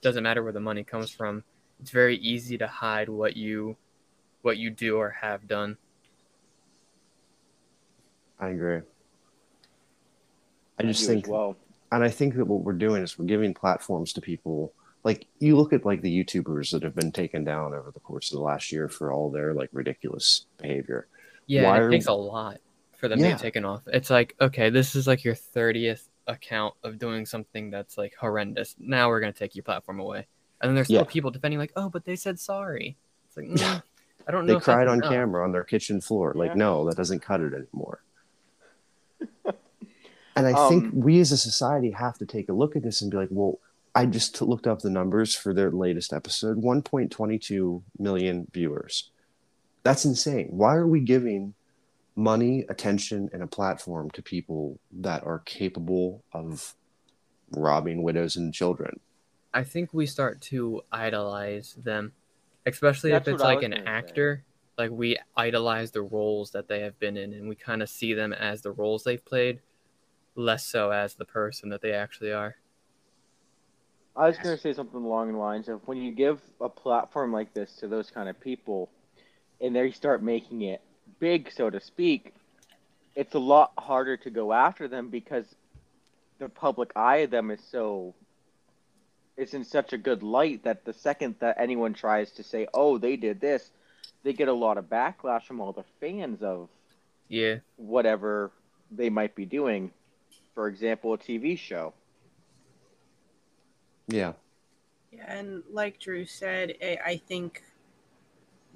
Doesn't 0.02 0.24
matter 0.24 0.44
where 0.44 0.52
the 0.52 0.60
money 0.60 0.84
comes 0.84 1.12
from. 1.12 1.44
It's 1.82 1.92
very 1.92 2.18
easy 2.18 2.58
to 2.58 2.68
hide 2.68 3.10
what 3.10 3.38
you 3.38 3.78
what 4.42 4.58
you 4.58 4.70
do 4.70 4.98
or 4.98 5.10
have 5.10 5.48
done. 5.48 5.78
i 8.40 8.50
agree 8.50 8.78
i 8.78 8.84
I 10.80 10.84
just 10.84 11.06
think 11.08 11.28
well. 11.28 11.56
And 11.92 12.04
I 12.04 12.10
think 12.10 12.36
that 12.36 12.46
what 12.46 12.62
we're 12.62 12.74
doing 12.74 13.04
is 13.04 13.18
we're 13.18 13.26
giving 13.26 13.54
platforms 13.54 14.14
to 14.14 14.22
people. 14.22 14.74
Like 15.04 15.28
you 15.40 15.56
look 15.56 15.72
at 15.74 15.86
like 15.86 16.02
the 16.02 16.24
YouTubers 16.24 16.72
that 16.72 16.84
have 16.84 16.96
been 16.96 17.12
taken 17.12 17.44
down 17.44 17.74
over 17.74 17.92
the 17.92 18.00
course 18.00 18.32
of 18.32 18.38
the 18.38 18.44
last 18.44 18.72
year 18.72 18.90
for 18.90 19.12
all 19.14 19.30
their 19.30 19.54
like 19.54 19.70
ridiculous 19.72 20.46
behavior. 20.58 21.08
Yeah, 21.48 21.64
Why 21.66 21.76
and 21.78 21.86
are- 21.86 21.90
it 21.90 21.92
takes 21.92 22.08
a 22.08 22.14
lot 22.14 22.58
for 22.98 23.08
them 23.08 23.20
to 23.20 23.24
Yeah. 23.26 23.32
get 23.32 23.40
taken 23.40 23.66
off. 23.66 23.82
It's 23.88 24.10
like, 24.10 24.36
okay, 24.42 24.70
this 24.72 24.96
is 24.96 25.06
like 25.06 25.24
your 25.24 25.36
30th 25.36 26.08
account 26.28 26.74
of 26.84 26.98
doing 26.98 27.26
something 27.26 27.70
that's 27.70 27.98
like 28.00 28.16
horrendous. 28.20 28.76
Now 28.80 29.10
we're 29.10 29.20
going 29.20 29.32
to 29.34 29.38
take 29.38 29.56
your 29.56 29.64
platform 29.64 30.00
away. 30.00 30.26
And 30.62 30.70
then 30.70 30.76
there's 30.76 30.88
still 30.88 31.02
Yeah. 31.02 31.08
people 31.08 31.30
defending, 31.30 31.60
like, 31.60 31.74
oh, 31.76 31.90
but 31.90 32.06
they 32.06 32.16
said 32.16 32.40
sorry. 32.40 32.98
It's 33.28 33.38
like, 33.38 33.48
Yeah. 33.50 33.76
mm, 33.76 33.84
I 34.28 34.32
don't 34.32 34.48
know. 34.48 34.54
They 34.54 34.58
if 34.58 34.64
cried 34.64 34.88
on 34.88 34.98
enough. 35.00 35.12
camera 35.12 35.44
on 35.44 35.52
their 35.52 35.64
kitchen 35.66 36.02
floor. 36.02 36.34
Like, 36.36 36.52
Yeah. 36.52 36.56
no, 36.56 36.86
that 36.86 36.96
doesn't 36.98 37.20
cut 37.20 37.42
it 37.42 37.54
anymore. 37.54 38.02
And 40.36 40.46
I 40.48 40.70
think 40.70 40.86
Um, 40.86 41.00
we 41.00 41.20
as 41.20 41.32
a 41.32 41.38
society 41.38 41.92
have 41.92 42.18
to 42.18 42.26
take 42.26 42.50
a 42.50 42.54
look 42.54 42.76
at 42.76 42.84
this 42.84 43.02
and 43.02 43.10
be 43.10 43.18
like, 43.18 43.30
well, 43.32 43.60
I 43.94 44.06
just 44.06 44.42
looked 44.42 44.68
up 44.68 44.82
the 44.82 44.90
numbers 44.90 45.34
for 45.34 45.54
their 45.54 45.72
latest 45.72 46.12
episode 46.12 46.62
1.22 46.62 47.84
million 47.98 48.48
viewers. 48.52 49.12
That's 49.84 50.04
insane. 50.04 50.48
Why 50.50 50.76
are 50.76 50.88
we 50.88 51.00
giving 51.00 51.54
money, 52.16 52.66
attention, 52.70 53.30
and 53.32 53.42
a 53.44 53.48
platform 53.48 54.10
to 54.12 54.22
people 54.22 54.80
that 54.92 55.24
are 55.26 55.40
capable 55.40 56.24
of 56.34 56.76
robbing 57.52 58.04
widows 58.04 58.36
and 58.36 58.54
children? 58.54 59.00
I 59.54 59.64
think 59.64 59.94
we 59.94 60.06
start 60.06 60.42
to 60.42 60.82
idolize 60.92 61.76
them, 61.82 62.12
especially 62.66 63.12
That's 63.12 63.28
if 63.28 63.36
it's 63.36 63.44
like 63.44 63.64
an 63.64 63.72
gonna 63.72 63.84
say. 63.84 63.88
actor. 63.90 64.44
Like 64.78 64.92
we 64.92 65.18
idolize 65.38 65.92
the 65.92 66.02
roles 66.02 66.52
that 66.52 66.68
they 66.68 66.82
have 66.82 67.00
been 67.00 67.16
in, 67.16 67.32
and 67.32 67.48
we 67.48 67.56
kind 67.56 67.82
of 67.82 67.88
see 67.90 68.14
them 68.14 68.34
as 68.34 68.62
the 68.62 68.72
roles 68.72 69.06
they've 69.06 69.24
played, 69.24 69.62
less 70.36 70.66
so 70.66 70.92
as 70.92 71.16
the 71.16 71.26
person 71.26 71.70
that 71.70 71.82
they 71.82 71.94
actually 71.94 72.32
are. 72.32 72.56
I 74.16 74.28
was 74.28 74.38
going 74.38 74.56
to 74.56 74.62
say 74.62 74.74
something 74.74 75.04
along 75.04 75.34
the 75.34 75.38
lines 75.38 75.68
of 75.68 75.86
when 75.88 75.98
you 75.98 76.12
give 76.12 76.40
a 76.62 76.70
platform 76.70 77.34
like 77.34 77.54
this 77.54 77.76
to 77.78 77.88
those 77.88 78.10
kind 78.10 78.30
of 78.30 78.40
people 78.40 78.90
and 79.60 79.76
they 79.76 79.92
start 79.92 80.24
making 80.24 80.62
it 80.62 80.82
big, 81.20 81.52
so 81.52 81.70
to 81.70 81.80
speak, 81.80 82.34
it's 83.16 83.34
a 83.34 83.40
lot 83.40 83.72
harder 83.78 84.18
to 84.18 84.30
go 84.30 84.54
after 84.54 84.88
them 84.88 85.10
because 85.10 85.46
the 86.40 86.50
public 86.50 86.92
eye 86.96 87.18
of 87.18 87.32
them 87.32 87.52
is 87.52 87.62
so. 87.72 88.14
It's 89.38 89.54
in 89.54 89.66
such 89.66 89.92
a 89.92 89.98
good 89.98 90.24
light 90.24 90.64
that 90.64 90.86
the 90.86 90.94
second 90.94 91.36
that 91.40 91.58
anyone 91.60 91.94
tries 91.94 92.32
to 92.34 92.44
say, 92.44 92.68
oh, 92.74 92.98
they 92.98 93.18
did 93.18 93.42
this, 93.42 93.70
they 94.24 94.32
get 94.32 94.48
a 94.48 94.54
lot 94.54 94.78
of 94.78 94.86
backlash 94.86 95.44
from 95.44 95.60
all 95.60 95.74
the 95.74 95.84
fans 96.00 96.42
of 96.42 96.70
Yeah, 97.28 97.56
whatever 97.76 98.52
they 98.92 99.10
might 99.10 99.36
be 99.36 99.46
doing. 99.46 99.92
For 100.56 100.68
example, 100.68 101.14
a 101.14 101.18
TV 101.18 101.58
show. 101.58 101.94
Yeah. 104.08 104.34
Yeah, 105.12 105.26
and 105.28 105.64
like 105.70 106.00
Drew 106.00 106.26
said, 106.26 106.76
I 106.82 106.98
I 107.06 107.18
think 107.18 107.62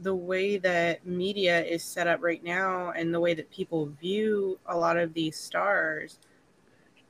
the 0.02 0.16
way 0.16 0.58
that 0.58 1.06
media 1.06 1.64
is 1.64 1.84
set 1.84 2.08
up 2.08 2.22
right 2.22 2.44
now 2.44 2.92
and 2.92 3.14
the 3.14 3.20
way 3.20 3.34
that 3.34 3.50
people 3.52 3.88
view 4.02 4.58
a 4.66 4.78
lot 4.78 4.98
of 4.98 5.14
these 5.14 5.38
stars, 5.38 6.20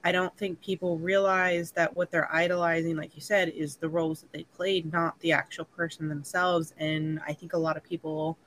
I 0.03 0.11
don't 0.11 0.35
think 0.37 0.61
people 0.61 0.97
realize 0.97 1.71
that 1.71 1.95
what 1.95 2.09
they're 2.09 2.33
idolizing, 2.33 2.95
like 2.95 3.15
you 3.15 3.21
said, 3.21 3.49
is 3.49 3.75
the 3.75 3.89
roles 3.89 4.21
that 4.21 4.31
they 4.31 4.43
played, 4.43 4.91
not 4.91 5.19
the 5.19 5.31
actual 5.33 5.65
person 5.65 6.07
themselves. 6.09 6.73
And 6.77 7.19
I 7.27 7.33
think 7.33 7.53
a 7.53 7.57
lot 7.57 7.77
of 7.77 7.83
people 7.83 8.37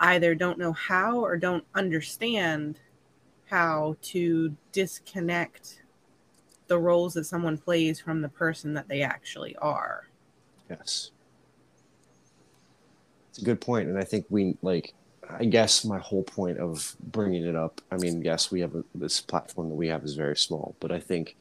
either 0.00 0.34
don't 0.34 0.58
know 0.58 0.72
how 0.72 1.20
or 1.20 1.36
don't 1.36 1.64
understand 1.74 2.80
how 3.52 3.94
to 4.00 4.56
disconnect 4.72 5.82
the 6.68 6.78
roles 6.78 7.12
that 7.12 7.24
someone 7.24 7.58
plays 7.58 8.00
from 8.00 8.22
the 8.22 8.28
person 8.30 8.72
that 8.72 8.88
they 8.88 9.02
actually 9.02 9.54
are. 9.56 10.08
Yes. 10.70 11.10
It's 13.28 13.42
a 13.42 13.44
good 13.44 13.60
point, 13.60 13.88
and 13.90 13.98
I 13.98 14.04
think 14.04 14.24
we 14.30 14.56
like. 14.62 14.94
I 15.28 15.44
guess 15.44 15.84
my 15.84 15.98
whole 15.98 16.22
point 16.22 16.58
of 16.58 16.96
bringing 17.00 17.44
it 17.44 17.54
up. 17.54 17.80
I 17.90 17.96
mean, 17.96 18.22
yes, 18.22 18.50
we 18.50 18.60
have 18.60 18.74
a, 18.74 18.84
this 18.94 19.20
platform 19.20 19.68
that 19.68 19.74
we 19.74 19.88
have 19.88 20.02
is 20.02 20.14
very 20.14 20.36
small, 20.36 20.74
but 20.80 20.90
I 20.90 20.98
think 20.98 21.36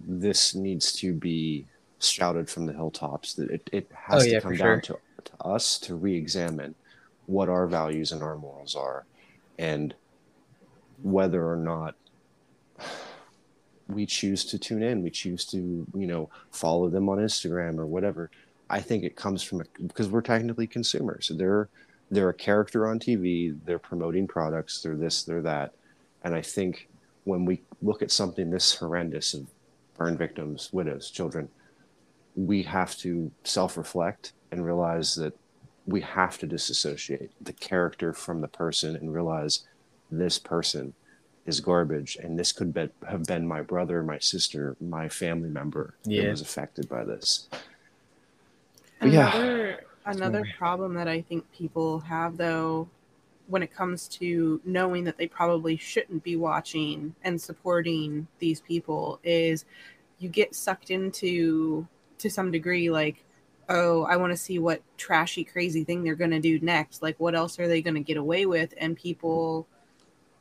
this 0.00 0.54
needs 0.54 0.92
to 1.00 1.12
be 1.12 1.66
shouted 2.00 2.48
from 2.48 2.66
the 2.66 2.72
hilltops 2.72 3.34
that 3.34 3.50
it, 3.50 3.68
it 3.72 3.90
has 3.94 4.22
Oh, 4.22 4.24
to 4.24 4.30
yeah, 4.30 4.40
come 4.40 4.56
down 4.56 4.82
sure. 4.82 5.00
to, 5.16 5.30
to 5.30 5.42
us 5.42 5.78
to 5.80 5.94
re-examine 5.94 6.74
what 7.26 7.48
our 7.48 7.66
values 7.66 8.12
and 8.12 8.22
our 8.22 8.36
morals 8.36 8.74
are, 8.74 9.04
and 9.58 9.94
whether 11.02 11.48
or 11.48 11.56
not 11.56 11.94
we 13.88 14.06
choose 14.06 14.44
to 14.46 14.58
tune 14.58 14.82
in, 14.82 15.02
we 15.02 15.10
choose 15.10 15.44
to 15.46 15.86
you 15.94 16.06
know 16.06 16.30
follow 16.50 16.88
them 16.88 17.08
on 17.08 17.18
Instagram 17.18 17.78
or 17.78 17.86
whatever. 17.86 18.30
I 18.70 18.80
think 18.80 19.04
it 19.04 19.16
comes 19.16 19.42
from 19.42 19.62
because 19.86 20.08
we're 20.08 20.22
technically 20.22 20.66
consumers. 20.66 21.30
They're 21.34 21.68
they're 22.10 22.30
a 22.30 22.34
character 22.34 22.86
on 22.86 22.98
TV. 22.98 23.58
They're 23.64 23.78
promoting 23.78 24.26
products. 24.26 24.82
They're 24.82 24.96
this. 24.96 25.22
They're 25.22 25.42
that. 25.42 25.74
And 26.22 26.34
I 26.34 26.42
think 26.42 26.88
when 27.24 27.44
we 27.44 27.62
look 27.82 28.02
at 28.02 28.10
something 28.10 28.50
this 28.50 28.74
horrendous 28.74 29.34
of 29.34 29.46
burn 29.96 30.16
victims, 30.16 30.70
widows, 30.72 31.10
children, 31.10 31.48
we 32.36 32.62
have 32.62 32.96
to 32.98 33.30
self-reflect 33.44 34.32
and 34.50 34.64
realize 34.64 35.14
that 35.14 35.36
we 35.86 36.00
have 36.00 36.38
to 36.38 36.46
disassociate 36.46 37.30
the 37.40 37.52
character 37.52 38.12
from 38.12 38.40
the 38.40 38.48
person 38.48 38.96
and 38.96 39.12
realize 39.12 39.64
this 40.18 40.38
person 40.38 40.94
is 41.46 41.60
garbage 41.60 42.16
and 42.22 42.38
this 42.38 42.52
could 42.52 42.72
be, 42.72 42.88
have 43.08 43.24
been 43.24 43.46
my 43.46 43.60
brother 43.60 44.02
my 44.02 44.18
sister 44.18 44.76
my 44.80 45.08
family 45.08 45.48
member 45.50 45.94
Yeah. 46.04 46.22
that 46.24 46.30
was 46.30 46.40
affected 46.40 46.88
by 46.88 47.04
this 47.04 47.48
But 49.00 49.10
yeah. 49.10 49.34
Another 49.34 49.80
another 50.06 50.38
Sorry. 50.40 50.54
problem 50.58 50.94
that 50.94 51.08
I 51.08 51.20
think 51.22 51.50
people 51.52 52.00
have 52.00 52.36
though 52.36 52.88
when 53.46 53.62
it 53.62 53.74
comes 53.74 54.08
to 54.08 54.60
knowing 54.64 55.04
that 55.04 55.18
they 55.18 55.26
probably 55.26 55.76
shouldn't 55.76 56.22
be 56.22 56.36
watching 56.36 57.14
and 57.24 57.38
supporting 57.40 58.26
these 58.38 58.60
people 58.60 59.20
is 59.22 59.64
you 60.18 60.28
get 60.30 60.54
sucked 60.54 60.90
into 60.90 61.86
to 62.18 62.30
some 62.30 62.50
degree 62.50 62.90
like 62.90 63.22
oh 63.68 64.04
I 64.04 64.16
want 64.16 64.32
to 64.32 64.36
see 64.36 64.58
what 64.58 64.80
trashy 64.96 65.44
crazy 65.44 65.84
thing 65.84 66.02
they're 66.04 66.14
going 66.14 66.30
to 66.30 66.40
do 66.40 66.58
next 66.60 67.02
like 67.02 67.18
what 67.20 67.34
else 67.34 67.58
are 67.58 67.68
they 67.68 67.82
going 67.82 67.94
to 67.94 68.00
get 68.00 68.16
away 68.16 68.46
with 68.46 68.72
and 68.78 68.96
people 68.96 69.66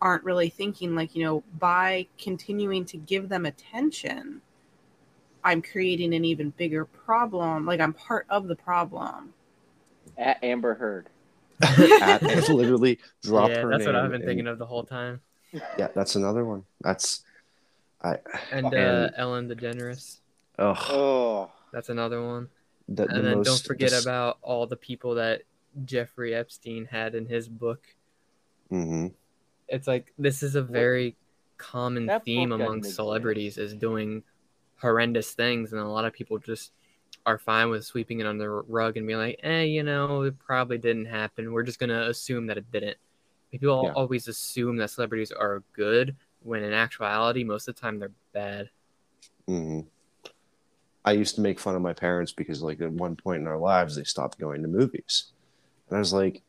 aren't 0.04 0.24
really 0.26 0.50
thinking 0.50 0.94
like 0.96 1.16
you 1.16 1.24
know 1.24 1.42
by 1.58 2.06
continuing 2.20 2.84
to 2.86 2.98
give 2.98 3.30
them 3.30 3.46
attention 3.48 4.42
I'm 5.46 5.62
creating 5.62 6.14
an 6.14 6.24
even 6.24 6.52
bigger 6.52 6.86
problem. 6.86 7.66
Like 7.66 7.82
I'm 7.82 7.92
part 7.92 8.26
of 8.30 8.48
the 8.48 8.56
problem. 8.56 9.34
At 10.18 10.42
Amber 10.42 10.74
Heard. 10.74 11.10
At- 11.62 12.22
and 12.22 12.48
literally 12.48 12.98
drop 13.24 13.50
yeah, 13.50 13.62
her 13.64 13.70
that's 13.72 13.86
what 13.86 13.94
I've 13.96 14.10
been 14.10 14.22
and- 14.22 14.26
thinking 14.26 14.48
of 14.48 14.58
the 14.58 14.66
whole 14.66 14.84
time. 14.84 15.20
yeah 15.78 15.90
that's 15.94 16.16
another 16.16 16.46
one 16.46 16.64
that's 16.82 17.24
i 18.02 18.18
And 18.54 18.74
uh, 18.74 19.10
Ellen 19.18 19.48
DeGeneres, 19.50 20.20
ugh, 20.60 20.78
Oh, 20.90 21.52
that's 21.74 21.90
another 21.90 22.26
one. 22.26 22.48
the, 22.88 23.06
the 23.06 23.14
and 23.16 23.26
then 23.28 23.38
most 23.38 23.46
don't 23.48 23.64
forget 23.64 23.90
dis- 23.90 24.02
about 24.04 24.38
all 24.42 24.66
the 24.66 24.76
people 24.78 25.16
that 25.16 25.42
Jeffrey 25.86 26.34
Epstein 26.34 26.86
had 26.86 27.16
in 27.16 27.26
his 27.26 27.48
book. 27.50 27.82
Mhm. 28.72 29.14
It's 29.74 29.88
like 29.88 30.14
this 30.18 30.44
is 30.44 30.56
a 30.56 30.62
very 30.62 31.18
common 31.58 32.08
That 32.08 32.24
theme 32.26 32.52
among 32.52 32.84
celebrities 32.84 33.58
is 33.58 33.74
doing 33.74 34.24
horrendous 34.78 35.34
things, 35.34 35.74
and 35.74 35.82
a 35.82 35.88
lot 35.88 36.06
of 36.06 36.14
people 36.14 36.38
just 36.38 36.72
are 37.26 37.38
fine 37.40 37.70
with 37.70 37.86
sweeping 37.86 38.20
it 38.20 38.28
under 38.28 38.44
the 38.44 38.50
rug 38.50 38.98
and 38.98 39.08
being 39.08 39.20
like, 39.20 39.40
"Eh, 39.44 39.64
you 39.64 39.82
know, 39.84 40.22
it 40.24 40.38
probably 40.40 40.78
didn't 40.78 41.06
happen. 41.06 41.52
We're 41.54 41.64
just 41.64 41.80
gonna 41.80 42.04
assume 42.04 42.48
that 42.48 42.58
it 42.58 42.72
didn't." 42.72 42.98
People 43.52 43.84
Yeah. 43.86 43.94
always 43.94 44.28
assume 44.28 44.78
that 44.78 44.92
celebrities 44.92 45.32
are 45.32 45.64
good 45.74 46.16
when 46.42 46.64
in 46.64 46.74
actuality, 46.74 47.44
most 47.44 47.68
of 47.68 47.76
the 47.76 47.82
time 47.82 48.00
they're 48.00 48.12
bad. 48.34 48.70
hmm 49.48 49.82
I 51.06 51.12
used 51.14 51.36
to 51.36 51.42
make 51.42 51.60
fun 51.60 51.76
of 51.76 51.82
my 51.82 51.94
parents 51.94 52.32
because, 52.32 52.62
like, 52.62 52.80
at 52.82 52.92
one 52.92 53.16
point 53.16 53.42
in 53.42 53.48
our 53.48 53.58
lives, 53.58 53.96
they 53.96 54.04
stopped 54.04 54.40
going 54.40 54.62
to 54.62 54.68
movies. 54.68 55.34
And 55.90 55.98
I 55.98 56.00
was 56.00 56.14
like, 56.14 56.44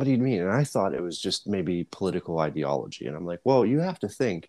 what 0.00 0.06
do 0.06 0.12
you 0.12 0.16
mean? 0.16 0.40
And 0.40 0.50
I 0.50 0.64
thought 0.64 0.94
it 0.94 1.02
was 1.02 1.20
just 1.20 1.46
maybe 1.46 1.86
political 1.90 2.38
ideology. 2.38 3.06
And 3.06 3.14
I'm 3.14 3.26
like, 3.26 3.40
well, 3.44 3.66
you 3.66 3.80
have 3.80 3.98
to 3.98 4.08
think, 4.08 4.48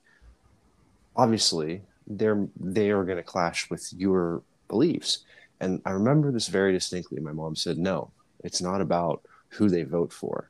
obviously, 1.13 1.81
they're, 2.07 2.47
they 2.57 2.89
are 2.89 3.03
going 3.03 3.17
to 3.17 3.23
clash 3.23 3.69
with 3.69 3.91
your 3.91 4.43
beliefs. 4.69 5.25
And 5.59 5.81
I 5.85 5.89
remember 5.89 6.31
this 6.31 6.47
very 6.47 6.71
distinctly. 6.71 7.19
My 7.19 7.33
mom 7.33 7.57
said, 7.57 7.77
no, 7.77 8.11
it's 8.45 8.61
not 8.61 8.79
about 8.79 9.23
who 9.49 9.67
they 9.67 9.83
vote 9.83 10.13
for, 10.13 10.49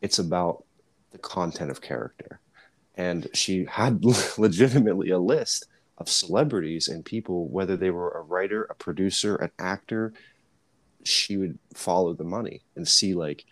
it's 0.00 0.20
about 0.20 0.62
the 1.10 1.18
content 1.18 1.72
of 1.72 1.80
character. 1.80 2.38
And 2.94 3.26
she 3.34 3.64
had 3.64 4.04
legitimately 4.38 5.10
a 5.10 5.18
list 5.18 5.66
of 5.98 6.08
celebrities 6.08 6.86
and 6.86 7.04
people, 7.04 7.48
whether 7.48 7.76
they 7.76 7.90
were 7.90 8.12
a 8.12 8.22
writer, 8.22 8.62
a 8.70 8.76
producer, 8.76 9.34
an 9.34 9.50
actor, 9.58 10.12
she 11.02 11.36
would 11.36 11.58
follow 11.74 12.14
the 12.14 12.22
money 12.22 12.62
and 12.76 12.86
see 12.86 13.12
like 13.12 13.44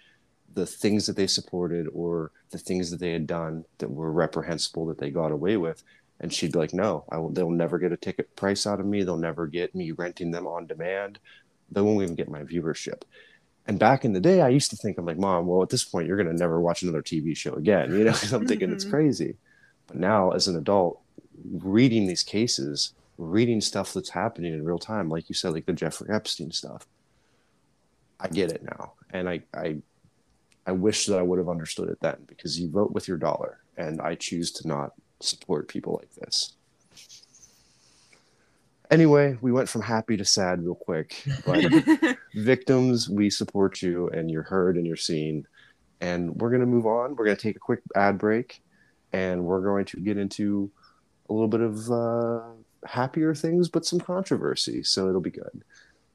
the 0.54 0.66
things 0.66 1.06
that 1.06 1.16
they 1.16 1.26
supported 1.26 1.86
or 1.92 2.32
the 2.52 2.58
things 2.58 2.90
that 2.90 3.00
they 3.00 3.12
had 3.12 3.26
done 3.26 3.64
that 3.78 3.90
were 3.90 4.12
reprehensible 4.12 4.86
that 4.86 4.98
they 4.98 5.10
got 5.10 5.32
away 5.32 5.56
with. 5.56 5.82
And 6.20 6.32
she'd 6.32 6.52
be 6.52 6.58
like, 6.60 6.74
no, 6.74 7.04
I 7.10 7.18
will, 7.18 7.32
they'll 7.32 7.50
never 7.50 7.78
get 7.78 7.92
a 7.92 7.96
ticket 7.96 8.34
price 8.36 8.66
out 8.66 8.80
of 8.80 8.86
me. 8.86 9.02
They'll 9.02 9.18
never 9.18 9.46
get 9.48 9.74
me 9.74 9.92
renting 9.92 10.30
them 10.30 10.46
on 10.46 10.66
demand. 10.66 11.18
They 11.70 11.80
won't 11.80 12.02
even 12.04 12.14
get 12.16 12.30
my 12.30 12.42
viewership. 12.42 13.02
And 13.66 13.78
back 13.78 14.04
in 14.04 14.12
the 14.12 14.20
day, 14.20 14.42
I 14.42 14.48
used 14.50 14.70
to 14.70 14.76
think, 14.76 14.98
I'm 14.98 15.06
like, 15.06 15.18
mom, 15.18 15.46
well, 15.46 15.62
at 15.62 15.70
this 15.70 15.84
point, 15.84 16.06
you're 16.06 16.16
going 16.18 16.28
to 16.28 16.34
never 16.38 16.60
watch 16.60 16.82
another 16.82 17.02
TV 17.02 17.34
show 17.34 17.54
again. 17.54 17.92
You 17.92 18.04
know, 18.04 18.14
I'm 18.32 18.44
thinking 18.46 18.72
it's 18.72 18.84
Mhm. 18.84 18.90
crazy. 18.90 19.38
But 19.86 19.96
now, 19.98 20.30
as 20.32 20.48
an 20.48 20.56
adult, 20.56 21.00
reading 21.44 22.06
these 22.06 22.22
cases, 22.22 22.94
reading 23.16 23.60
stuff 23.60 23.92
that's 23.94 24.10
happening 24.10 24.52
in 24.52 24.64
real 24.64 24.78
time, 24.78 25.08
like 25.08 25.28
you 25.28 25.34
said, 25.34 25.52
like 25.52 25.66
the 25.66 25.72
Jeffrey 25.72 26.08
Epstein 26.10 26.52
stuff, 26.52 26.86
I 28.20 28.28
get 28.28 28.50
it 28.50 28.62
now. 28.62 28.94
And 29.10 29.28
I, 29.28 29.42
I, 29.54 29.82
I 30.66 30.72
wish 30.72 31.06
that 31.06 31.18
I 31.18 31.22
would 31.22 31.38
have 31.38 31.48
understood 31.48 31.88
it 31.88 31.98
then 32.00 32.16
because 32.26 32.58
you 32.58 32.70
vote 32.70 32.92
with 32.92 33.06
your 33.06 33.18
dollar, 33.18 33.60
and 33.76 34.00
I 34.00 34.14
choose 34.14 34.50
to 34.52 34.68
not 34.68 34.92
support 35.20 35.68
people 35.68 36.00
like 36.00 36.14
this. 36.14 36.54
Anyway, 38.90 39.36
we 39.40 39.50
went 39.50 39.68
from 39.68 39.82
happy 39.82 40.16
to 40.16 40.24
sad 40.24 40.62
real 40.62 40.74
quick, 40.74 41.24
but 41.46 41.64
victims, 42.34 43.08
we 43.08 43.30
support 43.30 43.82
you 43.82 44.08
and 44.10 44.30
you're 44.30 44.42
heard 44.42 44.76
and 44.76 44.86
you're 44.86 44.96
seen. 44.96 45.46
And 46.00 46.36
we're 46.36 46.50
going 46.50 46.60
to 46.60 46.66
move 46.66 46.86
on. 46.86 47.16
We're 47.16 47.24
going 47.24 47.36
to 47.36 47.42
take 47.42 47.56
a 47.56 47.60
quick 47.60 47.80
ad 47.96 48.18
break 48.18 48.62
and 49.12 49.44
we're 49.44 49.62
going 49.62 49.86
to 49.86 50.00
get 50.00 50.18
into 50.18 50.70
a 51.30 51.32
little 51.32 51.48
bit 51.48 51.62
of 51.62 51.90
uh, 51.90 52.42
happier 52.86 53.34
things, 53.34 53.68
but 53.68 53.86
some 53.86 54.00
controversy. 54.00 54.82
So 54.82 55.08
it'll 55.08 55.20
be 55.20 55.30
good. 55.30 55.64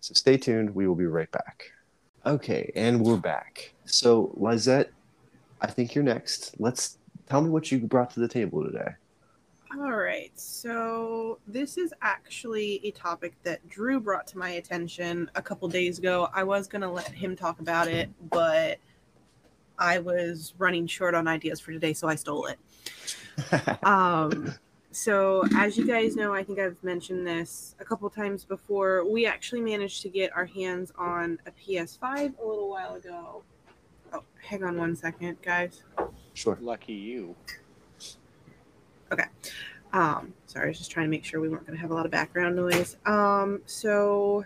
So 0.01 0.13
stay 0.13 0.37
tuned. 0.37 0.75
We 0.75 0.87
will 0.87 0.95
be 0.95 1.07
right 1.07 1.31
back. 1.31 1.71
Okay, 2.25 2.71
and 2.75 3.01
we're 3.01 3.17
back. 3.17 3.73
So, 3.85 4.31
Lizette, 4.35 4.91
I 5.61 5.67
think 5.67 5.95
you're 5.95 6.03
next. 6.03 6.55
Let's 6.59 6.97
tell 7.29 7.41
me 7.41 7.49
what 7.49 7.71
you 7.71 7.79
brought 7.79 8.11
to 8.11 8.19
the 8.19 8.27
table 8.27 8.63
today. 8.63 8.91
All 9.71 9.93
right. 9.93 10.31
So, 10.37 11.39
this 11.47 11.77
is 11.77 11.93
actually 12.01 12.81
a 12.83 12.91
topic 12.91 13.35
that 13.43 13.67
Drew 13.69 14.01
brought 14.01 14.27
to 14.27 14.37
my 14.37 14.51
attention 14.51 15.31
a 15.35 15.41
couple 15.41 15.67
days 15.69 15.97
ago. 15.97 16.27
I 16.33 16.43
was 16.43 16.67
going 16.67 16.81
to 16.81 16.89
let 16.89 17.07
him 17.07 17.35
talk 17.37 17.61
about 17.61 17.87
it, 17.87 18.09
but 18.29 18.79
I 19.77 19.99
was 19.99 20.53
running 20.57 20.87
short 20.87 21.15
on 21.15 21.27
ideas 21.27 21.61
for 21.61 21.71
today, 21.71 21.93
so 21.93 22.09
I 22.09 22.15
stole 22.15 22.47
it. 22.47 22.59
um, 23.83 24.53
so, 24.91 25.43
as 25.55 25.77
you 25.77 25.85
guys 25.85 26.15
know, 26.15 26.33
I 26.33 26.43
think 26.43 26.59
I've 26.59 26.81
mentioned 26.83 27.25
this 27.25 27.75
a 27.79 27.85
couple 27.85 28.09
times 28.09 28.43
before. 28.43 29.09
We 29.09 29.25
actually 29.25 29.61
managed 29.61 30.01
to 30.03 30.09
get 30.09 30.35
our 30.35 30.45
hands 30.45 30.91
on 30.97 31.39
a 31.45 31.51
PS5 31.51 32.39
a 32.39 32.45
little 32.45 32.69
while 32.69 32.95
ago. 32.95 33.43
Oh, 34.13 34.23
hang 34.41 34.63
on 34.63 34.77
one 34.77 34.95
second, 34.95 35.37
guys. 35.41 35.83
Sure. 36.33 36.57
Lucky 36.61 36.93
you. 36.93 37.35
Okay 39.11 39.25
um, 39.93 40.33
sorry, 40.45 40.65
I 40.65 40.67
was 40.69 40.77
just 40.77 40.91
trying 40.91 41.07
to 41.07 41.09
make 41.09 41.25
sure 41.25 41.39
we 41.39 41.49
weren't 41.49 41.65
going 41.65 41.77
to 41.77 41.81
have 41.81 41.91
a 41.91 41.93
lot 41.93 42.05
of 42.05 42.11
background 42.11 42.55
noise. 42.55 42.97
Um, 43.05 43.61
so 43.65 44.45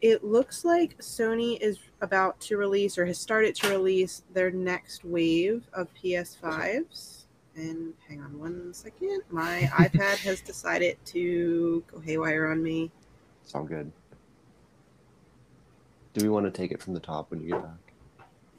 it 0.00 0.24
looks 0.24 0.64
like 0.64 0.98
Sony 0.98 1.60
is 1.60 1.78
about 2.00 2.40
to 2.40 2.56
release 2.56 2.98
or 2.98 3.06
has 3.06 3.18
started 3.18 3.54
to 3.56 3.68
release 3.68 4.24
their 4.32 4.50
next 4.50 5.04
wave 5.04 5.68
of 5.72 5.88
PS5s. 5.94 7.21
And 7.54 7.92
hang 8.08 8.22
on 8.22 8.38
one 8.38 8.72
second. 8.72 9.22
My 9.30 9.70
iPad 9.74 10.18
has 10.18 10.40
decided 10.46 10.96
to 11.06 11.84
go 11.92 12.00
haywire 12.00 12.50
on 12.50 12.62
me. 12.62 12.90
It's 13.42 13.54
all 13.54 13.64
good. 13.64 13.92
Do 16.14 16.24
we 16.24 16.30
want 16.30 16.46
to 16.46 16.50
take 16.50 16.72
it 16.72 16.82
from 16.82 16.94
the 16.94 17.00
top 17.00 17.30
when 17.30 17.40
you 17.40 17.50
get 17.50 17.62
back? 17.62 17.92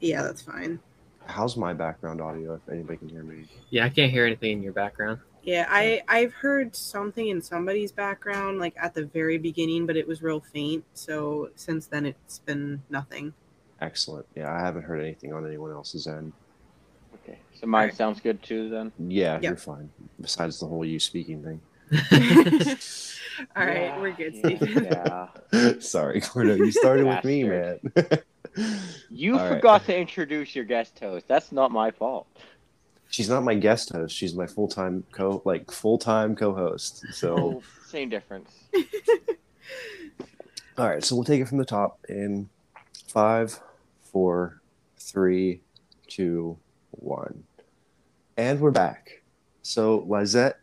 Yeah, 0.00 0.22
that's 0.22 0.42
fine. 0.42 0.80
How's 1.26 1.56
my 1.56 1.72
background 1.72 2.20
audio 2.20 2.54
if 2.54 2.68
anybody 2.70 2.98
can 2.98 3.08
hear 3.08 3.22
me? 3.22 3.46
Yeah, 3.70 3.86
I 3.86 3.88
can't 3.88 4.12
hear 4.12 4.26
anything 4.26 4.52
in 4.52 4.62
your 4.62 4.72
background. 4.72 5.20
Yeah, 5.42 5.66
I 5.68 6.02
I've 6.08 6.32
heard 6.32 6.74
something 6.74 7.28
in 7.28 7.40
somebody's 7.42 7.92
background 7.92 8.58
like 8.58 8.74
at 8.76 8.94
the 8.94 9.04
very 9.04 9.38
beginning, 9.38 9.86
but 9.86 9.96
it 9.96 10.06
was 10.06 10.22
real 10.22 10.40
faint. 10.40 10.84
So 10.94 11.50
since 11.54 11.86
then, 11.86 12.06
it's 12.06 12.38
been 12.40 12.82
nothing. 12.90 13.34
Excellent. 13.80 14.26
Yeah, 14.34 14.52
I 14.52 14.60
haven't 14.60 14.82
heard 14.82 15.00
anything 15.00 15.32
on 15.32 15.46
anyone 15.46 15.70
else's 15.70 16.06
end. 16.06 16.32
Okay. 17.24 17.38
So 17.54 17.66
mine 17.66 17.82
Alright. 17.84 17.96
sounds 17.96 18.20
good 18.20 18.42
too 18.42 18.68
then. 18.68 18.92
Yeah, 18.98 19.34
Yep. 19.34 19.42
you're 19.42 19.56
fine. 19.56 19.90
Besides 20.20 20.60
the 20.60 20.66
whole 20.66 20.84
you 20.84 21.00
speaking 21.00 21.42
thing. 21.42 21.60
All 23.56 23.66
right, 23.66 23.84
Yeah, 23.86 24.00
we're 24.00 24.12
good, 24.12 24.34
yeah, 24.34 24.56
Stephen. 24.56 24.84
Yeah. 24.84 25.78
Sorry, 25.80 26.20
Gordo. 26.20 26.54
You 26.54 26.70
started 26.70 27.06
with 27.06 27.24
me, 27.24 27.44
man. 27.44 27.80
You 29.10 29.34
All 29.34 29.40
right. 29.40 29.48
forgot 29.56 29.84
to 29.86 29.96
introduce 29.98 30.54
your 30.54 30.64
guest 30.64 30.98
host. 31.00 31.26
That's 31.28 31.50
not 31.52 31.70
my 31.72 31.90
fault. 31.90 32.26
She's 33.10 33.28
not 33.28 33.42
my 33.44 33.54
guest 33.54 33.90
host. 33.92 34.14
She's 34.16 34.34
my 34.34 34.46
full 34.46 34.68
time 34.68 35.04
co 35.12 35.40
like 35.44 35.70
full 35.70 35.98
time 35.98 36.34
co 36.36 36.52
host. 36.54 37.04
So 37.12 37.36
Oh, 37.36 37.62
Same 37.86 38.08
difference. 38.08 38.50
all 40.76 40.88
right, 40.88 41.04
so 41.04 41.14
we'll 41.14 41.24
take 41.24 41.40
it 41.40 41.48
from 41.48 41.58
the 41.58 41.64
top 41.64 41.98
in 42.08 42.48
five, 43.08 43.60
four, 44.12 44.60
three, 44.98 45.60
two, 46.08 46.58
one. 47.00 47.44
And 48.36 48.60
we're 48.60 48.70
back. 48.70 49.22
So 49.62 50.04
Lizette, 50.08 50.58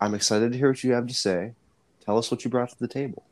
I'm 0.00 0.14
excited 0.14 0.52
to 0.52 0.58
hear 0.58 0.68
what 0.68 0.82
you 0.82 0.92
have 0.92 1.06
to 1.06 1.14
say. 1.14 1.54
Tell 2.04 2.18
us 2.18 2.30
what 2.30 2.44
you 2.44 2.50
brought 2.50 2.70
to 2.70 2.78
the 2.78 2.88
table. 2.88 3.24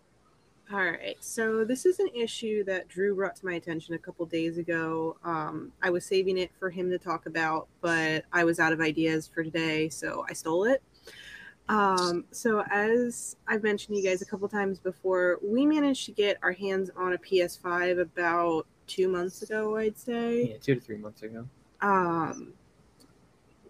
All 0.71 0.85
right, 0.85 1.17
so 1.21 1.65
this 1.65 1.87
is 1.87 1.99
an 1.99 2.09
issue 2.15 2.63
that 2.65 2.89
Drew 2.89 3.15
brought 3.15 3.35
to 3.37 3.47
my 3.47 3.55
attention 3.55 3.95
a 3.95 3.99
couple 3.99 4.27
days 4.27 4.59
ago. 4.59 5.17
Um, 5.25 5.73
I 5.83 5.89
was 5.89 6.05
saving 6.05 6.37
it 6.37 6.51
for 6.59 6.69
him 6.69 6.91
to 6.91 6.99
talk 6.99 7.25
about, 7.25 7.69
but 7.81 8.27
I 8.35 8.45
was 8.45 8.61
out 8.61 8.75
of 8.75 8.81
ideas 8.81 9.27
for 9.27 9.43
today, 9.43 9.89
so 9.89 10.27
I 10.29 10.35
stole 10.35 10.65
it. 10.65 10.83
Um, 11.71 12.27
so 12.33 12.63
as 12.71 13.37
I've 13.47 13.63
mentioned 13.63 13.97
to 13.97 14.03
you 14.03 14.07
guys 14.07 14.21
a 14.21 14.27
couple 14.27 14.47
times 14.47 14.79
before, 14.79 15.39
we 15.43 15.65
managed 15.65 16.05
to 16.07 16.13
get 16.13 16.37
our 16.43 16.53
hands 16.53 16.91
on 16.97 17.15
a 17.15 17.19
PS5 17.19 18.01
about 18.01 18.67
two 18.87 19.09
months 19.09 19.41
ago, 19.41 19.77
I'd 19.77 19.99
say. 19.99 20.51
yeah, 20.51 20.57
two 20.61 20.75
to 20.75 20.81
three 20.81 20.99
months 20.99 21.23
ago. 21.23 21.47
Um, 21.81 22.55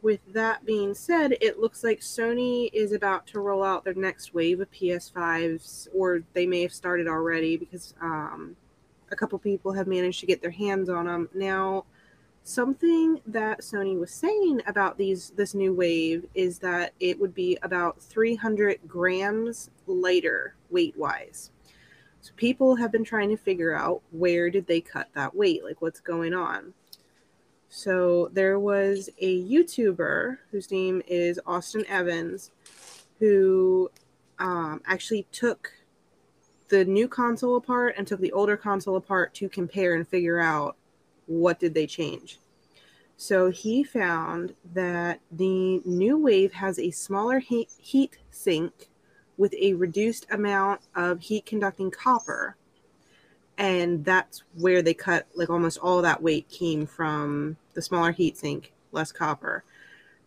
with 0.03 0.21
that 0.33 0.65
being 0.65 0.95
said, 0.95 1.37
it 1.41 1.59
looks 1.59 1.83
like 1.83 2.01
Sony 2.01 2.71
is 2.73 2.93
about 2.93 3.27
to 3.29 3.41
roll 3.41 3.65
out 3.65 3.85
their 3.85 3.95
next 3.95 4.33
wave 4.35 4.61
of 4.61 4.71
PS5s, 4.71 5.89
or 5.95 6.23
they 6.35 6.47
may 6.47 6.63
have 6.63 6.73
started 6.73 7.09
already 7.09 7.57
because 7.57 7.95
um, 8.01 8.57
a 9.11 9.17
couple 9.17 9.39
people 9.39 9.73
have 9.73 9.87
managed 9.87 10.21
to 10.21 10.27
get 10.27 10.41
their 10.41 10.51
hands 10.51 10.89
on 10.89 11.07
them. 11.07 11.29
Now, 11.35 11.85
something 12.45 13.21
that 13.27 13.61
Sony 13.61 13.99
was 13.99 14.11
saying 14.11 14.63
about 14.67 14.97
these 14.97 15.31
this 15.37 15.55
new 15.55 15.75
wave 15.75 16.25
is 16.35 16.59
that 16.61 16.93
it 17.01 17.19
would 17.21 17.35
be 17.35 17.59
about 17.63 18.01
300 18.01 18.81
grams 18.87 19.71
lighter 19.87 20.55
weight 20.71 20.97
wise. 20.97 21.51
So 22.21 22.33
people 22.37 22.77
have 22.77 22.91
been 22.91 23.05
trying 23.05 23.31
to 23.31 23.37
figure 23.37 23.75
out 23.75 24.03
where 24.11 24.51
did 24.51 24.67
they 24.67 24.81
cut 24.81 25.09
that 25.15 25.35
weight, 25.35 25.63
like 25.65 25.81
what's 25.81 26.01
going 26.01 26.35
on. 26.35 26.75
So 27.69 28.31
there 28.33 28.59
was 28.59 29.11
a 29.19 29.43
YouTuber 29.43 30.39
whose 30.51 30.71
name 30.71 31.03
is 31.07 31.39
Austin 31.47 31.85
Evans, 31.87 32.51
who 33.19 33.91
um, 34.39 34.81
actually 34.87 35.27
took 35.33 35.73
the 36.69 36.85
new 36.85 37.09
console 37.09 37.57
apart 37.57 37.95
and 37.97 38.07
took 38.07 38.21
the 38.21 38.33
older 38.33 38.57
console 38.57 38.97
apart 38.97 39.35
to 39.35 39.49
compare 39.49 39.95
and 39.95 40.07
figure 40.07 40.41
out 40.41 40.77
what 41.27 41.61
did 41.61 41.75
they 41.75 41.87
change. 41.87 42.39
So 43.17 43.51
he 43.51 43.83
found 43.83 44.55
that 44.75 45.21
the 45.31 45.81
new 45.85 46.17
wave 46.17 46.53
has 46.53 46.79
a 46.79 46.91
smaller 46.91 47.39
heat, 47.39 47.69
heat 47.79 48.19
sink 48.31 48.89
with 49.37 49.55
a 49.55 49.75
reduced 49.75 50.27
amount 50.31 50.83
of 50.95 51.21
heat 51.21 51.45
conducting 51.45 51.91
copper 51.91 52.57
and 53.59 54.05
that's 54.05 54.45
where 54.55 54.81
they 54.83 54.95
cut 54.95 55.27
like 55.35 55.51
almost 55.51 55.79
all 55.79 56.01
that 56.01 56.23
weight 56.23 56.49
came 56.49 56.87
from 56.87 57.57
the 57.75 57.83
smaller 57.83 58.13
heatsink, 58.13 58.71
less 58.93 59.13
copper. 59.13 59.65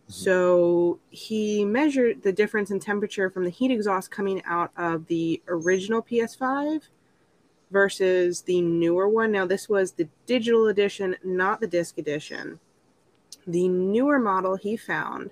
Mhm. 0.08 0.12
So 0.12 1.00
he 1.08 1.64
measured 1.64 2.22
the 2.22 2.32
difference 2.32 2.70
in 2.70 2.78
temperature 2.78 3.30
from 3.30 3.44
the 3.44 3.50
heat 3.50 3.70
exhaust 3.70 4.10
coming 4.10 4.42
out 4.44 4.70
of 4.76 5.06
the 5.06 5.42
original 5.48 6.02
PS5 6.02 6.90
versus 7.70 8.42
the 8.42 8.60
newer 8.60 9.08
one. 9.08 9.32
Now 9.32 9.46
this 9.46 9.66
was 9.68 9.92
the 9.92 10.08
digital 10.26 10.68
edition, 10.68 11.16
not 11.24 11.60
the 11.60 11.66
disc 11.66 11.96
edition. 11.96 12.60
The 13.46 13.66
newer 13.68 14.18
model 14.18 14.56
he 14.56 14.76
found 14.76 15.30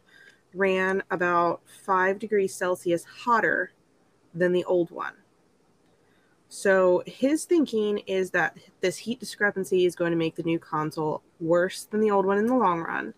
ran 0.54 1.02
about 1.10 1.60
5 1.84 2.18
degrees 2.18 2.54
Celsius 2.54 3.04
hotter 3.04 3.72
than 4.34 4.52
the 4.52 4.64
old 4.64 4.90
one. 4.90 5.14
So 6.52 7.04
his 7.06 7.44
thinking 7.44 7.98
is 8.08 8.32
that 8.32 8.58
this 8.80 8.98
heat 8.98 9.20
discrepancy 9.20 9.86
is 9.86 9.94
going 9.94 10.10
to 10.10 10.16
make 10.16 10.34
the 10.34 10.42
new 10.42 10.58
console 10.58 11.22
worse 11.38 11.84
than 11.84 12.00
the 12.00 12.10
old 12.10 12.26
one 12.26 12.38
in 12.38 12.46
the 12.46 12.56
long 12.56 12.80
run. 12.80 13.14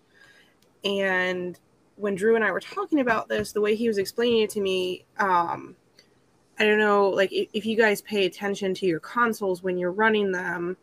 And 0.85 1.59
when 1.97 2.14
Drew 2.14 2.37
and 2.37 2.45
I 2.45 2.53
were 2.53 2.61
talking 2.61 3.01
about 3.01 3.31
this, 3.31 3.53
the 3.53 3.62
way 3.62 3.75
he 3.75 3.88
was 3.88 3.97
explaining 3.97 4.42
it 4.42 4.51
to 4.51 4.61
me, 4.61 5.07
um, 5.16 5.75
I 6.59 6.66
don't 6.66 6.79
know, 6.79 7.09
like 7.09 7.30
if, 7.33 7.64
you 7.64 7.74
guys 7.74 8.03
pay 8.03 8.26
attention 8.26 8.74
to 8.74 8.87
your 8.87 9.01
consoles 9.01 9.62
when 9.62 9.78
you're 9.78 9.93
running 9.93 10.30
them, 10.30 10.76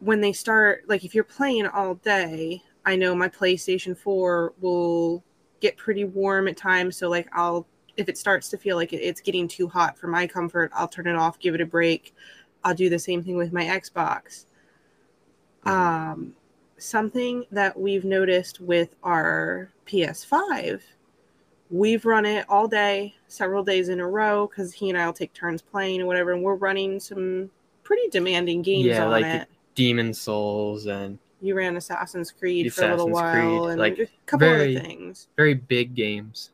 when 0.00 0.22
they 0.22 0.32
start, 0.32 0.84
like 0.88 1.04
if 1.04 1.14
you're 1.14 1.22
playing 1.22 1.66
all 1.66 1.96
day, 1.96 2.62
I 2.86 2.96
know 2.96 3.14
my 3.14 3.28
PlayStation 3.28 3.94
4 3.94 4.54
will 4.62 5.22
get 5.60 5.76
pretty 5.76 6.06
warm 6.06 6.48
at 6.48 6.56
times. 6.56 6.96
So 6.96 7.10
like 7.10 7.28
I'll 7.34 7.66
if 7.96 8.08
it 8.08 8.18
starts 8.18 8.48
to 8.50 8.58
feel 8.58 8.76
like 8.76 8.92
it's 8.92 9.20
getting 9.20 9.48
too 9.48 9.68
hot 9.68 9.96
for 9.98 10.06
my 10.08 10.26
comfort, 10.26 10.70
I'll 10.74 10.88
turn 10.88 11.06
it 11.06 11.16
off, 11.16 11.38
give 11.38 11.54
it 11.54 11.60
a 11.60 11.66
break. 11.66 12.14
I'll 12.64 12.74
do 12.74 12.88
the 12.90 12.98
same 12.98 13.22
thing 13.22 13.36
with 13.36 13.52
my 13.52 13.64
Xbox. 13.64 14.46
Um, 15.64 16.34
something 16.78 17.44
that 17.50 17.78
we've 17.78 18.04
noticed 18.04 18.60
with 18.60 18.94
our 19.02 19.70
PS5, 19.86 20.82
we've 21.70 22.04
run 22.04 22.24
it 22.26 22.44
all 22.48 22.68
day, 22.68 23.14
several 23.28 23.62
days 23.64 23.88
in 23.88 24.00
a 24.00 24.06
row, 24.06 24.46
because 24.46 24.72
he 24.72 24.90
and 24.90 24.98
I 24.98 25.06
will 25.06 25.12
take 25.12 25.32
turns 25.32 25.62
playing 25.62 26.02
or 26.02 26.06
whatever, 26.06 26.32
and 26.32 26.42
we're 26.42 26.54
running 26.54 27.00
some 27.00 27.50
pretty 27.82 28.08
demanding 28.08 28.62
games 28.62 28.84
Yeah, 28.86 29.04
on 29.04 29.10
like 29.10 29.24
it. 29.24 29.48
Demon's 29.74 30.20
Souls 30.20 30.86
and 30.86 31.18
You 31.40 31.54
ran 31.54 31.76
Assassin's 31.76 32.30
Creed 32.30 32.66
The 32.66 32.70
for 32.70 32.84
a 32.84 32.90
little 32.96 33.08
Assassin's 33.08 33.14
while, 33.14 33.60
Creed, 33.60 33.70
and 33.72 33.80
like, 33.80 33.98
a 33.98 34.06
couple 34.26 34.48
very- 34.48 34.76
other 34.76 34.86
things. 34.86 35.28
Very 35.36 35.54
big 35.54 35.94
games. 35.94 36.50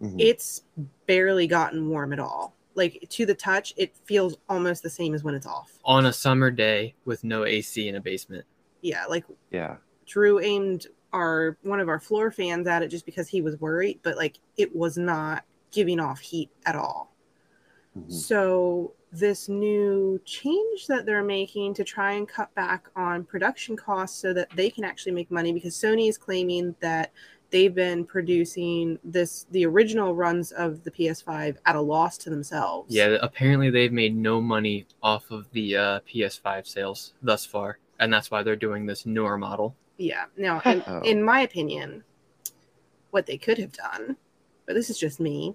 Mhm. 0.00 0.16
It's 0.18 0.62
barely 1.06 1.46
gotten 1.46 1.88
warm 1.88 2.12
at 2.12 2.18
all. 2.18 2.54
Like 2.74 3.06
to 3.10 3.24
the 3.24 3.34
touch, 3.34 3.72
it 3.76 3.96
feels 4.04 4.36
almost 4.48 4.82
the 4.82 4.90
same 4.90 5.14
as 5.14 5.24
when 5.24 5.34
it's 5.34 5.46
off. 5.46 5.78
On 5.84 6.06
a 6.06 6.12
summer 6.12 6.50
day 6.50 6.94
with 7.04 7.24
no 7.24 7.44
AC 7.44 7.88
in 7.88 7.96
a 7.96 8.00
basement. 8.00 8.44
Yeah, 8.82 9.06
like 9.06 9.24
yeah. 9.50 9.76
Drew 10.04 10.38
aimed 10.40 10.86
our 11.12 11.56
one 11.62 11.80
of 11.80 11.88
our 11.88 11.98
floor 11.98 12.30
fans 12.30 12.66
at 12.66 12.82
it 12.82 12.88
just 12.88 13.06
because 13.06 13.28
he 13.28 13.40
was 13.40 13.58
worried, 13.60 14.00
but 14.02 14.16
like 14.16 14.38
it 14.56 14.74
was 14.76 14.98
not 14.98 15.44
giving 15.72 15.98
off 15.98 16.20
heat 16.20 16.50
at 16.66 16.76
all. 16.76 17.14
Mhm. 17.98 18.12
So 18.12 18.92
this 19.12 19.48
new 19.48 20.20
change 20.26 20.86
that 20.88 21.06
they're 21.06 21.22
making 21.22 21.72
to 21.72 21.84
try 21.84 22.12
and 22.12 22.28
cut 22.28 22.54
back 22.54 22.88
on 22.94 23.24
production 23.24 23.76
costs 23.76 24.20
so 24.20 24.34
that 24.34 24.50
they 24.50 24.68
can 24.68 24.84
actually 24.84 25.12
make 25.12 25.30
money 25.30 25.52
because 25.52 25.74
Sony 25.74 26.08
is 26.08 26.18
claiming 26.18 26.74
that 26.80 27.12
they've 27.50 27.74
been 27.74 28.04
producing 28.04 28.98
this 29.04 29.46
the 29.50 29.64
original 29.66 30.14
runs 30.14 30.52
of 30.52 30.82
the 30.84 30.90
PS5 30.90 31.56
at 31.64 31.76
a 31.76 31.80
loss 31.80 32.18
to 32.18 32.30
themselves. 32.30 32.94
Yeah, 32.94 33.16
apparently 33.20 33.70
they've 33.70 33.92
made 33.92 34.16
no 34.16 34.40
money 34.40 34.86
off 35.02 35.30
of 35.30 35.50
the 35.52 35.76
uh, 35.76 36.00
PS5 36.00 36.66
sales 36.66 37.14
thus 37.22 37.44
far, 37.46 37.78
and 38.00 38.12
that's 38.12 38.30
why 38.30 38.42
they're 38.42 38.56
doing 38.56 38.86
this 38.86 39.06
newer 39.06 39.38
model. 39.38 39.74
Yeah. 39.98 40.24
Now, 40.36 40.60
in, 40.64 40.82
Oh. 40.86 41.00
in 41.00 41.22
my 41.22 41.40
opinion, 41.40 42.04
what 43.10 43.26
they 43.26 43.38
could 43.38 43.58
have 43.58 43.72
done, 43.72 44.16
but 44.66 44.74
this 44.74 44.90
is 44.90 44.98
just 44.98 45.20
me, 45.20 45.54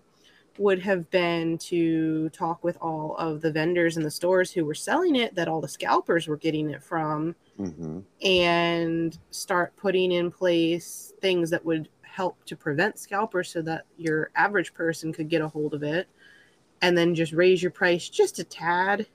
would 0.57 0.79
have 0.79 1.09
been 1.11 1.57
to 1.57 2.29
talk 2.29 2.63
with 2.63 2.77
all 2.81 3.15
of 3.17 3.41
the 3.41 3.51
vendors 3.51 3.97
in 3.97 4.03
the 4.03 4.11
stores 4.11 4.51
who 4.51 4.65
were 4.65 4.73
selling 4.73 5.15
it 5.15 5.33
that 5.35 5.47
all 5.47 5.61
the 5.61 5.67
scalpers 5.67 6.27
were 6.27 6.37
getting 6.37 6.69
it 6.69 6.83
from 6.83 7.35
Mhm. 7.61 8.03
and 8.23 9.17
start 9.31 9.75
putting 9.75 10.11
in 10.11 10.31
place 10.31 11.13
things 11.21 11.49
that 11.49 11.65
would 11.65 11.89
help 12.01 12.43
to 12.45 12.55
prevent 12.55 12.99
scalpers 12.99 13.49
so 13.49 13.61
that 13.61 13.85
your 13.97 14.29
average 14.35 14.73
person 14.73 15.11
could 15.13 15.29
get 15.29 15.41
a 15.41 15.47
hold 15.47 15.73
of 15.73 15.83
it. 15.83 16.07
And 16.81 16.97
then 16.97 17.15
just 17.15 17.31
raise 17.33 17.61
your 17.61 17.71
price 17.71 18.09
just 18.09 18.39
a 18.39 18.43
tad 18.43 19.07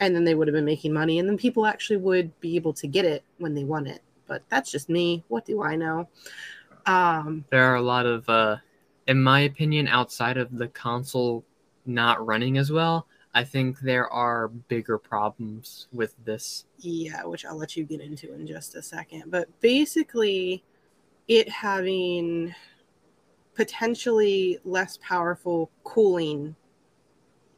and 0.00 0.14
then 0.14 0.24
they 0.24 0.34
would 0.34 0.48
have 0.48 0.54
been 0.54 0.64
making 0.64 0.92
money 0.92 1.18
and 1.18 1.28
then 1.28 1.36
people 1.38 1.66
actually 1.66 1.96
would 1.96 2.38
be 2.40 2.56
able 2.56 2.72
to 2.74 2.86
get 2.86 3.04
it 3.04 3.24
when 3.38 3.54
they 3.54 3.64
want 3.64 3.88
it. 3.88 4.02
But 4.26 4.42
that's 4.48 4.70
just 4.70 4.88
me. 4.88 5.24
What 5.28 5.44
do 5.44 5.62
i 5.62 5.76
know? 5.76 6.08
Um 6.86 7.44
There 7.50 7.64
are 7.64 7.76
a 7.76 7.82
lot 7.82 8.06
of, 8.06 8.28
uh, 8.28 8.56
in 9.06 9.22
my 9.22 9.40
opinion, 9.40 9.88
outside 9.88 10.36
of 10.36 10.56
the 10.56 10.68
console 10.68 11.44
not 11.86 12.24
running 12.26 12.58
as 12.58 12.70
well, 12.70 13.06
I 13.36 13.44
think 13.44 13.80
there 13.80 14.08
are 14.08 14.48
bigger 14.48 14.96
problems 14.96 15.88
with 15.92 16.14
this. 16.24 16.64
Yeah, 16.78 17.22
which 17.24 17.44
I'll 17.44 17.58
let 17.58 17.76
you 17.76 17.84
get 17.84 18.00
into 18.00 18.32
in 18.32 18.46
just 18.46 18.74
a 18.76 18.82
second. 18.82 19.24
But 19.26 19.48
basically, 19.60 20.64
it 21.28 21.46
having 21.46 22.54
potentially 23.54 24.58
less 24.64 24.98
powerful 25.02 25.70
cooling 25.84 26.56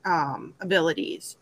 um, 0.04 0.52
abilities 0.58 1.36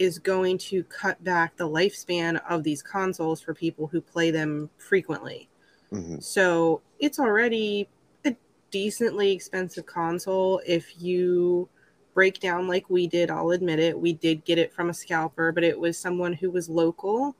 is 0.00 0.18
going 0.18 0.58
to 0.58 0.82
cut 0.82 1.22
back 1.22 1.56
the 1.56 1.68
lifespan 1.68 2.40
of 2.50 2.64
these 2.64 2.82
consoles 2.82 3.40
for 3.40 3.54
people 3.54 3.86
who 3.86 4.00
play 4.00 4.32
them 4.32 4.68
frequently. 4.78 5.48
Mhm. 5.92 6.20
So 6.20 6.82
it's 6.98 7.20
already 7.20 7.88
a 8.24 8.34
decently 8.72 9.30
expensive 9.30 9.86
console. 9.86 10.60
If 10.66 11.00
you 11.00 11.68
break 12.16 12.40
down 12.40 12.66
like 12.66 12.88
we 12.88 13.06
did, 13.06 13.30
I'll 13.30 13.50
admit 13.50 13.78
it, 13.78 14.00
we 14.00 14.14
did 14.14 14.46
get 14.46 14.56
it 14.56 14.72
from 14.72 14.88
a 14.88 14.94
scalper, 14.94 15.52
but 15.52 15.62
it 15.62 15.78
was 15.78 15.98
someone 15.98 16.32
who 16.32 16.50
was 16.50 16.66
local. 16.66 17.36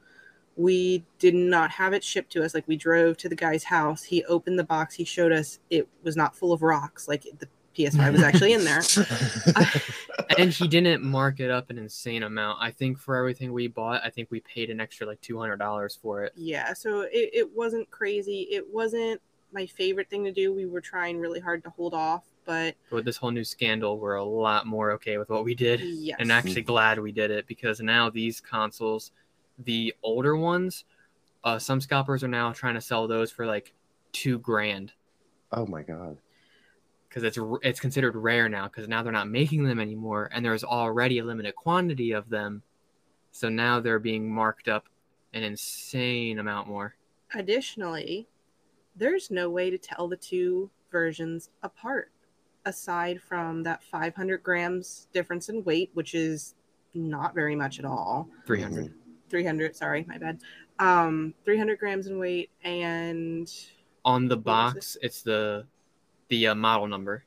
We 0.55 1.03
did 1.19 1.35
not 1.35 1.71
have 1.71 1.95
it 1.95 2.05
shipped 2.05 2.31
to 2.33 2.45
us. 2.45 2.55
Like 2.55 2.69
we 2.69 2.77
drove 2.77 3.17
to 3.19 3.29
the 3.31 3.35
guy's 3.35 3.65
house. 3.65 4.03
He 4.03 4.23
opened 4.27 4.59
the 4.59 4.65
box. 4.65 4.95
He 4.95 5.05
showed 5.05 5.33
us 5.33 5.61
it 5.71 5.89
was 6.03 6.15
not 6.15 6.37
full 6.37 6.53
of 6.53 6.61
rocks. 6.61 7.09
Like 7.09 7.25
the 7.39 7.49
PS5 7.75 8.13
was 8.13 8.23
actually 8.23 8.53
in 8.53 8.65
there. 8.65 8.83
and 10.39 10.51
he 10.51 10.69
didn't 10.69 11.03
mark 11.03 11.41
it 11.41 11.51
up 11.51 11.71
an 11.71 11.79
insane 11.79 12.23
amount. 12.23 12.59
I 12.61 12.71
think 12.71 12.99
for 12.99 13.17
everything 13.17 13.55
we 13.55 13.69
bought, 13.69 14.03
I 14.05 14.11
think 14.11 14.31
we 14.31 14.41
paid 14.41 14.69
an 14.69 14.79
extra 14.79 15.07
like 15.07 15.23
two 15.23 15.39
hundred 15.39 15.57
dollars 15.57 15.99
for 16.01 16.25
it. 16.25 16.33
Yeah, 16.37 16.75
so 16.75 17.01
it, 17.01 17.31
it 17.33 17.57
wasn't 17.57 17.91
crazy. 17.91 18.49
It 18.51 18.65
wasn't 18.71 19.23
my 19.53 19.65
favorite 19.65 20.11
thing 20.11 20.25
to 20.25 20.33
do. 20.33 20.53
We 20.53 20.67
were 20.67 20.83
trying 20.83 21.19
really 21.19 21.41
hard 21.41 21.65
to 21.65 21.71
hold 21.71 21.95
off, 21.95 22.25
but 22.47 22.77
With 22.91 23.05
this 23.05 23.17
whole 23.17 23.33
new 23.33 23.45
scandal, 23.45 23.99
we're 23.99 24.15
a 24.15 24.25
lot 24.25 24.67
more 24.67 24.93
okay 24.93 25.19
with 25.19 25.29
what 25.29 25.45
we 25.45 25.55
did, 25.55 25.81
yes. 25.81 26.17
and 26.21 26.31
actually 26.31 26.63
glad 26.63 26.99
we 26.99 27.11
did 27.11 27.33
it 27.33 27.47
because 27.49 27.81
now 27.81 28.09
these 28.09 28.41
consoles, 28.41 29.11
the 29.59 29.93
older 30.03 30.37
ones, 30.37 30.85
uh, 31.43 31.59
some 31.59 31.81
scalpers 31.81 32.23
are 32.23 32.29
now 32.29 32.53
trying 32.53 32.75
to 32.75 32.81
sell 32.81 33.09
those 33.09 33.33
for 33.33 33.47
like 33.47 33.75
two 34.13 34.39
grand 34.39 34.93
oh 35.53 35.67
my 35.67 35.83
god. 35.83 36.17
because 37.09 37.23
it's 37.23 37.39
it's 37.63 37.81
considered 37.81 38.17
rare 38.17 38.49
now 38.49 38.67
because 38.67 38.89
now 38.89 39.03
they're 39.03 39.13
not 39.13 39.29
making 39.29 39.65
them 39.65 39.81
anymore, 39.81 40.31
and 40.33 40.45
there's 40.45 40.65
already 40.65 41.19
a 41.19 41.25
limited 41.25 41.55
quantity 41.57 42.13
of 42.13 42.29
them, 42.31 42.63
so 43.33 43.49
now 43.49 43.81
they're 43.81 43.99
being 43.99 44.33
marked 44.33 44.69
up 44.69 44.89
an 45.35 45.43
insane 45.43 46.39
amount 46.39 46.69
more. 46.69 46.95
Additionally, 47.35 48.29
there's 48.95 49.33
no 49.33 49.51
way 49.51 49.69
to 49.69 49.79
tell 49.79 50.07
the 50.07 50.17
two 50.17 50.71
versions 50.93 51.51
apart 51.65 52.13
aside 52.67 53.23
from 53.23 53.63
that 53.63 53.83
500 53.85 54.43
grams 54.43 55.09
difference 55.15 55.49
in 55.49 55.65
weight, 55.65 55.91
which 55.95 56.15
is 56.15 56.55
not 56.95 57.35
very 57.35 57.57
much 57.57 57.79
at 57.79 57.85
all. 57.85 58.29
Three 58.47 58.61
hundred. 58.61 58.93
300, 59.31 59.75
sorry, 59.75 60.05
my 60.07 60.19
bad. 60.19 60.41
Um, 60.79 61.33
300 61.45 61.79
grams 61.79 62.07
in 62.07 62.19
weight 62.19 62.51
and 62.63 63.51
on 64.05 64.29
the 64.29 64.37
What 64.37 64.45
was 64.45 64.75
box 64.75 64.97
it's 65.01 65.23
the 65.23 65.65
the 66.29 66.49
uh, 66.49 66.55
model 66.55 66.87
number 66.87 67.25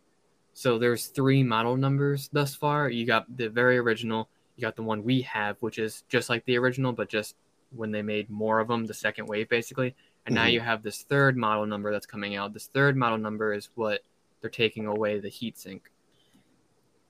so 0.54 0.78
there's 0.78 1.08
three 1.08 1.42
model 1.42 1.76
numbers 1.76 2.30
thus 2.32 2.54
far 2.56 2.90
you 2.90 3.06
got 3.08 3.26
the 3.38 3.50
very 3.50 3.78
original 3.80 4.30
you 4.56 4.62
got 4.62 4.76
the 4.76 4.84
one 4.84 5.04
we 5.04 5.22
have 5.24 5.58
which 5.62 5.80
is 5.80 6.04
just 6.10 6.30
like 6.30 6.46
the 6.46 6.58
original 6.58 6.94
but 6.94 7.10
just 7.10 7.36
when 7.76 7.92
they 7.92 8.04
made 8.04 8.30
more 8.30 8.60
of 8.60 8.68
them 8.68 8.86
the 8.86 8.94
second 8.94 9.26
wave 9.26 9.50
basically 9.50 9.96
and 10.28 10.36
now 10.36 10.46
Mhm. 10.46 10.52
you 10.54 10.60
have 10.62 10.84
this 10.84 11.02
third 11.02 11.36
model 11.36 11.66
number 11.66 11.92
that's 11.92 12.06
coming 12.06 12.36
out 12.36 12.54
this 12.54 12.68
third 12.68 12.96
model 12.96 13.18
number 13.18 13.52
is 13.54 13.70
what 13.76 14.02
they're 14.42 14.50
taking 14.50 14.86
away 14.88 15.20
the 15.20 15.30
heat 15.30 15.58
sink 15.58 15.92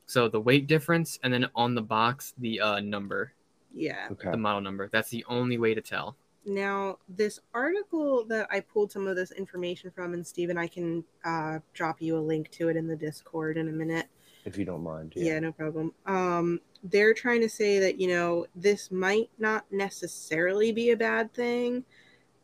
so 0.06 0.28
the 0.28 0.40
weight 0.40 0.68
difference 0.68 1.20
and 1.24 1.34
then 1.34 1.48
on 1.56 1.76
the 1.76 1.82
box 1.82 2.34
the 2.38 2.60
uh, 2.60 2.80
number 2.80 3.34
yeah. 3.74 4.08
Okay. 4.12 4.32
the 4.32 4.38
model 4.38 4.62
number 4.62 4.90
that's 4.92 5.10
the 5.10 5.24
only 5.30 5.58
way 5.58 5.74
to 5.74 5.82
tell 5.82 6.16
Now, 6.46 6.98
this 7.08 7.40
article 7.54 8.26
that 8.26 8.48
I 8.50 8.62
pulled 8.62 8.92
some 8.92 9.08
of 9.08 9.16
this 9.16 9.32
information 9.32 9.92
from, 9.92 10.14
and 10.14 10.26
Stephen, 10.26 10.58
I 10.58 10.68
can 10.68 11.04
uh, 11.24 11.60
drop 11.74 12.02
you 12.02 12.18
a 12.18 12.20
link 12.20 12.50
to 12.52 12.70
it 12.70 12.76
in 12.78 12.88
the 12.88 12.96
Discord 12.96 13.58
in 13.58 13.68
a 13.68 13.72
minute. 13.72 14.08
If 14.46 14.58
you 14.58 14.66
don't 14.66 14.82
mind. 14.82 15.14
Yeah, 15.16 15.40
no 15.40 15.52
problem. 15.52 15.94
Um, 16.08 16.62
they're 16.84 17.14
trying 17.14 17.42
to 17.42 17.50
say 17.50 17.78
that, 17.80 18.00
you 18.00 18.08
know, 18.08 18.48
this 18.56 18.90
might 18.90 19.30
not 19.38 19.66
necessarily 19.70 20.72
be 20.72 20.90
a 20.92 20.98
bad 20.98 21.34
thing 21.34 21.84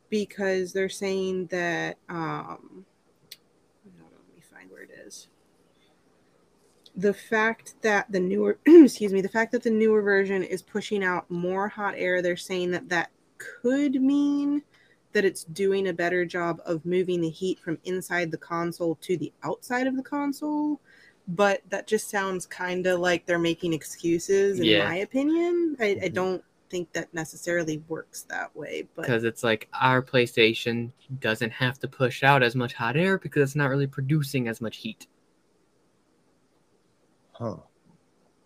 because 0.09 0.73
they're 0.73 0.89
saying 0.89 1.47
that, 1.47 1.97
um, 2.09 2.85
hold 3.81 4.01
on, 4.01 4.19
let 4.27 4.35
me 4.35 4.41
find 4.41 4.69
where 4.69 4.83
it 4.83 4.91
is. 5.07 5.29
The 6.97 7.13
fact 7.13 7.75
that 7.81 8.11
the 8.11 8.19
newer, 8.19 8.57
excuse 8.65 9.11
me, 9.11 9.21
the 9.21 9.29
fact 9.29 9.51
that 9.51 9.63
the 9.63 9.69
newer 9.69 10.01
version 10.01 10.43
is 10.43 10.61
pushing 10.61 11.03
out 11.03 11.29
more 11.29 11.67
hot 11.67 11.95
air, 11.97 12.21
they're 12.21 12.37
saying 12.37 12.71
that 12.71 12.89
that 12.89 13.11
could 13.37 13.95
mean 14.01 14.63
that 15.13 15.25
it's 15.25 15.45
doing 15.45 15.87
a 15.87 15.93
better 15.93 16.25
job 16.25 16.61
of 16.65 16.85
moving 16.85 17.21
the 17.21 17.29
heat 17.29 17.59
from 17.59 17.77
inside 17.85 18.31
the 18.31 18.37
console 18.37 18.95
to 18.95 19.17
the 19.17 19.31
outside 19.43 19.87
of 19.87 19.95
the 19.95 20.03
console 20.03 20.79
but 21.27 21.61
that 21.69 21.87
just 21.87 22.09
sounds 22.09 22.45
kind 22.45 22.85
of 22.85 22.99
like 22.99 23.25
they're 23.25 23.39
making 23.39 23.73
excuses 23.73 24.59
in 24.59 24.67
Yeah. 24.67 24.85
my 24.85 24.95
opinion 24.97 25.75
I, 25.79 25.85
I 26.03 26.09
Mhm. 26.09 26.13
don't 26.13 26.43
think 26.69 26.91
that 26.93 27.13
necessarily 27.13 27.77
works 27.87 28.23
that 28.23 28.55
way 28.55 28.87
because 28.95 29.23
it's 29.23 29.43
like 29.43 29.67
our 29.73 30.01
PlayStation 30.01 30.91
doesn't 31.19 31.51
have 31.51 31.79
to 31.79 31.87
push 31.87 32.21
out 32.23 32.43
as 32.43 32.55
much 32.55 32.73
hot 32.73 32.97
air 32.97 33.17
because 33.17 33.41
it's 33.43 33.55
not 33.55 33.69
really 33.69 33.87
producing 33.87 34.47
as 34.47 34.59
much 34.61 34.77
heat. 34.77 35.07
Huh. 37.37 37.57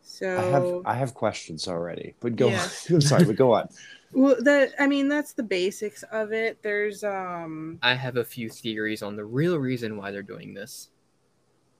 so 0.02 0.36
I 0.38 0.42
have 0.42 0.74
I 0.86 0.94
have 0.96 1.14
questions 1.14 1.68
already, 1.68 2.16
but 2.20 2.36
go 2.36 2.50
Yeah. 2.50 2.62
on. 2.64 2.70
I'm 2.96 3.02
sorry, 3.02 3.26
but 3.26 3.36
go 3.36 3.54
on. 3.54 3.70
well 4.12 4.36
that 4.42 4.74
i 4.80 4.88
mean 4.88 5.08
that's 5.08 5.34
the 5.34 5.44
basics 5.44 6.02
of 6.12 6.34
it 6.34 6.60
there's 6.64 7.04
um 7.04 7.78
I 7.84 7.94
have 7.94 8.18
a 8.18 8.24
few 8.24 8.50
theories 8.50 9.04
on 9.04 9.16
the 9.16 9.24
real 9.24 9.60
reason 9.60 9.96
why 9.98 10.10
they're 10.10 10.24
doing 10.24 10.56
this. 10.56 10.90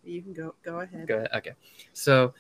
you 0.04 0.22
can 0.22 0.34
go 0.34 0.54
go 0.64 0.80
ahead 0.82 1.08
Go 1.08 1.16
ahead. 1.18 1.30
Okay. 1.36 1.54
So 1.94 2.34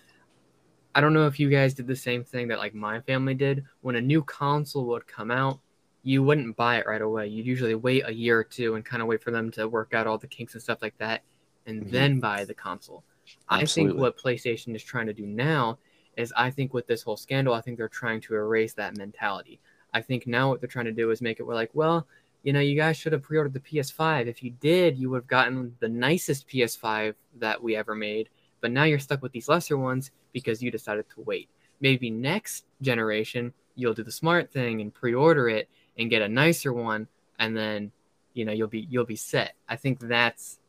I 0.93 1.01
don't 1.01 1.13
know 1.13 1.25
if 1.25 1.39
you 1.39 1.49
guys 1.49 1.73
did 1.73 1.87
the 1.87 1.95
same 1.95 2.23
thing 2.23 2.47
that 2.49 2.59
like 2.59 2.73
my 2.75 2.99
family 3.01 3.33
did. 3.33 3.63
When 3.81 3.95
a 3.95 4.01
new 4.01 4.21
console 4.23 4.85
would 4.87 5.07
come 5.07 5.31
out, 5.31 5.59
you 6.03 6.21
wouldn't 6.23 6.55
buy 6.55 6.77
it 6.77 6.85
right 6.87 7.01
away. 7.01 7.27
You'd 7.27 7.45
usually 7.45 7.75
wait 7.75 8.03
a 8.05 8.13
year 8.13 8.39
or 8.39 8.43
two 8.43 8.75
and 8.75 8.83
kind 8.85 9.01
of 9.01 9.07
wait 9.07 9.21
for 9.23 9.31
them 9.31 9.49
to 9.51 9.67
work 9.67 9.93
out 9.93 10.07
all 10.07 10.17
the 10.17 10.27
kinks 10.27 10.53
and 10.53 10.61
stuff 10.63 10.81
like 10.81 10.97
that 10.99 11.21
and 11.67 11.83
Mhm. 11.85 11.91
then 11.91 12.19
buy 12.19 12.43
the 12.45 12.53
console. 12.55 13.03
I 13.47 13.65
think 13.65 13.95
what 13.95 14.17
PlayStation 14.17 14.75
is 14.75 14.83
trying 14.83 15.07
to 15.07 15.13
do 15.13 15.25
now 15.25 15.77
is 16.17 16.33
I 16.35 16.49
think 16.49 16.73
with 16.73 16.87
this 16.87 17.01
whole 17.01 17.17
scandal, 17.17 17.53
I 17.53 17.61
think 17.61 17.77
they're 17.77 17.87
trying 17.87 18.21
to 18.21 18.35
erase 18.35 18.73
that 18.73 18.97
mentality. 18.97 19.59
I 19.93 20.01
think 20.01 20.27
now 20.27 20.49
what 20.49 20.59
they're 20.59 20.67
trying 20.67 20.85
to 20.85 20.91
do 20.91 21.11
is 21.11 21.21
make 21.21 21.39
it 21.39 21.43
where 21.43 21.55
like, 21.55 21.71
well, 21.73 22.07
you 22.43 22.53
know, 22.53 22.59
you 22.59 22.75
guys 22.75 22.97
should 22.97 23.13
have 23.13 23.23
pre-ordered 23.23 23.53
the 23.53 23.59
PS5. 23.59 24.27
If 24.27 24.43
you 24.43 24.51
did, 24.51 24.97
you 24.97 25.09
would 25.09 25.17
have 25.17 25.27
gotten 25.27 25.75
the 25.79 25.89
nicest 25.89 26.47
PS5 26.47 27.15
that 27.39 27.61
we 27.61 27.75
ever 27.75 27.95
made. 27.95 28.29
But 28.61 28.71
now 28.71 28.83
you're 28.83 28.99
stuck 28.99 29.21
with 29.21 29.31
these 29.31 29.49
lesser 29.49 29.77
ones 29.77 30.11
because 30.33 30.61
you 30.61 30.71
decided 30.71 31.05
to 31.15 31.21
wait. 31.21 31.49
Maybe 31.81 32.09
next 32.09 32.65
generation 32.81 33.53
you'll 33.75 33.93
do 33.93 34.03
the 34.03 34.11
smart 34.11 34.51
thing 34.51 34.81
and 34.81 34.93
pre-order 34.93 35.49
it 35.49 35.69
and 35.97 36.09
get 36.09 36.21
a 36.21 36.27
nicer 36.27 36.73
one, 36.73 37.07
and 37.39 37.55
then 37.55 37.91
you 38.33 38.45
know 38.45 38.51
you'll 38.51 38.67
be 38.67 38.87
you'll 38.89 39.05
be 39.05 39.15
set. 39.15 39.55
I 39.67 39.75
think 39.75 39.99
that's 39.99 40.59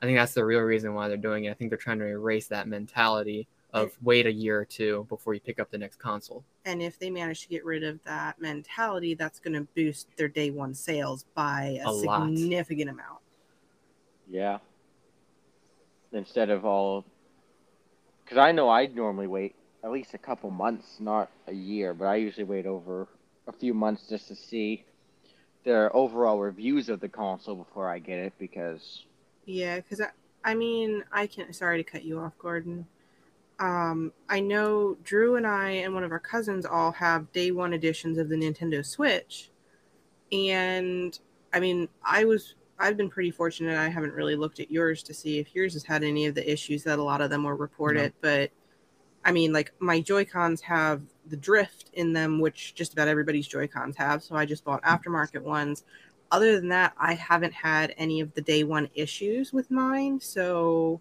I 0.00 0.06
think 0.06 0.16
that's 0.18 0.34
the 0.34 0.44
real 0.44 0.60
reason 0.60 0.94
why 0.94 1.08
they're 1.08 1.16
doing 1.16 1.44
it. 1.44 1.50
I 1.50 1.54
think 1.54 1.70
they're 1.70 1.78
trying 1.78 1.98
to 1.98 2.06
erase 2.06 2.46
that 2.48 2.68
mentality 2.68 3.48
of 3.74 3.92
wait 4.02 4.26
a 4.26 4.32
year 4.32 4.58
or 4.58 4.64
two 4.64 5.04
before 5.10 5.34
you 5.34 5.40
pick 5.40 5.60
up 5.60 5.70
the 5.70 5.76
next 5.76 5.96
console. 5.98 6.42
And 6.64 6.80
if 6.80 6.98
they 6.98 7.10
manage 7.10 7.42
to 7.42 7.48
get 7.48 7.64
rid 7.64 7.84
of 7.84 8.02
that 8.04 8.40
mentality, 8.40 9.14
that's 9.14 9.38
going 9.40 9.54
to 9.54 9.66
boost 9.74 10.08
their 10.16 10.28
day 10.28 10.50
one 10.50 10.72
sales 10.72 11.24
by 11.34 11.78
a, 11.84 11.88
A 11.88 11.90
lot. 11.90 12.26
significant 12.28 12.88
amount. 12.90 13.18
Yeah. 14.30 14.58
Instead 16.12 16.48
of 16.48 16.64
all, 16.64 17.04
because 18.24 18.38
I 18.38 18.52
know 18.52 18.70
I'd 18.70 18.94
normally 18.96 19.26
wait 19.26 19.54
at 19.84 19.90
least 19.90 20.14
a 20.14 20.18
couple 20.18 20.50
months, 20.50 20.96
not 20.98 21.30
a 21.46 21.52
year, 21.52 21.92
but 21.92 22.06
I 22.06 22.16
usually 22.16 22.44
wait 22.44 22.66
over 22.66 23.06
a 23.46 23.52
few 23.52 23.74
months 23.74 24.08
just 24.08 24.28
to 24.28 24.34
see 24.34 24.84
their 25.64 25.94
overall 25.94 26.38
reviews 26.38 26.88
of 26.88 27.00
the 27.00 27.08
console 27.08 27.56
before 27.56 27.88
I 27.90 27.98
get 27.98 28.18
it 28.18 28.32
because 28.38 29.04
Yeah, 29.48 29.76
because 29.76 30.02
I, 30.02 30.10
I 30.44 30.54
mean, 30.54 31.02
I 31.10 31.26
can't. 31.26 31.56
Sorry 31.56 31.82
to 31.82 31.90
cut 31.90 32.04
you 32.04 32.20
off, 32.20 32.36
Gordon. 32.38 32.86
Um, 33.58 34.12
I 34.28 34.40
know 34.40 34.98
Drew 35.02 35.36
and 35.36 35.46
I 35.46 35.70
and 35.70 35.94
one 35.94 36.04
of 36.04 36.12
our 36.12 36.18
cousins 36.18 36.66
all 36.66 36.92
have 36.92 37.32
day 37.32 37.50
one 37.50 37.72
editions 37.72 38.18
of 38.18 38.28
the 38.28 38.36
Nintendo 38.36 38.84
Switch, 38.84 39.50
and 40.30 41.18
I 41.54 41.60
mean, 41.60 41.88
I 42.04 42.26
was 42.26 42.56
I've 42.78 42.98
been 42.98 43.08
pretty 43.08 43.30
fortunate. 43.30 43.78
I 43.78 43.88
haven't 43.88 44.12
really 44.12 44.36
looked 44.36 44.60
at 44.60 44.70
yours 44.70 45.02
to 45.04 45.14
see 45.14 45.38
if 45.38 45.54
yours 45.54 45.72
has 45.72 45.82
had 45.82 46.04
any 46.04 46.26
of 46.26 46.34
the 46.34 46.48
issues 46.48 46.84
that 46.84 46.98
a 46.98 47.02
lot 47.02 47.22
of 47.22 47.30
them 47.30 47.44
were 47.44 47.56
reported, 47.56 48.12
but 48.20 48.50
I 49.24 49.32
mean, 49.32 49.52
like 49.52 49.72
my 49.78 50.00
Joy 50.00 50.26
Cons 50.26 50.60
have 50.60 51.02
the 51.26 51.36
drift 51.36 51.90
in 51.94 52.12
them, 52.12 52.38
which 52.38 52.74
just 52.74 52.92
about 52.92 53.08
everybody's 53.08 53.48
Joy 53.48 53.66
Cons 53.66 53.96
have. 53.96 54.22
So 54.22 54.36
I 54.36 54.44
just 54.44 54.64
bought 54.64 54.82
aftermarket 54.82 55.42
ones. 55.42 55.84
Other 56.30 56.56
than 56.56 56.68
that, 56.68 56.92
I 56.98 57.14
haven't 57.14 57.54
had 57.54 57.94
any 57.96 58.20
of 58.20 58.34
the 58.34 58.42
day 58.42 58.64
one 58.64 58.88
issues 58.94 59.52
with 59.52 59.70
mine. 59.70 60.20
So, 60.20 61.00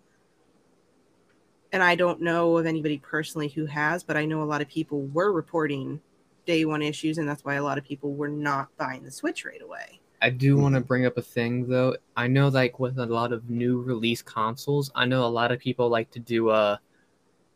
and 1.71 1.84
I 1.84 1.95
don't 1.95 2.21
know 2.21 2.57
of 2.57 2.65
anybody 2.65 2.97
personally 2.97 3.49
who 3.49 3.65
has, 3.65 4.03
but 4.03 4.15
I 4.15 4.25
know 4.25 4.41
a 4.41 4.45
lot 4.45 4.61
of 4.61 4.69
people 4.69 5.01
were 5.07 5.32
reporting 5.32 5.99
day 6.45 6.63
one 6.63 6.82
issues, 6.82 7.17
and 7.17 7.28
that's 7.28 7.43
why 7.43 7.55
a 7.55 7.63
lot 7.63 7.78
of 7.78 7.84
people 7.84 8.13
were 8.13 8.30
not 8.30 8.69
buying 8.78 9.03
the 9.03 9.11
Switch 9.11 9.45
right 9.45 9.61
away. 9.61 9.99
I 10.21 10.32
do 10.32 10.57
want 10.57 10.75
to 10.75 10.82
bring 10.82 11.05
up 11.05 11.17
a 11.17 11.21
thing 11.21 11.67
though. 11.67 11.95
I 12.15 12.28
know 12.28 12.47
like 12.47 12.80
with 12.80 12.97
a 12.97 13.05
lot 13.05 13.32
of 13.32 13.49
new 13.49 13.82
release 13.82 14.21
consoles, 14.21 14.91
I 14.95 15.05
know 15.05 15.23
a 15.23 15.28
lot 15.28 15.51
of 15.51 15.59
people 15.59 15.89
like 15.89 16.09
to 16.11 16.19
do 16.19 16.49
uh 16.49 16.78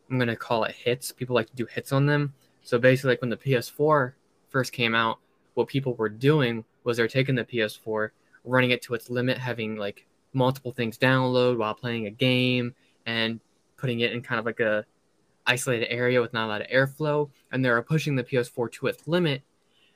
I'm 0.09 0.19
gonna 0.19 0.35
call 0.35 0.65
it 0.65 0.75
hits. 0.75 1.11
People 1.11 1.35
like 1.35 1.47
to 1.47 1.55
do 1.55 1.65
hits 1.65 1.91
on 1.91 2.05
them. 2.05 2.33
So 2.61 2.77
basically 2.77 3.11
like 3.11 3.21
when 3.21 3.31
the 3.31 3.37
PS4 3.37 4.13
first 4.49 4.73
came 4.73 4.93
out, 4.93 5.19
what 5.55 5.67
people 5.67 5.95
were 5.95 6.09
doing 6.09 6.63
was 6.83 6.97
they're 6.97 7.07
taking 7.07 7.35
the 7.35 7.43
PS4, 7.43 8.09
running 8.43 8.71
it 8.71 8.81
to 8.83 8.93
its 8.93 9.09
limit, 9.09 9.37
having 9.37 9.75
like 9.75 10.05
multiple 10.33 10.71
things 10.71 10.97
download 10.97 11.57
while 11.57 11.73
playing 11.73 12.07
a 12.07 12.11
game 12.11 12.73
and 13.05 13.39
putting 13.77 13.99
it 14.01 14.13
in 14.13 14.21
kind 14.21 14.39
of 14.39 14.45
like 14.45 14.59
a 14.59 14.85
isolated 15.45 15.91
area 15.91 16.21
with 16.21 16.33
not 16.33 16.45
a 16.45 16.47
lot 16.47 16.61
of 16.61 16.67
airflow, 16.67 17.29
and 17.51 17.63
they 17.63 17.69
were 17.69 17.81
pushing 17.81 18.15
the 18.15 18.23
PS4 18.23 18.71
to 18.71 18.87
its 18.87 19.07
limit, 19.07 19.41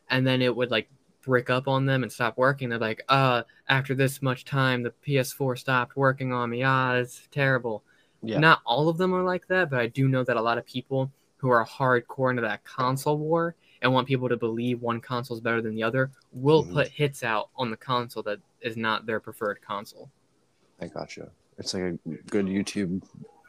and 0.09 0.25
then 0.25 0.41
it 0.41 0.55
would 0.55 0.71
like 0.71 0.89
brick 1.21 1.49
up 1.49 1.67
on 1.67 1.85
them 1.85 2.03
and 2.03 2.11
stop 2.11 2.37
working. 2.37 2.69
They're 2.69 2.79
like, 2.79 3.03
uh, 3.09 3.43
after 3.67 3.95
this 3.95 4.21
much 4.21 4.45
time, 4.45 4.83
the 4.83 4.93
PS4 5.05 5.57
stopped 5.57 5.95
working 5.95 6.31
on 6.31 6.49
me. 6.49 6.63
Ah, 6.63 6.95
it's 6.95 7.27
terrible. 7.31 7.83
Yeah. 8.21 8.39
Not 8.39 8.61
all 8.65 8.89
of 8.89 8.97
them 8.97 9.13
are 9.13 9.23
like 9.23 9.47
that, 9.47 9.69
but 9.69 9.79
I 9.79 9.87
do 9.87 10.07
know 10.07 10.23
that 10.23 10.37
a 10.37 10.41
lot 10.41 10.57
of 10.57 10.65
people 10.65 11.11
who 11.37 11.49
are 11.49 11.65
hardcore 11.65 12.29
into 12.29 12.41
that 12.41 12.63
console 12.63 13.17
war 13.17 13.55
and 13.85 13.93
want 13.93 14.07
people 14.07 14.27
to 14.27 14.35
believe 14.35 14.81
one 14.81 14.99
console 14.99 15.37
is 15.37 15.41
better 15.41 15.61
than 15.61 15.75
the 15.75 15.83
other 15.83 16.09
will 16.33 16.65
Mhm. 16.65 16.73
put 16.73 16.87
hits 16.87 17.21
out 17.21 17.49
on 17.55 17.69
the 17.69 17.77
console 17.77 18.23
that 18.23 18.39
is 18.61 18.75
not 18.75 19.05
their 19.05 19.19
preferred 19.19 19.61
console. 19.61 20.09
I 20.81 20.87
gotcha. 20.87 21.31
It's 21.59 21.75
like 21.75 21.83
a 21.83 21.99
good 22.31 22.47
YouTube 22.47 23.03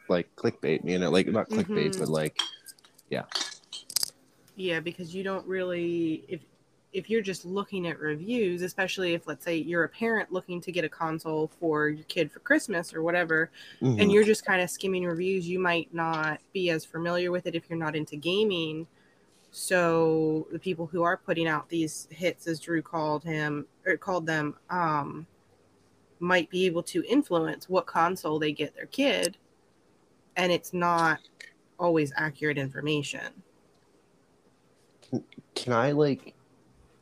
like 0.09 0.33
clickbait, 0.35 0.85
you 0.85 0.99
know, 0.99 1.09
like 1.09 1.27
not 1.27 1.49
clickbait, 1.49 1.89
Mhm. 1.95 1.99
but 1.99 2.07
like 2.09 2.39
Yeah, 3.09 3.23
Yeah, 4.55 4.79
because 4.81 5.15
you 5.15 5.23
don't 5.23 5.45
really 5.47 6.23
if 6.27 6.41
if 6.93 7.09
you're 7.09 7.21
just 7.21 7.43
looking 7.45 7.87
at 7.87 7.99
reviews, 7.99 8.61
especially 8.61 9.13
if 9.13 9.27
let's 9.27 9.43
say 9.43 9.55
you're 9.57 9.83
a 9.85 9.89
parent 9.89 10.31
looking 10.31 10.61
to 10.61 10.71
get 10.71 10.83
a 10.85 10.89
console 10.89 11.47
for 11.59 11.89
your 11.89 12.05
kid 12.05 12.31
for 12.31 12.39
Christmas 12.39 12.93
or 12.93 13.01
whatever, 13.01 13.49
mhm. 13.81 13.99
and 14.01 14.11
you're 14.11 14.23
just 14.23 14.45
kind 14.45 14.61
of 14.61 14.69
skimming 14.69 15.05
reviews, 15.05 15.47
you 15.47 15.59
might 15.59 15.93
not 15.93 16.39
be 16.53 16.69
as 16.69 16.85
familiar 16.85 17.31
with 17.31 17.45
it 17.47 17.55
if 17.55 17.69
you're 17.69 17.77
not 17.79 17.95
into 17.95 18.15
gaming. 18.15 18.87
So 19.51 20.47
the 20.51 20.59
people 20.59 20.85
who 20.85 21.03
are 21.03 21.17
putting 21.17 21.47
out 21.47 21.69
these 21.69 22.07
hits, 22.11 22.47
as 22.47 22.59
Drew 22.59 22.81
called 22.81 23.23
him 23.23 23.65
or 23.85 23.97
called 23.97 24.25
them, 24.25 24.55
um, 24.69 25.25
might 26.19 26.49
be 26.49 26.65
able 26.65 26.83
to 26.83 27.03
influence 27.07 27.69
what 27.69 27.85
console 27.85 28.39
they 28.39 28.51
get 28.51 28.75
their 28.75 28.87
kid, 28.87 29.37
and 30.35 30.51
it's 30.51 30.73
not 30.73 31.19
always 31.79 32.11
accurate 32.15 32.57
information. 32.57 33.43
can 35.55 35.73
I 35.73 35.91
like 35.91 36.33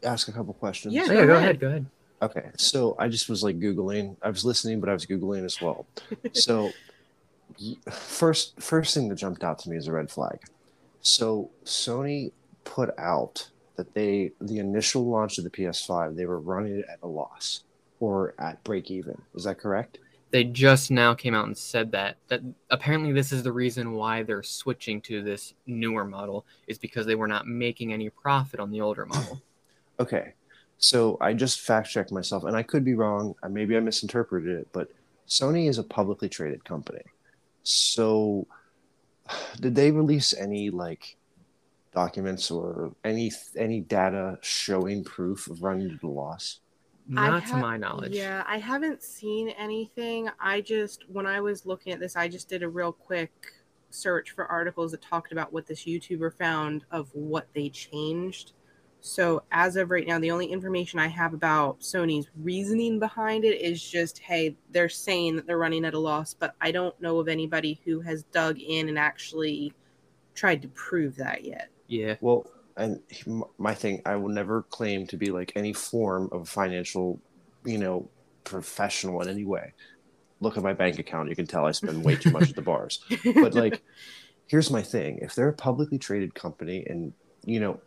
ask 0.04 0.28
a 0.28 0.32
couple 0.32 0.54
questions? 0.54 0.94
Yeah. 0.94 1.04
Oh, 1.04 1.08
go 1.08 1.14
go 1.14 1.34
ahead. 1.34 1.44
ahead, 1.44 1.60
go 1.60 1.68
ahead. 1.68 1.86
Okay, 2.22 2.50
so 2.56 2.96
I 2.98 3.08
just 3.10 3.30
was 3.30 3.44
like 3.44 3.60
googling. 3.60 4.16
I 4.22 4.30
was 4.30 4.46
listening, 4.46 4.80
but 4.80 4.90
I 4.90 4.94
was 4.94 5.06
googling 5.06 5.44
as 5.46 5.62
well. 5.62 5.86
So, 6.34 6.72
first, 7.90 8.60
first 8.62 8.94
thing 8.94 9.10
that 9.10 9.16
jumped 9.16 9.44
out 9.44 9.60
to 9.60 9.70
me 9.70 9.78
is 9.78 9.88
a 9.88 9.92
red 9.92 10.10
flag. 10.10 10.40
So 11.06 11.52
Sony 11.66 12.32
put 12.64 12.90
out 12.98 13.48
that 13.76 13.94
they 13.94 14.32
the 14.42 14.58
initial 14.58 15.06
launch 15.06 15.38
of 15.38 15.44
the 15.44 15.52
PS5 15.52 16.16
they 16.16 16.26
were 16.26 16.40
running 16.40 16.80
it 16.80 16.86
at 16.92 16.98
a 17.04 17.08
loss 17.08 17.64
or 18.00 18.34
at 18.40 18.64
break 18.64 18.90
even. 18.90 19.22
Is 19.36 19.44
that 19.44 19.60
correct? 19.60 20.00
They 20.32 20.44
just 20.44 20.90
now 20.90 21.14
came 21.14 21.36
out 21.36 21.46
and 21.46 21.56
said 21.56 21.92
that 21.92 22.18
that 22.30 22.42
apparently 22.72 23.12
this 23.12 23.32
is 23.32 23.44
the 23.44 23.52
reason 23.52 23.92
why 23.92 24.24
they're 24.24 24.42
switching 24.42 25.00
to 25.02 25.22
this 25.22 25.54
newer 25.68 26.06
model 26.06 26.44
is 26.66 26.80
because 26.80 27.06
they 27.06 27.14
were 27.14 27.28
not 27.28 27.46
making 27.46 27.94
any 27.94 28.10
profit 28.10 28.60
on 28.60 28.72
the 28.72 28.82
older 28.82 29.06
model. 29.14 29.44
Okay, 30.00 30.34
so 30.80 31.20
I 31.22 31.34
just 31.34 31.62
fact 31.62 31.88
checked 31.88 32.12
myself, 32.12 32.46
and 32.46 32.58
I 32.58 32.64
could 32.64 32.84
be 32.84 32.96
wrong. 32.96 33.36
Maybe 33.48 33.78
I 33.78 33.80
misinterpreted 33.80 34.58
it, 34.58 34.68
but 34.74 34.90
Sony 35.28 35.70
is 35.70 35.78
a 35.78 35.84
publicly 35.84 36.30
traded 36.30 36.66
company. 36.66 37.04
So, 37.62 38.48
did 39.60 39.76
they 39.76 39.92
release 39.92 40.34
any 40.34 40.70
like 40.70 41.18
documents 41.94 42.52
or 42.52 42.94
any 43.04 43.32
any 43.58 43.82
data 43.82 44.38
showing 44.42 45.04
proof 45.04 45.48
of 45.48 45.64
running 45.64 45.92
at 45.92 46.04
a 46.04 46.08
loss? 46.08 46.60
I 47.16 47.30
Not 47.30 47.46
to 47.48 47.58
my 47.58 47.78
knowledge. 47.78 48.16
Yeah, 48.16 48.44
I 48.48 48.58
haven't 48.58 49.04
seen 49.04 49.50
anything. 49.50 50.28
I 50.40 50.62
just, 50.62 51.08
when 51.08 51.28
I 51.28 51.40
was 51.40 51.66
looking 51.66 51.94
at 51.94 52.00
this, 52.00 52.16
I 52.16 52.28
just 52.28 52.50
did 52.50 52.64
a 52.64 52.68
real 52.68 52.92
quick 52.92 53.32
search 53.92 54.32
for 54.32 54.48
articles 54.48 54.92
that 54.92 55.04
talked 55.04 55.32
about 55.32 55.54
what 55.54 55.68
this 55.68 55.86
YouTuber 55.86 56.34
found 56.34 56.84
of 56.90 57.10
what 57.14 57.48
they 57.54 57.70
changed. 57.70 58.54
So, 59.06 59.44
as 59.52 59.76
of 59.76 59.92
right 59.92 60.08
now, 60.08 60.18
the 60.18 60.32
only 60.32 60.48
information 60.48 60.98
I 60.98 61.06
have 61.06 61.36
about 61.36 61.80
Sony's 61.80 62.28
reasoning 62.42 62.98
behind 62.98 63.46
it 63.46 63.62
is 63.62 63.80
just, 63.80 64.18
hey, 64.18 64.58
they're 64.72 64.90
saying 64.90 65.36
that 65.36 65.46
they're 65.46 65.60
running 65.60 65.86
at 65.86 65.94
a 65.94 66.00
loss, 66.00 66.34
but 66.34 66.56
I 66.60 66.72
don't 66.72 67.00
know 67.00 67.20
of 67.20 67.28
anybody 67.28 67.80
who 67.86 68.02
has 68.02 68.24
dug 68.24 68.60
in 68.60 68.90
and 68.90 68.98
actually 68.98 69.74
tried 70.34 70.64
to 70.64 70.70
prove 70.70 71.18
that 71.18 71.46
yet. 71.46 71.70
Yeah. 71.88 72.16
Well, 72.20 72.50
and 72.78 73.00
my 73.60 73.76
thing, 73.76 74.02
I 74.08 74.16
will 74.16 74.30
never 74.30 74.64
claim 74.64 75.06
to 75.08 75.18
be 75.18 75.30
like 75.30 75.54
any 75.56 75.72
form 75.72 76.28
of 76.32 76.42
a 76.42 76.46
financial, 76.46 77.20
you 77.64 77.78
know, 77.78 78.10
professional 78.44 79.22
in 79.22 79.30
any 79.30 79.46
way. 79.46 79.74
Look 80.40 80.58
at 80.58 80.64
my 80.64 80.74
bank 80.74 80.98
account; 80.98 81.30
you 81.30 81.36
can 81.36 81.46
tell 81.46 81.68
I 81.68 81.72
spend 81.74 82.04
way 82.04 82.16
too 82.16 82.32
much 82.32 82.50
at 82.50 82.56
the 82.56 82.62
bars. 82.74 83.06
But 83.36 83.54
like, 83.54 83.84
here's 84.48 84.72
my 84.72 84.82
thing: 84.82 85.20
if 85.22 85.36
they're 85.36 85.50
a 85.50 85.54
publicly 85.54 86.00
traded 86.00 86.34
company, 86.34 86.84
and 86.90 87.14
you 87.46 87.60
know, 87.60 87.80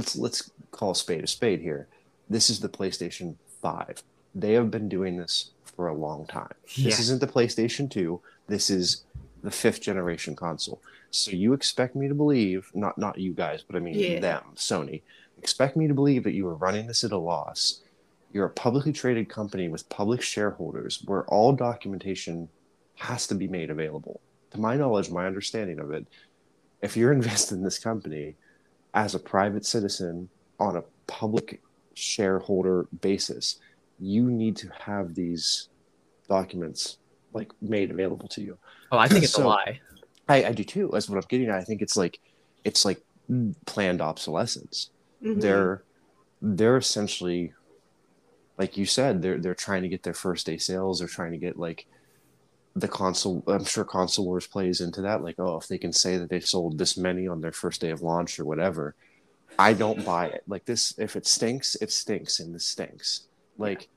let's 0.00 0.16
let's 0.16 0.50
call 0.70 0.92
a 0.92 0.96
spade 0.96 1.24
a 1.24 1.26
spade 1.26 1.60
here. 1.60 1.86
This 2.28 2.48
is 2.48 2.60
the 2.60 2.68
PlayStation 2.68 3.36
Five. 3.60 4.02
They 4.34 4.52
have 4.54 4.70
been 4.70 4.88
doing 4.88 5.16
this 5.16 5.50
for 5.76 5.88
a 5.88 5.94
long 5.94 6.26
time. 6.26 6.54
Yeah. 6.74 6.86
This 6.86 7.00
isn't 7.00 7.20
the 7.20 7.26
PlayStation 7.26 7.90
2. 7.90 8.20
This 8.46 8.70
is 8.70 9.04
the 9.42 9.50
fifth 9.50 9.80
generation 9.80 10.36
console. 10.36 10.80
So 11.10 11.32
you 11.32 11.52
expect 11.52 11.96
me 11.96 12.08
to 12.08 12.14
believe, 12.14 12.70
not 12.74 12.96
not 12.96 13.18
you 13.18 13.32
guys, 13.32 13.62
but 13.66 13.76
I 13.76 13.80
mean 13.80 13.94
Yeah. 13.94 14.20
them, 14.20 14.42
Sony, 14.56 15.02
expect 15.38 15.76
me 15.76 15.86
to 15.88 15.94
believe 15.94 16.24
that 16.24 16.34
you 16.34 16.46
are 16.48 16.54
running 16.54 16.86
this 16.86 17.04
at 17.04 17.12
a 17.12 17.18
loss. 17.18 17.82
You're 18.32 18.46
a 18.46 18.50
publicly 18.50 18.92
traded 18.92 19.28
company 19.28 19.68
with 19.68 19.88
public 19.88 20.22
shareholders 20.22 21.02
where 21.04 21.24
all 21.24 21.52
documentation 21.52 22.48
has 22.96 23.26
to 23.26 23.34
be 23.34 23.48
made 23.48 23.70
available. 23.70 24.20
To 24.52 24.60
my 24.60 24.76
knowledge, 24.76 25.10
my 25.10 25.26
understanding 25.26 25.80
of 25.80 25.90
it, 25.90 26.06
if 26.80 26.96
you're 26.96 27.12
invested 27.20 27.56
in 27.56 27.64
this 27.64 27.78
company 27.78 28.36
as 28.94 29.14
a 29.14 29.18
private 29.18 29.64
citizen 29.66 30.28
on 30.58 30.76
a 30.76 30.84
public 31.06 31.60
shareholder 31.94 32.86
basis, 33.00 33.58
you 33.98 34.30
need 34.30 34.56
to 34.56 34.68
have 34.80 35.14
these 35.14 35.68
documents 36.28 36.98
like 37.32 37.50
made 37.60 37.90
available 37.90 38.28
to 38.28 38.40
you. 38.42 38.58
Oh, 38.92 38.98
I 38.98 39.08
think 39.08 39.24
it's 39.24 39.34
So- 39.34 39.44
a 39.44 39.48
lie. 39.48 39.80
I, 40.28 40.44
I 40.44 40.52
do 40.52 40.62
too. 40.62 40.90
That's 40.92 41.08
what 41.08 41.16
I'm 41.16 41.24
getting 41.28 41.48
at. 41.48 41.56
I 41.56 41.64
think 41.64 41.82
it's 41.82 41.96
like 41.96 42.20
it's 42.64 42.84
like 42.84 43.00
planned 43.66 44.00
obsolescence. 44.00 44.90
Mhm. 45.22 45.40
They're 45.40 45.82
they're 46.40 46.76
essentially 46.76 47.52
like 48.58 48.76
you 48.76 48.86
said, 48.86 49.22
they're 49.22 49.38
they're 49.38 49.54
trying 49.54 49.82
to 49.82 49.88
get 49.88 50.02
their 50.04 50.14
first 50.14 50.46
day 50.46 50.56
sales, 50.58 50.98
they're 51.00 51.08
trying 51.08 51.32
to 51.32 51.38
get 51.38 51.58
like 51.58 51.86
the 52.76 52.88
console 52.88 53.42
I'm 53.46 53.64
sure 53.64 53.84
console 53.84 54.26
wars 54.26 54.46
plays 54.46 54.80
into 54.80 55.02
that. 55.02 55.22
Like, 55.22 55.36
oh, 55.38 55.56
if 55.56 55.68
they 55.68 55.78
can 55.78 55.92
say 55.92 56.16
that 56.18 56.30
they 56.30 56.40
sold 56.40 56.78
this 56.78 56.96
many 56.96 57.26
on 57.26 57.40
their 57.40 57.52
first 57.52 57.80
day 57.80 57.90
of 57.90 58.02
launch 58.02 58.38
or 58.38 58.44
whatever, 58.44 58.94
I 59.58 59.72
don't 59.72 60.04
buy 60.14 60.26
it. 60.26 60.44
Like 60.46 60.64
this 60.64 60.94
if 60.98 61.16
it 61.16 61.26
stinks, 61.26 61.76
it 61.76 61.90
stinks 61.90 62.40
and 62.40 62.54
this 62.54 62.66
stinks. 62.66 63.26
Like 63.58 63.88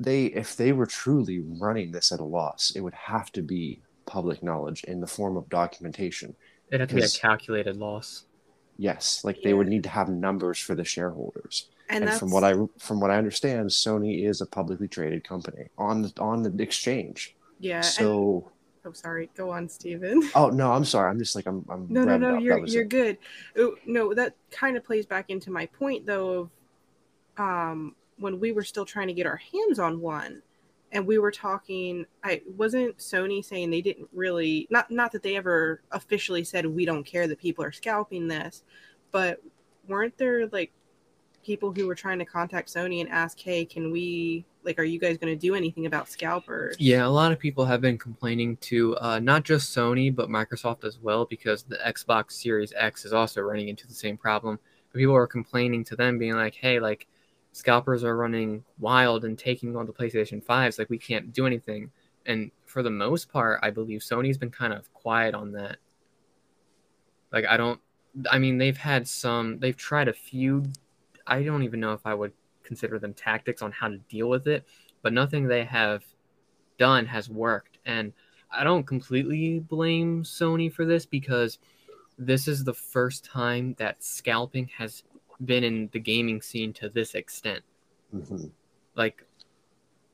they 0.00 0.26
if 0.26 0.56
they 0.56 0.72
were 0.72 0.86
truly 0.86 1.40
running 1.40 1.92
this 1.92 2.12
at 2.12 2.20
a 2.20 2.24
loss, 2.24 2.72
it 2.74 2.80
would 2.80 2.94
have 2.94 3.30
to 3.32 3.42
be 3.42 3.80
public 4.06 4.42
knowledge 4.42 4.84
in 4.84 5.00
the 5.00 5.06
form 5.06 5.36
of 5.36 5.48
documentation. 5.48 6.34
It'd 6.68 6.80
have 6.80 6.88
to 6.90 6.94
be 6.96 7.02
a 7.02 7.08
calculated 7.08 7.76
loss. 7.76 8.24
Yes, 8.76 9.22
like 9.24 9.40
they 9.42 9.54
would 9.54 9.68
need 9.68 9.84
to 9.84 9.88
have 9.88 10.08
numbers 10.08 10.58
for 10.58 10.74
the 10.74 10.84
shareholders. 10.84 11.68
and, 11.88 12.04
And, 12.04 12.18
from 12.18 12.30
what 12.30 12.42
I 12.42 12.54
from 12.78 13.00
what 13.00 13.10
I 13.10 13.16
understand, 13.16 13.70
Sony 13.70 14.26
is 14.28 14.40
a 14.40 14.46
publicly 14.46 14.88
traded 14.88 15.22
company 15.22 15.68
on 15.78 16.02
the 16.02 16.12
on 16.18 16.42
the 16.42 16.62
exchange. 16.62 17.36
Yeah. 17.58 17.76
and, 17.76 17.84
so, 17.84 18.50
oh, 18.84 18.92
sorry. 18.92 19.30
Go 19.36 19.50
on, 19.50 19.68
Steven. 19.68 20.30
oh 20.34 20.50
no, 20.50 20.72
I'm 20.72 20.84
sorry. 20.84 21.10
I'm 21.10 21.18
just 21.18 21.34
like 21.34 21.46
I'm 21.46 21.64
I'm 21.68 21.86
No, 21.88 22.04
no, 22.04 22.16
no. 22.16 22.36
up. 22.36 22.42
You're 22.42 22.66
you're 22.66 22.82
it. 22.82 22.88
good. 22.88 23.18
Oh, 23.56 23.76
no, 23.86 24.14
that 24.14 24.34
kind 24.50 24.76
of 24.76 24.84
plays 24.84 25.06
back 25.06 25.30
into 25.30 25.50
my 25.50 25.66
point 25.66 26.06
though 26.06 26.50
of 27.38 27.44
um 27.44 27.94
when 28.18 28.38
we 28.38 28.52
were 28.52 28.62
still 28.64 28.84
trying 28.84 29.08
to 29.08 29.14
get 29.14 29.26
our 29.26 29.40
hands 29.52 29.78
on 29.78 30.00
one, 30.00 30.42
and 30.92 31.06
we 31.06 31.18
were 31.18 31.32
talking. 31.32 32.06
I 32.22 32.42
wasn't 32.56 32.98
Sony 32.98 33.44
saying 33.44 33.70
they 33.70 33.82
didn't 33.82 34.08
really 34.12 34.66
not 34.70 34.90
not 34.90 35.12
that 35.12 35.22
they 35.22 35.36
ever 35.36 35.82
officially 35.90 36.44
said 36.44 36.66
we 36.66 36.84
don't 36.84 37.04
care 37.04 37.26
that 37.26 37.38
people 37.38 37.64
are 37.64 37.72
scalping 37.72 38.28
this, 38.28 38.62
but 39.10 39.40
weren't 39.88 40.16
there 40.16 40.46
like 40.48 40.72
people 41.44 41.72
who 41.72 41.86
were 41.86 41.94
trying 41.94 42.18
to 42.18 42.24
contact 42.24 42.72
Sony 42.72 43.00
and 43.00 43.10
ask, 43.10 43.38
hey, 43.38 43.64
can 43.64 43.92
we 43.92 44.44
like, 44.64 44.78
are 44.78 44.84
you 44.84 44.98
guys 44.98 45.18
going 45.18 45.32
to 45.32 45.38
do 45.38 45.54
anything 45.54 45.86
about 45.86 46.08
scalpers? 46.08 46.76
Yeah, 46.78 47.06
a 47.06 47.08
lot 47.08 47.32
of 47.32 47.38
people 47.38 47.64
have 47.64 47.80
been 47.80 47.98
complaining 47.98 48.56
to 48.58 48.96
uh, 48.98 49.18
not 49.18 49.44
just 49.44 49.76
Sony 49.76 50.14
but 50.14 50.28
Microsoft 50.28 50.84
as 50.84 50.98
well 50.98 51.24
because 51.24 51.62
the 51.62 51.76
Xbox 51.76 52.32
Series 52.32 52.72
X 52.76 53.04
is 53.04 53.12
also 53.12 53.42
running 53.42 53.68
into 53.68 53.86
the 53.86 53.94
same 53.94 54.16
problem. 54.16 54.58
but 54.92 54.98
People 54.98 55.14
are 55.14 55.26
complaining 55.26 55.84
to 55.84 55.96
them, 55.96 56.18
being 56.18 56.34
like, 56.34 56.54
"Hey, 56.54 56.80
like 56.80 57.06
scalpers 57.52 58.04
are 58.04 58.16
running 58.16 58.64
wild 58.78 59.24
and 59.24 59.38
taking 59.38 59.76
all 59.76 59.84
the 59.84 59.92
PlayStation 59.92 60.42
fives. 60.42 60.78
Like 60.78 60.90
we 60.90 60.98
can't 60.98 61.32
do 61.32 61.46
anything." 61.46 61.90
And 62.26 62.50
for 62.64 62.82
the 62.82 62.90
most 62.90 63.30
part, 63.30 63.60
I 63.62 63.70
believe 63.70 64.00
Sony's 64.00 64.38
been 64.38 64.50
kind 64.50 64.72
of 64.72 64.92
quiet 64.94 65.34
on 65.34 65.52
that. 65.52 65.76
Like 67.32 67.44
I 67.46 67.56
don't. 67.56 67.80
I 68.30 68.38
mean, 68.38 68.58
they've 68.58 68.76
had 68.76 69.06
some. 69.08 69.58
They've 69.58 69.76
tried 69.76 70.08
a 70.08 70.12
few. 70.12 70.64
I 71.26 71.42
don't 71.42 71.62
even 71.62 71.80
know 71.80 71.92
if 71.92 72.06
I 72.06 72.14
would 72.14 72.32
consider 72.64 72.98
them 72.98 73.14
tactics 73.14 73.62
on 73.62 73.72
how 73.72 73.88
to 73.88 73.98
deal 74.08 74.28
with 74.28 74.46
it, 74.46 74.64
but 75.02 75.12
nothing 75.12 75.46
they 75.46 75.64
have 75.64 76.04
done 76.78 77.06
has 77.06 77.28
worked. 77.28 77.78
And 77.86 78.12
I 78.50 78.64
don't 78.64 78.86
completely 78.86 79.60
blame 79.60 80.22
Sony 80.22 80.72
for 80.72 80.84
this 80.84 81.06
because 81.06 81.58
this 82.18 82.48
is 82.48 82.64
the 82.64 82.74
first 82.74 83.24
time 83.24 83.74
that 83.78 84.02
scalping 84.02 84.68
has 84.76 85.02
been 85.44 85.64
in 85.64 85.88
the 85.92 85.98
gaming 85.98 86.40
scene 86.40 86.72
to 86.74 86.88
this 86.88 87.14
extent. 87.14 87.62
Mhm. 88.14 88.50
Like, 88.94 89.26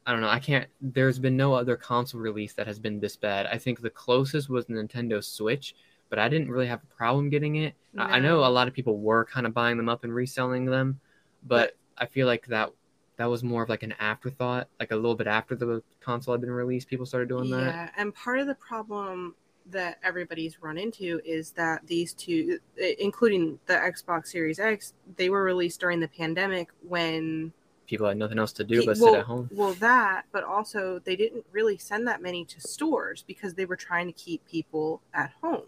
I 0.06 0.12
don't 0.12 0.22
know. 0.22 0.28
I 0.28 0.40
can't. 0.40 0.68
There's 0.80 1.18
been 1.18 1.36
no 1.36 1.52
other 1.52 1.76
console 1.76 2.20
release 2.20 2.54
that 2.54 2.66
has 2.66 2.78
been 2.78 3.00
this 3.00 3.16
bad. 3.16 3.46
I 3.46 3.58
think 3.58 3.80
the 3.80 3.90
closest 3.90 4.48
was 4.48 4.66
Nintendo 4.66 5.22
Switch, 5.22 5.74
but 6.08 6.18
I 6.18 6.28
didn't 6.28 6.50
really 6.50 6.66
have 6.66 6.82
a 6.82 6.94
problem 6.96 7.28
getting 7.28 7.56
it. 7.56 7.74
I 7.98 8.16
I 8.16 8.18
know 8.18 8.44
a 8.44 8.48
lot 8.48 8.66
of 8.66 8.74
people 8.74 8.98
were 8.98 9.24
kind 9.26 9.46
of 9.46 9.52
buying 9.52 9.76
them 9.76 9.88
up 9.88 10.04
and 10.04 10.14
reselling 10.14 10.64
them, 10.64 10.98
but 11.46 11.76
I 12.00 12.06
feel 12.06 12.26
like 12.26 12.46
that 12.46 12.70
that 13.16 13.26
was 13.26 13.44
more 13.44 13.62
of 13.62 13.68
like 13.68 13.82
an 13.82 13.94
afterthought, 14.00 14.68
like 14.80 14.92
a 14.92 14.96
little 14.96 15.14
bit 15.14 15.26
after 15.26 15.54
the 15.54 15.82
console 16.00 16.32
had 16.32 16.40
been 16.40 16.50
released. 16.50 16.88
People 16.88 17.04
started 17.04 17.28
doing 17.28 17.50
that. 17.50 17.66
Yeah, 17.66 17.90
and 17.98 18.14
part 18.14 18.38
of 18.38 18.46
the 18.46 18.54
problem 18.54 19.34
that 19.66 19.98
everybody's 20.02 20.62
run 20.62 20.78
into 20.78 21.20
is 21.24 21.50
that 21.52 21.86
these 21.86 22.14
two, 22.14 22.58
including 22.98 23.58
the 23.66 23.74
Xbox 23.74 24.28
Series 24.28 24.58
X, 24.58 24.94
they 25.16 25.28
were 25.28 25.44
released 25.44 25.80
during 25.80 26.00
the 26.00 26.08
pandemic 26.08 26.70
when 26.88 27.52
People 27.90 28.06
had 28.06 28.18
nothing 28.18 28.38
else 28.38 28.52
to 28.52 28.62
do 28.62 28.86
but 28.86 28.96
well, 28.98 29.14
sit 29.14 29.18
at 29.18 29.26
home. 29.26 29.50
Well, 29.52 29.72
that, 29.74 30.24
but 30.30 30.44
also 30.44 31.00
they 31.00 31.16
didn't 31.16 31.44
really 31.50 31.76
send 31.76 32.06
that 32.06 32.22
many 32.22 32.44
to 32.44 32.60
stores 32.60 33.24
because 33.26 33.54
they 33.54 33.64
were 33.64 33.74
trying 33.74 34.06
to 34.06 34.12
keep 34.12 34.46
people 34.46 35.02
at 35.12 35.32
home. 35.42 35.66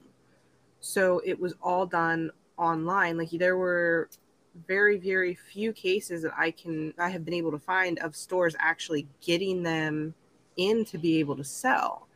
So 0.79 1.21
it 1.25 1.41
was 1.41 1.55
all 1.61 1.85
done 1.85 2.31
online. 2.57 3.19
Like 3.19 3.31
there 3.31 3.57
were 3.57 4.09
very 4.67 4.99
very 4.99 5.35
few 5.35 5.73
cases 5.73 6.23
that 6.23 6.33
I 6.37 6.51
can 6.51 6.93
I 6.99 7.09
have 7.09 7.25
been 7.25 7.35
able 7.35 7.51
to 7.53 7.59
find 7.59 7.99
of 8.01 8.15
stores 8.15 8.55
actually 8.59 9.09
getting 9.21 9.63
them 9.63 10.15
in 10.57 10.85
to 10.87 10.99
be 10.99 11.19
able 11.19 11.37
to 11.37 11.45
sell. 11.45 12.07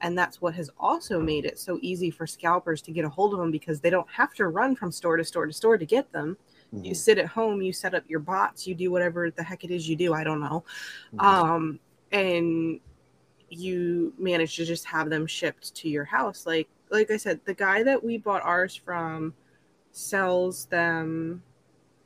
And 0.00 0.18
that's 0.18 0.40
what 0.40 0.54
has 0.54 0.68
also 0.80 1.20
made 1.20 1.44
it 1.44 1.58
so 1.58 1.78
easy 1.80 2.10
for 2.10 2.26
scalpers 2.26 2.82
to 2.82 2.90
get 2.90 3.04
a 3.04 3.08
hold 3.08 3.34
of 3.34 3.38
them 3.38 3.52
because 3.52 3.80
they 3.80 3.90
don't 3.90 4.10
have 4.10 4.34
to 4.34 4.48
run 4.48 4.74
from 4.74 4.90
store 4.90 5.16
to 5.16 5.24
store 5.24 5.46
to 5.46 5.52
store 5.52 5.78
to 5.78 5.86
get 5.86 6.10
them. 6.12 6.36
You 6.72 6.94
sit 6.94 7.18
at 7.18 7.26
home, 7.26 7.60
you 7.60 7.72
set 7.72 7.94
up 7.94 8.02
your 8.08 8.20
bots, 8.20 8.66
you 8.66 8.74
do 8.74 8.90
whatever 8.90 9.30
the 9.30 9.42
heck 9.42 9.62
it 9.62 9.70
is 9.70 9.88
you 9.88 9.94
do. 9.94 10.14
I 10.14 10.24
don't 10.24 10.40
know. 10.40 10.64
Mhm. 11.14 11.22
Um, 11.22 11.80
and 12.10 12.80
you 13.50 14.14
manage 14.18 14.56
to 14.56 14.64
just 14.64 14.86
have 14.86 15.10
them 15.10 15.26
shipped 15.26 15.74
to 15.76 15.88
your 15.88 16.04
house. 16.04 16.46
Like 16.46 16.68
like 16.90 17.10
I 17.10 17.16
said, 17.18 17.40
the 17.44 17.54
guy 17.54 17.82
that 17.82 18.02
we 18.02 18.18
bought 18.18 18.42
ours 18.42 18.74
from 18.74 19.34
sells 19.92 20.64
them. 20.66 21.42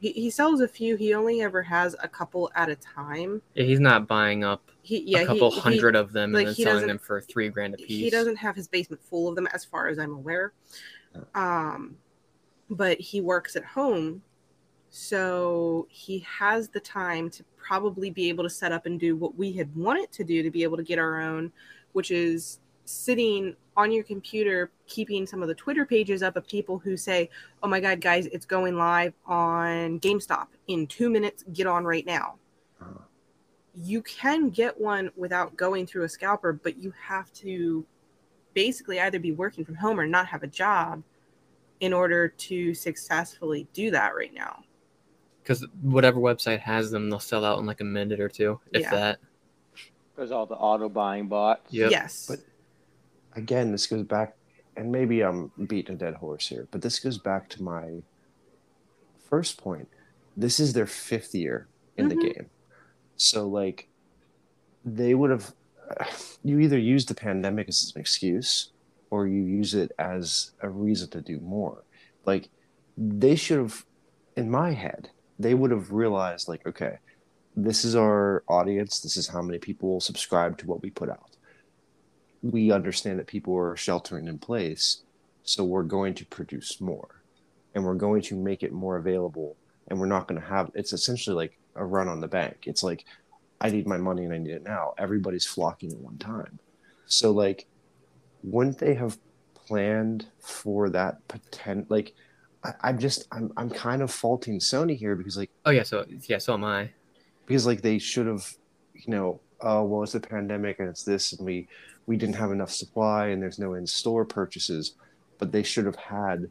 He, 0.00 0.12
he 0.12 0.30
sells 0.30 0.60
a 0.60 0.68
few. 0.68 0.96
He 0.96 1.14
only 1.14 1.42
ever 1.42 1.62
has 1.62 1.96
a 2.02 2.08
couple 2.08 2.50
at 2.54 2.68
a 2.68 2.76
time. 2.76 3.40
Yeah, 3.54 3.64
he's 3.64 3.80
not 3.80 4.06
buying 4.06 4.44
up 4.44 4.70
He 4.82 5.02
yeah 5.06 5.20
a 5.20 5.26
couple 5.26 5.50
he, 5.50 5.60
hundred 5.60 5.96
of 5.96 6.12
them 6.12 6.32
like, 6.32 6.46
and 6.46 6.56
then 6.56 6.64
selling 6.64 6.86
them 6.86 6.98
for 6.98 7.20
three 7.20 7.48
grand 7.48 7.74
a 7.74 7.76
piece. 7.78 7.88
he 7.88 8.10
doesn't 8.10 8.36
have 8.36 8.54
his 8.54 8.68
basement 8.68 9.02
full 9.02 9.28
of 9.28 9.34
them 9.34 9.46
as 9.52 9.64
far 9.64 9.88
as 9.88 9.98
I'm 9.98 10.12
aware. 10.12 10.52
Um, 11.34 11.96
but 12.68 13.00
he 13.00 13.22
works 13.22 13.56
at 13.56 13.64
home, 13.64 14.22
so 14.90 15.86
he 15.88 16.18
has 16.20 16.68
the 16.68 16.80
time 16.80 17.30
to 17.30 17.44
probably 17.56 18.10
be 18.10 18.28
able 18.28 18.44
to 18.44 18.50
set 18.50 18.70
up 18.70 18.86
and 18.86 19.00
do 19.00 19.16
what 19.16 19.34
we 19.36 19.52
had 19.52 19.74
wanted 19.74 20.12
to 20.12 20.24
do 20.24 20.42
to 20.42 20.50
be 20.50 20.62
able 20.62 20.76
to 20.76 20.82
get 20.82 20.98
our 20.98 21.22
own, 21.22 21.50
which 21.92 22.10
is 22.10 22.60
sitting 22.86 23.54
on 23.76 23.92
your 23.92 24.02
computer 24.04 24.70
keeping 24.86 25.26
some 25.26 25.42
of 25.42 25.48
the 25.48 25.54
Twitter 25.54 25.84
pages 25.84 26.22
up 26.22 26.36
of 26.36 26.46
people 26.48 26.78
who 26.78 26.96
say, 26.96 27.28
"Oh 27.62 27.68
my 27.68 27.80
god, 27.80 28.00
guys, 28.00 28.26
it's 28.26 28.46
going 28.46 28.76
live 28.76 29.12
on 29.26 30.00
GameStop 30.00 30.46
in 30.68 30.86
2 30.86 31.10
minutes. 31.10 31.44
Get 31.52 31.66
on 31.66 31.84
right 31.84 32.06
now." 32.06 32.36
Uh-huh. 32.80 33.00
You 33.74 34.00
can 34.02 34.48
get 34.50 34.80
one 34.80 35.10
without 35.16 35.56
going 35.56 35.86
through 35.86 36.04
a 36.04 36.08
scalper, 36.08 36.52
but 36.54 36.78
you 36.78 36.92
have 36.98 37.30
to 37.34 37.84
basically 38.54 38.98
either 39.00 39.18
be 39.18 39.32
working 39.32 39.64
from 39.64 39.74
home 39.74 40.00
or 40.00 40.06
not 40.06 40.26
have 40.28 40.42
a 40.42 40.46
job 40.46 41.02
in 41.80 41.92
order 41.92 42.28
to 42.28 42.72
successfully 42.72 43.66
do 43.74 43.90
that 43.90 44.14
right 44.16 44.32
now. 44.32 44.62
because 45.42 45.64
whatever 45.82 46.18
website 46.18 46.58
has 46.58 46.90
them, 46.90 47.08
they'll 47.08 47.20
sell 47.20 47.44
out 47.44 47.60
in 47.60 47.66
like 47.66 47.80
a 47.80 47.84
minute 47.84 48.18
or 48.18 48.28
two, 48.28 48.58
if 48.72 48.80
Yeah. 48.82 48.90
that. 48.90 49.18
There's 50.16 50.32
all 50.32 50.44
the 50.46 50.56
auto 50.56 50.88
buying 50.88 51.28
bots. 51.28 51.72
Yep. 51.72 51.90
Yes. 51.92 52.26
But- 52.26 52.40
again, 53.36 53.72
this 53.72 53.86
goes 53.86 54.02
back, 54.02 54.36
and 54.76 54.90
maybe 54.90 55.22
I'm 55.22 55.52
beating 55.66 55.94
a 55.94 55.98
dead 55.98 56.14
horse 56.14 56.48
here, 56.48 56.66
but 56.70 56.82
this 56.82 56.98
goes 56.98 57.18
back 57.18 57.48
to 57.50 57.62
my 57.62 58.02
first 59.28 59.58
point. 59.58 59.88
This 60.36 60.58
is 60.60 60.72
their 60.72 60.86
fifth 60.86 61.34
year 61.34 61.68
in 61.96 62.06
Mhm. 62.06 62.08
the 62.10 62.16
game. 62.16 62.50
So, 63.16 63.48
like, 63.48 63.88
they 64.84 65.14
would 65.14 65.30
have, 65.30 65.54
you 66.42 66.58
either 66.60 66.78
use 66.78 67.06
the 67.06 67.14
pandemic 67.14 67.68
as 67.68 67.92
an 67.94 68.00
excuse 68.00 68.72
or 69.10 69.26
you 69.26 69.42
use 69.42 69.74
it 69.74 69.92
as 69.98 70.52
a 70.60 70.68
reason 70.68 71.08
to 71.10 71.20
do 71.20 71.38
more. 71.40 71.84
Like, 72.24 72.50
they 72.96 73.36
should 73.36 73.58
have, 73.58 73.86
in 74.36 74.50
my 74.50 74.72
head, 74.72 75.10
they 75.38 75.54
would 75.54 75.70
have 75.70 75.92
realized, 75.92 76.48
like, 76.48 76.66
okay, 76.66 76.98
this 77.54 77.84
is 77.84 77.96
our 77.96 78.42
audience, 78.48 79.00
this 79.00 79.16
is 79.16 79.28
how 79.28 79.42
many 79.42 79.58
people 79.58 79.88
will 79.90 80.00
subscribe 80.00 80.58
to 80.58 80.66
what 80.66 80.82
we 80.82 80.90
put 80.90 81.08
out 81.08 81.35
we 82.50 82.70
understand 82.72 83.18
that 83.18 83.26
people 83.26 83.56
are 83.56 83.76
sheltering 83.76 84.28
in 84.28 84.38
place, 84.38 85.02
so 85.42 85.64
we're 85.64 85.82
going 85.82 86.14
to 86.14 86.24
produce 86.26 86.80
more, 86.80 87.22
and 87.74 87.84
we're 87.84 87.94
going 87.94 88.22
to 88.22 88.34
make 88.36 88.62
it 88.62 88.72
more 88.72 88.96
available, 88.96 89.56
and 89.88 89.98
we're 90.00 90.06
not 90.06 90.26
going 90.28 90.40
to 90.40 90.46
have. 90.46 90.70
It's 90.74 90.92
essentially 90.92 91.36
like 91.36 91.58
a 91.74 91.84
run 91.84 92.08
on 92.08 92.20
the 92.20 92.28
bank. 92.28 92.64
It's 92.66 92.82
like 92.82 93.04
I 93.60 93.70
need 93.70 93.86
my 93.86 93.96
money 93.96 94.24
and 94.24 94.32
I 94.32 94.38
need 94.38 94.50
it 94.52 94.64
now. 94.64 94.94
Everybody's 94.98 95.46
flocking 95.46 95.92
at 95.92 95.98
one 95.98 96.18
time, 96.18 96.58
so 97.06 97.30
like, 97.30 97.66
wouldn't 98.42 98.78
they 98.78 98.94
have 98.94 99.18
planned 99.54 100.26
for 100.40 100.88
that 100.90 101.26
potential? 101.28 101.86
Like, 101.88 102.14
I, 102.64 102.72
I'm 102.82 102.98
just 102.98 103.26
I'm 103.32 103.52
I'm 103.56 103.70
kind 103.70 104.02
of 104.02 104.10
faulting 104.10 104.58
Sony 104.58 104.96
here 104.96 105.14
because 105.16 105.36
like 105.36 105.50
Oh 105.64 105.70
yeah, 105.70 105.82
so 105.82 106.04
yeah, 106.28 106.38
so 106.38 106.54
am 106.54 106.64
I. 106.64 106.90
because 107.46 107.66
like 107.66 107.82
they 107.82 107.98
should 107.98 108.26
have, 108.26 108.46
you 108.94 109.10
know, 109.12 109.40
oh 109.60 109.84
well, 109.84 110.02
it's 110.02 110.14
a 110.14 110.20
pandemic 110.20 110.80
and 110.80 110.88
it's 110.88 111.02
this 111.04 111.32
and 111.32 111.44
we 111.46 111.68
we 112.06 112.16
didn't 112.16 112.36
have 112.36 112.52
enough 112.52 112.70
supply 112.72 113.28
and 113.28 113.42
there's 113.42 113.58
no 113.58 113.74
in 113.74 113.86
store 113.86 114.24
purchases, 114.24 114.94
but 115.38 115.52
they 115.52 115.62
should 115.62 115.86
have 115.86 115.96
had 115.96 116.50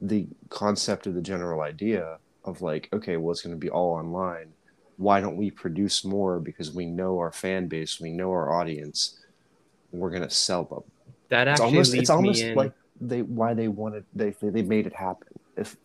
the 0.00 0.28
concept 0.50 1.06
of 1.06 1.14
the 1.14 1.22
general 1.22 1.60
idea 1.62 2.18
of 2.44 2.62
like, 2.62 2.88
okay, 2.92 3.16
well, 3.16 3.32
it's 3.32 3.42
going 3.42 3.54
to 3.54 3.58
be 3.60 3.70
all 3.70 3.94
online. 3.94 4.54
Why 4.96 5.20
don't 5.20 5.36
we 5.36 5.50
produce 5.50 6.04
more 6.04 6.40
because 6.40 6.72
we 6.72 6.86
know 6.86 7.18
our 7.18 7.32
fan 7.32 7.68
base, 7.68 8.00
we 8.00 8.12
know 8.12 8.30
our 8.30 8.52
audience, 8.52 9.18
and 9.92 10.00
we're 10.00 10.10
going 10.10 10.22
to 10.22 10.30
sell 10.30 10.64
them. 10.64 10.82
That 11.30 11.48
It's 11.50 11.60
actually 11.60 11.60
almost 11.60 11.96
leads 11.96 11.98
it's 11.98 12.10
almost 12.10 12.46
me 12.46 12.52
in. 12.52 12.56
like 12.56 12.74
they 13.00 13.22
why 13.22 13.54
they 13.54 13.68
wanted 13.68 14.06
they 14.14 14.34
they 14.42 14.62
made 14.62 14.86
it 14.86 14.94
happen. 14.94 15.28
If 15.56 15.76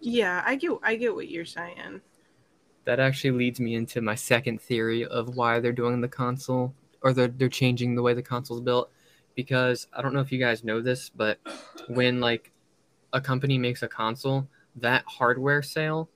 Yeah, 0.00 0.42
I 0.46 0.56
get 0.56 0.72
I 0.82 0.96
get 0.96 1.14
what 1.14 1.28
you're 1.28 1.44
saying. 1.44 2.02
that 2.86 3.00
actually 3.00 3.32
leads 3.32 3.60
me 3.60 3.74
into 3.74 4.00
my 4.02 4.14
second 4.16 4.60
theory 4.62 5.04
of 5.06 5.36
why 5.36 5.60
they're 5.60 5.72
doing 5.72 6.00
the 6.02 6.08
console 6.08 6.74
or 7.02 7.12
they're, 7.12 7.28
they're 7.28 7.48
changing 7.48 7.94
the 7.94 8.02
way 8.02 8.14
the 8.14 8.22
console's 8.22 8.60
built 8.60 8.90
because 9.34 9.86
i 9.92 10.02
don't 10.02 10.14
know 10.14 10.20
if 10.20 10.30
you 10.32 10.38
guys 10.38 10.62
know 10.64 10.80
this 10.80 11.08
but 11.10 11.38
when 11.88 12.20
like 12.20 12.52
a 13.12 13.20
company 13.20 13.58
makes 13.58 13.82
a 13.82 13.88
console 13.88 14.46
that 14.76 15.04
hardware 15.06 15.62
sale 15.62 16.08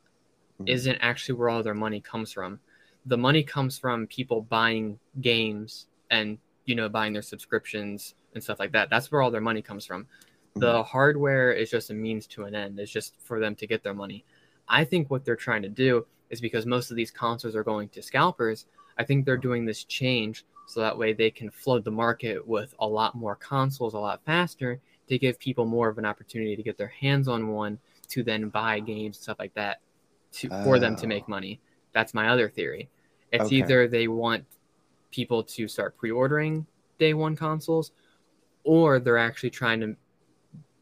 Mhm. 0.60 0.68
isn't 0.70 0.98
actually 1.02 1.34
where 1.38 1.50
all 1.50 1.62
their 1.62 1.74
money 1.74 2.00
comes 2.00 2.32
from. 2.32 2.60
The 3.04 3.18
money 3.18 3.42
comes 3.42 3.78
from 3.78 4.06
people 4.06 4.40
buying 4.40 4.98
games 5.20 5.86
and 6.10 6.38
you 6.64 6.74
know 6.74 6.88
buying 6.88 7.12
their 7.12 7.20
subscriptions 7.20 8.14
and 8.34 8.42
stuff 8.42 8.58
like 8.58 8.72
that. 8.72 8.88
That's 8.88 9.12
where 9.12 9.20
all 9.20 9.30
their 9.30 9.42
money 9.42 9.60
comes 9.60 9.84
from. 9.84 10.06
The 10.54 10.82
hardware 10.82 11.52
is 11.52 11.70
just 11.70 11.90
a 11.90 11.94
means 11.94 12.26
to 12.28 12.44
an 12.44 12.54
end. 12.54 12.80
It's 12.80 12.90
just 12.90 13.14
for 13.22 13.38
them 13.38 13.54
to 13.56 13.66
get 13.66 13.82
their 13.82 13.92
money. 13.92 14.24
I 14.66 14.84
think 14.84 15.10
what 15.10 15.26
they're 15.26 15.36
trying 15.36 15.60
to 15.62 15.68
do 15.68 16.06
is 16.30 16.40
because 16.40 16.64
most 16.64 16.90
of 16.90 16.96
these 16.96 17.10
consoles 17.10 17.54
are 17.54 17.62
going 17.62 17.88
to 17.90 18.02
scalpers 18.02 18.66
i 18.98 19.04
think 19.04 19.24
they're 19.24 19.36
doing 19.36 19.64
this 19.66 19.84
change 19.84 20.44
so 20.66 20.80
that 20.80 20.96
way 20.98 21.12
they 21.12 21.30
can 21.30 21.50
flood 21.50 21.84
the 21.84 21.90
market 21.90 22.46
with 22.46 22.74
a 22.80 22.86
lot 22.86 23.14
more 23.14 23.36
consoles 23.36 23.94
a 23.94 23.98
lot 23.98 24.20
faster 24.24 24.80
to 25.08 25.18
give 25.18 25.38
people 25.38 25.64
more 25.64 25.88
of 25.88 25.98
an 25.98 26.04
opportunity 26.04 26.56
to 26.56 26.62
get 26.62 26.76
their 26.78 26.88
hands 26.88 27.28
on 27.28 27.48
one 27.48 27.78
to 28.08 28.22
then 28.22 28.48
buy 28.48 28.80
games 28.80 29.16
and 29.16 29.22
stuff 29.22 29.38
like 29.38 29.54
that 29.54 29.80
to 30.32 30.50
for 30.62 30.78
them 30.78 30.96
to 30.96 31.06
Oh. 31.06 31.08
make 31.08 31.28
money 31.28 31.60
that's 31.92 32.14
my 32.14 32.28
other 32.28 32.48
theory 32.48 32.88
it's 33.32 33.46
Okay. 33.46 33.52
either 33.52 33.88
they 33.88 34.08
want 34.08 34.44
people 35.10 35.42
to 35.42 35.68
start 35.68 35.96
pre-ordering 35.96 36.66
day 36.98 37.14
one 37.14 37.36
consoles 37.36 37.92
or 38.64 38.98
they're 39.00 39.18
actually 39.18 39.50
trying 39.50 39.80
to 39.80 39.96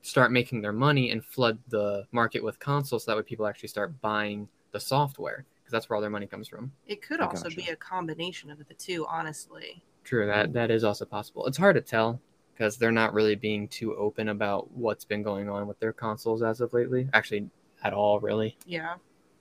start 0.03 0.33
making 0.33 0.61
their 0.61 0.73
money 0.73 1.11
and 1.11 1.25
flood 1.25 1.59
the 1.69 2.07
market 2.13 2.43
with 2.43 2.59
consoles 2.59 3.05
so 3.05 3.11
that 3.11 3.17
way 3.17 3.23
people 3.23 3.47
actually 3.47 3.69
start 3.69 3.99
buying 4.01 4.49
the 4.73 4.81
software 4.81 5.45
that's 5.75 5.89
where 5.91 5.97
all 5.97 6.01
their 6.01 6.11
money 6.11 6.27
comes 6.27 6.49
from 6.49 6.73
It 6.87 7.03
could 7.03 7.21
I 7.21 7.27
also 7.27 7.45
gotcha. 7.45 7.57
be 7.57 7.69
a 7.69 7.77
combination 7.77 8.51
of 8.51 8.59
the 8.67 8.75
two, 8.75 9.05
honestly. 9.07 9.83
true 10.05 10.27
that 10.27 10.53
that 10.55 10.71
is 10.71 10.85
also 10.85 11.05
possible 11.05 11.47
it's 11.47 11.59
hard 11.59 11.75
to 11.77 11.83
tell 11.83 12.21
because 12.55 12.77
they're 12.77 12.93
not 12.93 13.13
really 13.13 13.35
being 13.35 13.67
too 13.69 13.95
open 13.97 14.29
about 14.29 14.71
what's 14.71 15.05
been 15.05 15.23
going 15.23 15.49
on 15.49 15.67
with 15.67 15.79
their 15.81 15.93
consoles 15.93 16.43
as 16.43 16.61
of 16.61 16.73
lately 16.73 17.09
actually 17.13 17.49
at 17.83 17.93
all 17.93 18.21
really 18.21 18.57
Yeah. 18.67 18.95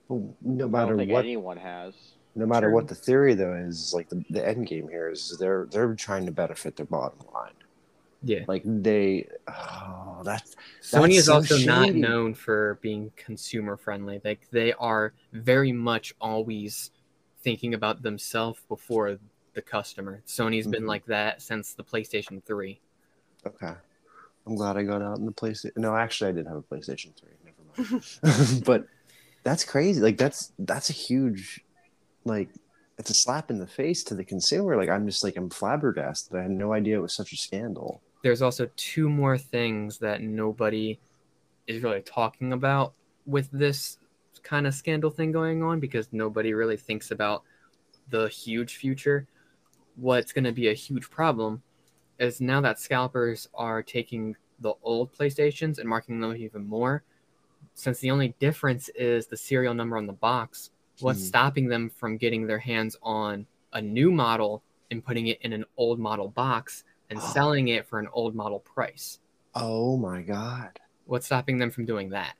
Well, 0.08 0.34
no 0.42 0.66
I 0.66 0.68
matter 0.68 0.88
don't 0.90 0.98
think 0.98 1.12
what 1.12 1.24
anyone 1.24 1.56
has. 1.56 1.94
no 2.34 2.44
matter 2.46 2.66
True. 2.66 2.74
what 2.74 2.88
the 2.88 2.94
theory 2.94 3.34
though 3.34 3.54
is 3.54 3.92
like 3.94 4.08
the, 4.10 4.22
the 4.30 4.46
end 4.46 4.66
game 4.66 4.88
here 4.88 5.08
is 5.10 5.36
they're 5.38 5.66
they're 5.70 5.94
trying 5.94 6.26
to 6.26 6.32
benefit 6.32 6.76
their 6.76 6.86
bottom 6.86 7.18
line 7.32 7.52
yeah. 8.24 8.44
Like 8.48 8.62
they 8.64 9.28
oh 9.48 10.22
that's 10.24 10.56
Sony 10.82 11.14
is 11.16 11.26
so 11.26 11.34
also 11.34 11.56
not 11.58 11.92
known 11.94 12.34
for 12.34 12.78
being 12.82 13.12
consumer 13.16 13.76
friendly. 13.76 14.20
Like 14.24 14.48
they 14.50 14.72
are 14.74 15.12
very 15.32 15.72
much 15.72 16.14
always 16.20 16.90
thinking 17.42 17.74
about 17.74 18.02
themselves 18.02 18.60
before 18.68 19.18
the 19.54 19.62
customer. 19.62 20.22
Sony's 20.26 20.66
been 20.66 20.84
Mhm. 20.84 20.88
like 20.88 21.06
that 21.06 21.42
since 21.42 21.74
the 21.74 21.84
PlayStation 21.84 22.42
3. 22.44 22.80
okay. 23.46 23.74
I'm 24.46 24.56
glad 24.56 24.76
i 24.76 24.82
got 24.82 25.00
out 25.00 25.16
in 25.18 25.24
the 25.24 25.32
playstation 25.32 25.70
no 25.76 25.96
actually 25.96 26.28
i 26.28 26.32
did 26.32 26.46
have 26.46 26.56
a 26.58 26.62
playstation 26.62 27.12
3 27.18 27.30
never 27.46 27.90
mind. 27.90 28.62
But 28.66 28.86
that's 29.42 29.64
crazy. 29.64 30.00
Like 30.02 30.18
that's 30.18 30.52
that's 30.58 30.90
a 30.90 30.92
huge 30.92 31.60
like 32.26 32.48
it's 32.98 33.10
a 33.10 33.14
slap 33.14 33.50
in 33.50 33.58
the 33.58 33.66
face 33.66 34.04
to 34.04 34.14
the 34.14 34.24
consumer. 34.24 34.76
Like 34.76 34.88
i'm 34.90 35.06
just 35.06 35.24
like 35.24 35.36
i'm 35.36 35.48
flabbergasted. 35.50 36.36
I 36.36 36.42
had 36.42 36.50
no 36.50 36.72
idea 36.74 36.98
it 36.98 37.02
was 37.02 37.14
such 37.14 37.32
a 37.32 37.36
scandal 37.36 38.02
There's 38.24 38.40
also 38.40 38.70
two 38.76 39.10
more 39.10 39.36
things 39.36 39.98
that 39.98 40.22
nobody 40.22 40.98
is 41.66 41.82
really 41.82 42.00
talking 42.00 42.54
about 42.54 42.94
with 43.26 43.50
this 43.50 43.98
kind 44.42 44.66
of 44.66 44.72
scandal 44.72 45.10
thing 45.10 45.30
going 45.30 45.62
on 45.62 45.78
because 45.78 46.08
nobody 46.10 46.54
really 46.54 46.78
thinks 46.78 47.10
about 47.10 47.42
the 48.08 48.28
huge 48.28 48.76
future. 48.76 49.26
What's 49.96 50.32
going 50.32 50.44
to 50.44 50.52
be 50.52 50.68
a 50.68 50.72
huge 50.72 51.10
problem 51.10 51.62
is 52.18 52.40
now 52.40 52.62
that 52.62 52.80
scalpers 52.80 53.46
are 53.52 53.82
taking 53.82 54.36
the 54.60 54.72
old 54.82 55.12
PlayStations 55.12 55.78
and 55.78 55.86
marking 55.86 56.18
them 56.18 56.34
even 56.34 56.66
more, 56.66 57.02
since 57.74 57.98
the 57.98 58.10
only 58.10 58.34
difference 58.38 58.88
is 58.94 59.26
the 59.26 59.36
serial 59.36 59.74
number 59.74 59.98
on 59.98 60.06
the 60.06 60.14
box, 60.14 60.70
what's 61.00 61.18
Hmm. 61.20 61.26
stopping 61.26 61.68
them 61.68 61.90
from 61.90 62.16
getting 62.16 62.46
their 62.46 62.58
hands 62.58 62.96
on 63.02 63.46
a 63.74 63.82
new 63.82 64.10
model 64.10 64.62
and 64.90 65.04
putting 65.04 65.26
it 65.26 65.42
in 65.42 65.52
an 65.52 65.66
old 65.76 65.98
model 65.98 66.28
box 66.28 66.84
and 67.14 67.22
Oh. 67.22 67.26
selling 67.32 67.68
it 67.68 67.86
for 67.86 67.98
an 67.98 68.08
old 68.12 68.34
model 68.34 68.58
price? 68.60 69.18
oh 69.54 69.96
my 69.96 70.20
god 70.22 70.80
What's 71.06 71.26
stopping 71.26 71.58
them 71.58 71.70
from 71.70 71.84
doing 71.84 72.10
that? 72.10 72.34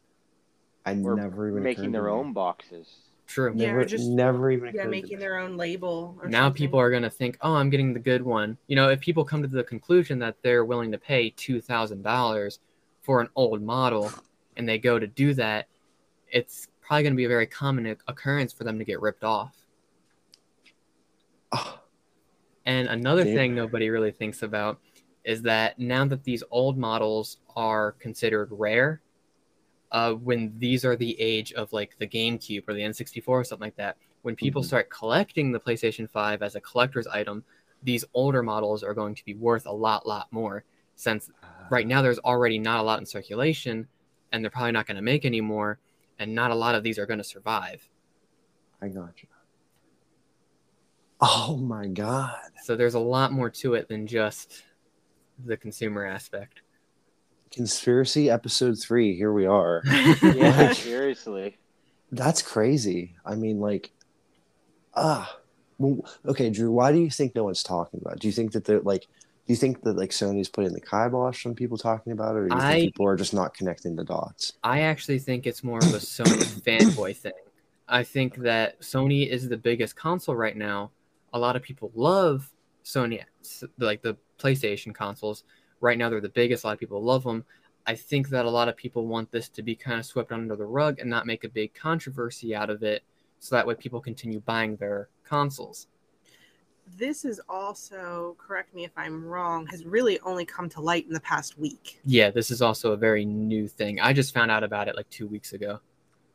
i 0.87 0.93
Or 0.93 1.15
never 1.17 1.49
even 1.49 1.63
making 1.63 1.93
their 1.93 2.09
own 2.09 2.33
boxes. 2.33 2.89
True. 3.27 3.53
Yeah, 3.55 3.69
never, 3.69 3.85
just- 3.85 4.09
never 4.09 4.51
even 4.51 4.75
Yeah, 4.75 4.87
making 4.87 5.19
their 5.19 5.39
own 5.39 5.57
label. 5.57 6.17
Or 6.21 6.29
now 6.29 6.45
something. 6.47 6.59
people 6.59 6.79
are 6.81 6.91
going 6.91 7.03
to 7.05 7.11
think, 7.11 7.37
oh, 7.41 7.55
I'm 7.55 7.71
getting 7.71 7.93
the 7.95 8.01
good 8.01 8.23
one. 8.23 8.57
You 8.67 8.77
know, 8.77 8.89
if 8.91 9.01
people 9.01 9.25
come 9.25 9.41
to 9.43 9.49
the 9.49 9.65
conclusion 9.65 10.19
that 10.21 10.37
they're 10.43 10.65
willing 10.65 10.91
to 10.93 10.99
pay 10.99 11.31
$2,000 11.31 12.59
for 13.03 13.21
an 13.21 13.29
old 13.37 13.63
model 13.63 14.13
and 14.57 14.69
they 14.69 14.79
go 14.79 14.99
to 14.99 15.07
do 15.07 15.33
that, 15.35 15.69
it's 16.31 16.69
probably 16.83 17.03
going 17.05 17.13
to 17.15 17.17
be 17.17 17.25
a 17.25 17.29
very 17.29 17.47
common 17.47 17.87
occurrence 18.09 18.53
for 18.53 18.65
them 18.65 18.79
to 18.79 18.85
get 18.85 19.01
ripped 19.01 19.25
off. 19.25 19.55
Oh, 21.53 21.79
And 22.67 22.89
another 22.89 23.25
Damn. 23.25 23.35
thing 23.35 23.55
nobody 23.55 23.91
really 23.91 24.11
thinks 24.13 24.43
about 24.43 24.81
is 25.25 25.43
that 25.43 25.79
now 25.79 26.05
that 26.07 26.25
these 26.25 26.43
old 26.51 26.77
models 26.79 27.39
are 27.57 27.93
considered 27.93 28.49
rare, 28.51 29.01
uh, 29.93 30.13
when 30.15 30.55
these 30.59 30.85
are 30.85 30.97
the 30.97 31.19
age 31.21 31.53
of 31.53 31.73
like 31.73 31.97
the 31.99 32.07
GameCube 32.07 32.69
or 32.69 32.75
the 32.75 32.83
N64 32.83 33.29
or 33.29 33.45
something 33.45 33.67
like 33.67 33.77
that, 33.77 33.97
when 34.23 34.35
people 34.35 34.63
Mhm. 34.63 34.67
start 34.67 34.91
collecting 34.91 35.53
the 35.53 35.61
PlayStation 35.61 36.09
5 36.11 36.43
as 36.43 36.55
a 36.57 36.61
collector's 36.61 37.07
item, 37.07 37.45
these 37.83 38.05
older 38.15 38.43
models 38.43 38.83
are 38.83 38.95
going 38.95 39.15
to 39.15 39.25
be 39.25 39.35
worth 39.35 39.67
a 39.67 39.73
lot, 39.73 40.07
lot 40.07 40.33
more. 40.33 40.65
Since 40.97 41.31
right 41.69 41.87
now 41.87 42.03
there's 42.03 42.19
already 42.21 42.59
not 42.59 42.81
a 42.81 42.83
lot 42.83 42.99
in 42.99 43.07
circulation, 43.07 43.89
and 44.33 44.43
they're 44.43 44.51
probably 44.51 44.73
not 44.73 44.87
going 44.87 44.97
to 44.97 45.03
make 45.03 45.25
any 45.25 45.41
more, 45.41 45.79
and 46.19 46.35
not 46.35 46.51
a 46.51 46.55
lot 46.55 46.75
of 46.75 46.83
these 46.83 46.99
are 46.99 47.07
going 47.07 47.19
to 47.19 47.25
survive. 47.25 47.89
I 48.81 48.89
got 48.89 49.23
you. 49.23 49.29
Oh 51.27 51.57
my 51.57 51.87
god. 51.87 52.37
So 52.65 52.77
there's 52.77 52.95
a 52.95 52.99
lot 53.01 53.33
more 53.33 53.49
to 53.51 53.75
it 53.75 53.89
than 53.89 54.07
just 54.07 54.63
the 55.45 55.57
consumer 55.57 56.05
aspect. 56.05 56.61
Conspiracy 57.51 58.29
episode 58.31 58.79
three. 58.79 59.17
Here 59.17 59.33
we 59.33 59.47
are. 59.47 59.83
Yeah, 60.23 60.57
Like- 60.69 60.75
seriously. 60.77 61.57
That's 62.13 62.43
crazy. 62.43 63.15
I 63.25 63.35
mean, 63.37 63.59
like, 63.59 63.91
ah, 64.95 65.39
well, 65.79 66.05
okay, 66.27 66.51
Drew. 66.51 66.71
Why 66.71 66.93
do 66.93 66.99
you 66.99 67.11
think 67.11 67.35
no 67.35 67.45
one's 67.45 67.63
talking 67.63 68.01
about? 68.01 68.15
it? 68.15 68.21
Do 68.21 68.29
you 68.29 68.33
think 68.33 68.53
that 68.53 68.65
they're 68.65 68.81
like? 68.81 69.01
Do 69.47 69.53
you 69.53 69.57
think 69.57 69.83
that 69.83 69.97
like 69.97 70.11
Sony's 70.11 70.49
putting 70.49 70.73
the 70.73 70.81
kibosh 70.81 71.45
on 71.47 71.55
people 71.55 71.77
talking 71.79 72.13
about 72.13 72.37
it, 72.37 72.39
or 72.41 72.49
do 72.49 72.55
you 72.55 72.61
I- 72.61 72.73
think 72.73 72.93
people 72.93 73.07
are 73.07 73.17
just 73.17 73.35
not 73.35 73.55
connecting 73.55 73.97
the 73.97 74.05
dots? 74.05 74.53
I 74.63 74.83
actually 74.83 75.19
think 75.19 75.47
it's 75.47 75.65
more 75.65 75.79
of 75.79 75.93
a 75.95 75.99
Sony 75.99 76.45
fanboy 76.63 77.17
thing. 77.17 77.33
I 77.89 78.03
think 78.05 78.37
that 78.39 78.81
Sony 78.81 79.29
is 79.29 79.49
the 79.49 79.57
biggest 79.57 79.97
console 79.97 80.37
right 80.37 80.57
now. 80.57 80.91
A 81.35 81.39
lot 81.39 81.57
of 81.57 81.63
people 81.63 81.93
love 81.95 82.51
Sony, 82.85 83.23
like 83.79 84.01
the 84.01 84.17
PlayStation 84.39 84.95
consoles. 84.95 85.45
Right 85.81 85.99
now, 85.99 86.09
they're 86.09 86.21
the 86.21 86.29
biggest. 86.29 86.65
A 86.65 86.69
lot 86.69 86.73
of 86.75 86.81
people 86.81 87.03
love 87.03 87.25
them. 87.25 87.45
I 87.87 87.95
think 87.95 88.31
that 88.31 88.47
a 88.47 88.51
lot 88.51 88.69
of 88.69 88.77
people 88.77 89.07
want 89.07 89.31
this 89.31 89.49
to 89.51 89.63
be 89.63 89.75
kind 89.75 89.99
of 89.99 90.07
swept 90.07 90.33
under 90.33 90.57
the 90.57 90.65
rug 90.65 91.01
and 91.01 91.11
not 91.11 91.27
make 91.27 91.45
a 91.45 91.49
big 91.49 91.75
controversy 91.75 92.55
out 92.55 92.71
of 92.71 92.83
it, 92.83 93.03
so 93.41 93.55
that 93.57 93.67
way 93.67 93.75
people 93.75 94.01
continue 94.01 94.41
buying 94.41 94.77
their 94.77 95.09
consoles. 95.23 95.89
This 96.97 97.25
is 97.25 97.41
also, 97.49 98.37
correct 98.39 98.75
me 98.75 98.85
if 98.85 98.93
I'm 98.97 99.25
wrong, 99.25 99.67
has 99.67 99.85
really 99.85 100.21
only 100.21 100.45
come 100.45 100.69
to 100.71 100.81
light 100.81 101.07
in 101.07 101.13
the 101.13 101.21
past 101.21 101.59
week. 101.59 102.01
Yeah, 102.05 102.31
this 102.31 102.51
is 102.51 102.63
also 102.63 102.93
a 102.93 102.97
very 102.97 103.25
new 103.25 103.69
thing. 103.69 104.01
I 104.01 104.13
just 104.13 104.35
found 104.35 104.51
out 104.51 104.63
about 104.63 104.89
it 104.89 104.97
like 104.97 105.09
two 105.11 105.27
weeks 105.27 105.53
ago. 105.53 105.81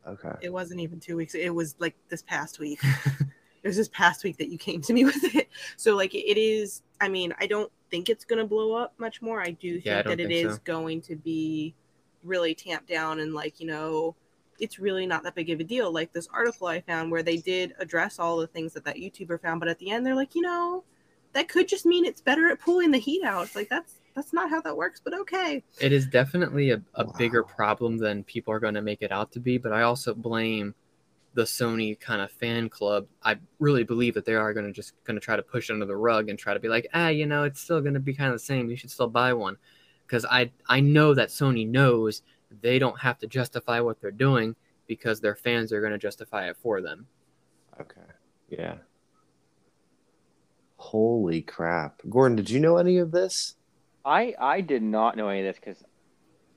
Okay. 0.07 0.33
It 0.41 0.51
wasn't 0.51 0.79
even 0.79 0.99
two 0.99 1.15
weeks. 1.15 1.35
It 1.35 1.53
was 1.53 1.75
like 1.79 1.95
this 2.09 2.23
past 2.23 2.59
week. 2.59 2.81
it 3.63 3.67
was 3.67 3.77
this 3.77 3.89
past 3.89 4.23
week 4.23 4.37
that 4.37 4.49
you 4.49 4.57
came 4.57 4.81
to 4.81 4.93
me 4.93 5.05
with 5.11 5.35
it. 5.35 5.49
So 5.77 5.95
like 5.95 6.13
it 6.15 6.37
is. 6.39 6.83
I 7.01 7.07
mean, 7.07 7.33
I 7.39 7.47
don't 7.47 7.71
think 7.89 8.09
it's 8.09 8.25
gonna 8.25 8.45
blow 8.45 8.73
up 8.73 8.93
much 8.97 9.21
more. 9.21 9.41
I 9.41 9.51
do 9.51 9.75
think 9.75 9.85
Yeah, 9.85 9.99
I 9.99 10.01
don't 10.01 10.17
that 10.17 10.23
it 10.23 10.27
think 10.29 10.47
is 10.47 10.59
going 10.59 11.01
to 11.01 11.15
be 11.15 11.75
really 12.23 12.53
tamped 12.53 12.87
down 12.87 13.19
and 13.19 13.33
like 13.33 13.59
you 13.59 13.67
know 13.67 14.15
it's 14.59 14.77
really 14.77 15.07
not 15.07 15.23
that 15.23 15.35
big 15.35 15.49
of 15.51 15.59
a 15.59 15.63
deal 15.63 15.89
like 15.89 16.11
this 16.11 16.27
article 16.33 16.67
i 16.67 16.81
found 16.81 17.09
where 17.09 17.23
they 17.23 17.37
did 17.37 17.73
address 17.79 18.19
all 18.19 18.35
the 18.37 18.47
things 18.47 18.73
that 18.73 18.83
that 18.83 18.97
youtuber 18.97 19.41
found 19.41 19.59
but 19.59 19.69
at 19.69 19.79
the 19.79 19.89
end 19.89 20.05
they're 20.05 20.15
like 20.15 20.35
you 20.35 20.41
know 20.41 20.83
that 21.31 21.47
could 21.47 21.65
just 21.67 21.85
mean 21.85 22.05
it's 22.05 22.19
better 22.19 22.49
at 22.49 22.59
pulling 22.59 22.91
the 22.91 22.97
heat 22.97 23.23
out 23.23 23.43
it's 23.45 23.55
like 23.55 23.69
that's 23.69 24.01
that's 24.15 24.33
not 24.33 24.49
how 24.49 24.59
that 24.59 24.75
works 24.75 24.99
but 25.01 25.13
okay 25.13 25.63
It 25.79 25.93
is 25.93 26.05
definitely 26.07 26.71
a, 26.71 26.81
a 26.95 27.05
bigger 27.17 27.43
problem 27.43 27.97
than 27.97 28.23
people 28.25 28.53
are 28.53 28.59
going 28.59 28.73
to 28.73 28.81
make 28.81 29.01
it 29.01 29.11
out 29.11 29.31
to 29.33 29.39
be, 29.39 29.57
but 29.57 29.71
I 29.71 29.83
also 29.83 30.13
blame 30.13 30.75
the 31.33 31.43
Sony 31.43 31.99
kind 31.99 32.21
of 32.21 32.31
fan 32.31 32.69
club. 32.69 33.07
I 33.23 33.37
really 33.59 33.83
believe 33.83 34.15
that 34.15 34.25
they 34.25 34.35
are 34.35 34.53
going 34.53 34.65
to 34.65 34.71
just 34.71 34.93
going 35.03 35.15
to 35.15 35.23
try 35.23 35.35
to 35.35 35.43
push 35.43 35.69
it 35.69 35.73
under 35.73 35.85
the 35.85 35.95
rug 35.95 36.29
and 36.29 36.37
try 36.39 36.53
to 36.53 36.59
be 36.59 36.67
like, 36.67 36.87
ah, 36.93 37.09
you 37.09 37.25
know, 37.25 37.43
it's 37.43 37.61
still 37.61 37.81
going 37.81 37.93
to 37.93 37.99
be 37.99 38.13
kind 38.13 38.29
of 38.29 38.35
the 38.35 38.39
same. 38.45 38.69
You 38.69 38.75
should 38.75 38.91
still 38.91 39.07
buy 39.07 39.33
one, 39.33 39.57
because 40.05 40.25
I 40.25 40.51
I 40.67 40.79
know 40.79 41.13
that 41.13 41.29
Sony 41.29 41.67
knows 41.67 42.21
they 42.61 42.79
don't 42.79 42.99
have 42.99 43.19
to 43.19 43.27
justify 43.27 43.79
what 43.79 44.01
they're 44.01 44.11
doing 44.11 44.55
because 44.87 45.21
their 45.21 45.35
fans 45.35 45.71
are 45.71 45.81
going 45.81 45.91
to 45.91 45.99
justify 45.99 46.49
it 46.49 46.57
for 46.57 46.81
them. 46.81 47.05
Okay. 47.79 48.01
Yeah. 48.49 48.77
Holy 50.77 51.41
crap. 51.41 52.01
Gordon, 52.09 52.37
did 52.37 52.49
you 52.49 52.59
know 52.59 52.77
any 52.77 52.97
of 52.97 53.11
this? 53.11 53.55
I 54.03 54.33
I 54.39 54.61
did 54.61 54.81
not 54.81 55.15
know 55.17 55.27
any 55.29 55.41
of 55.41 55.45
this 55.53 55.59
because 55.63 55.83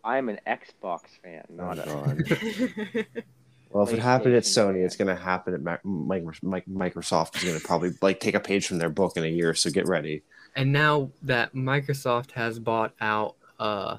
I'm 0.04 0.28
an 0.28 0.40
Xbox 0.46 1.02
fan, 1.22 1.44
not 1.50 1.78
Oh, 1.86 2.04
a. 2.06 3.04
Well, 3.72 3.84
if 3.84 3.92
it 3.92 3.98
happened 4.00 4.34
at 4.34 4.42
Sony, 4.42 4.84
it's 4.84 4.96
going 4.96 5.08
to 5.08 5.20
happen 5.20 5.54
at 5.54 5.62
Mac- 5.62 5.84
Mic- 5.84 6.42
Mic- 6.42 6.66
Microsoft. 6.66 7.36
Is 7.36 7.44
going 7.44 7.58
to 7.58 7.66
probably 7.66 7.92
like 8.02 8.20
take 8.20 8.34
a 8.34 8.40
page 8.40 8.66
from 8.66 8.78
their 8.78 8.90
book 8.90 9.16
in 9.16 9.24
a 9.24 9.28
year. 9.28 9.54
So 9.54 9.70
get 9.70 9.86
ready. 9.88 10.22
And 10.56 10.72
now 10.72 11.10
that 11.22 11.54
Microsoft 11.54 12.32
has 12.32 12.58
bought 12.58 12.92
out, 13.00 13.36
uh, 13.58 13.96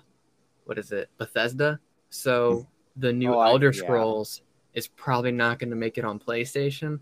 what 0.66 0.78
is 0.78 0.92
it, 0.92 1.10
Bethesda? 1.18 1.80
So 2.12 2.68
the 2.98 3.12
new 3.12 3.34
Oh, 3.34 3.40
I- 3.40 3.50
Elder 3.50 3.72
yeah. 3.74 3.82
Scrolls 3.82 4.42
is 4.76 4.88
probably 4.88 5.32
not 5.32 5.58
going 5.60 5.72
to 5.72 5.76
make 5.76 5.98
it 5.98 6.06
on 6.06 6.20
PlayStation. 6.20 7.00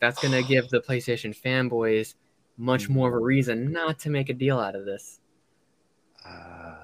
That's 0.00 0.20
going 0.22 0.32
to 0.40 0.46
give 0.48 0.68
the 0.68 0.80
PlayStation 0.80 1.36
fanboys 1.36 2.14
much 2.56 2.88
more 2.88 3.08
of 3.08 3.14
a 3.14 3.18
reason 3.18 3.72
not 3.72 3.98
to 4.00 4.10
make 4.10 4.28
a 4.28 4.34
deal 4.34 4.60
out 4.60 4.76
of 4.76 4.84
this. 4.84 5.18
Uh, 6.24 6.74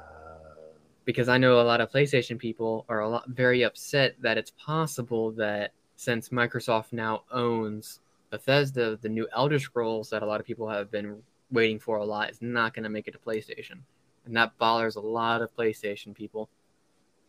Because 1.09 1.31
I 1.31 1.39
know 1.39 1.59
a 1.59 1.63
lot 1.63 1.81
of 1.81 1.91
PlayStation 1.91 2.39
people 2.39 2.85
are 2.87 3.01
a 3.01 3.09
lot 3.09 3.27
very 3.31 3.63
upset 3.63 4.17
that 4.21 4.37
it's 4.37 4.51
possible 4.51 5.31
that 5.31 5.73
since 5.97 6.29
Microsoft 6.29 6.93
now 6.93 7.23
owns 7.33 8.01
Bethesda, 8.29 8.99
the 9.01 9.09
new 9.09 9.27
Elder 9.35 9.59
Scrolls 9.59 10.11
that 10.11 10.23
a 10.23 10.27
lot 10.27 10.39
of 10.39 10.45
people 10.45 10.69
have 10.69 10.91
been 10.91 11.23
waiting 11.51 11.79
for 11.79 11.97
a 11.97 12.05
lot 12.05 12.29
is 12.29 12.43
not 12.43 12.75
going 12.75 12.83
to 12.83 12.91
make 12.91 13.09
it 13.09 13.13
to 13.13 13.19
PlayStation. 13.19 13.79
And 14.27 14.37
that 14.37 14.59
bothers 14.59 14.97
a 14.97 15.01
lot 15.01 15.41
of 15.41 15.49
PlayStation 15.57 16.15
people. 16.15 16.51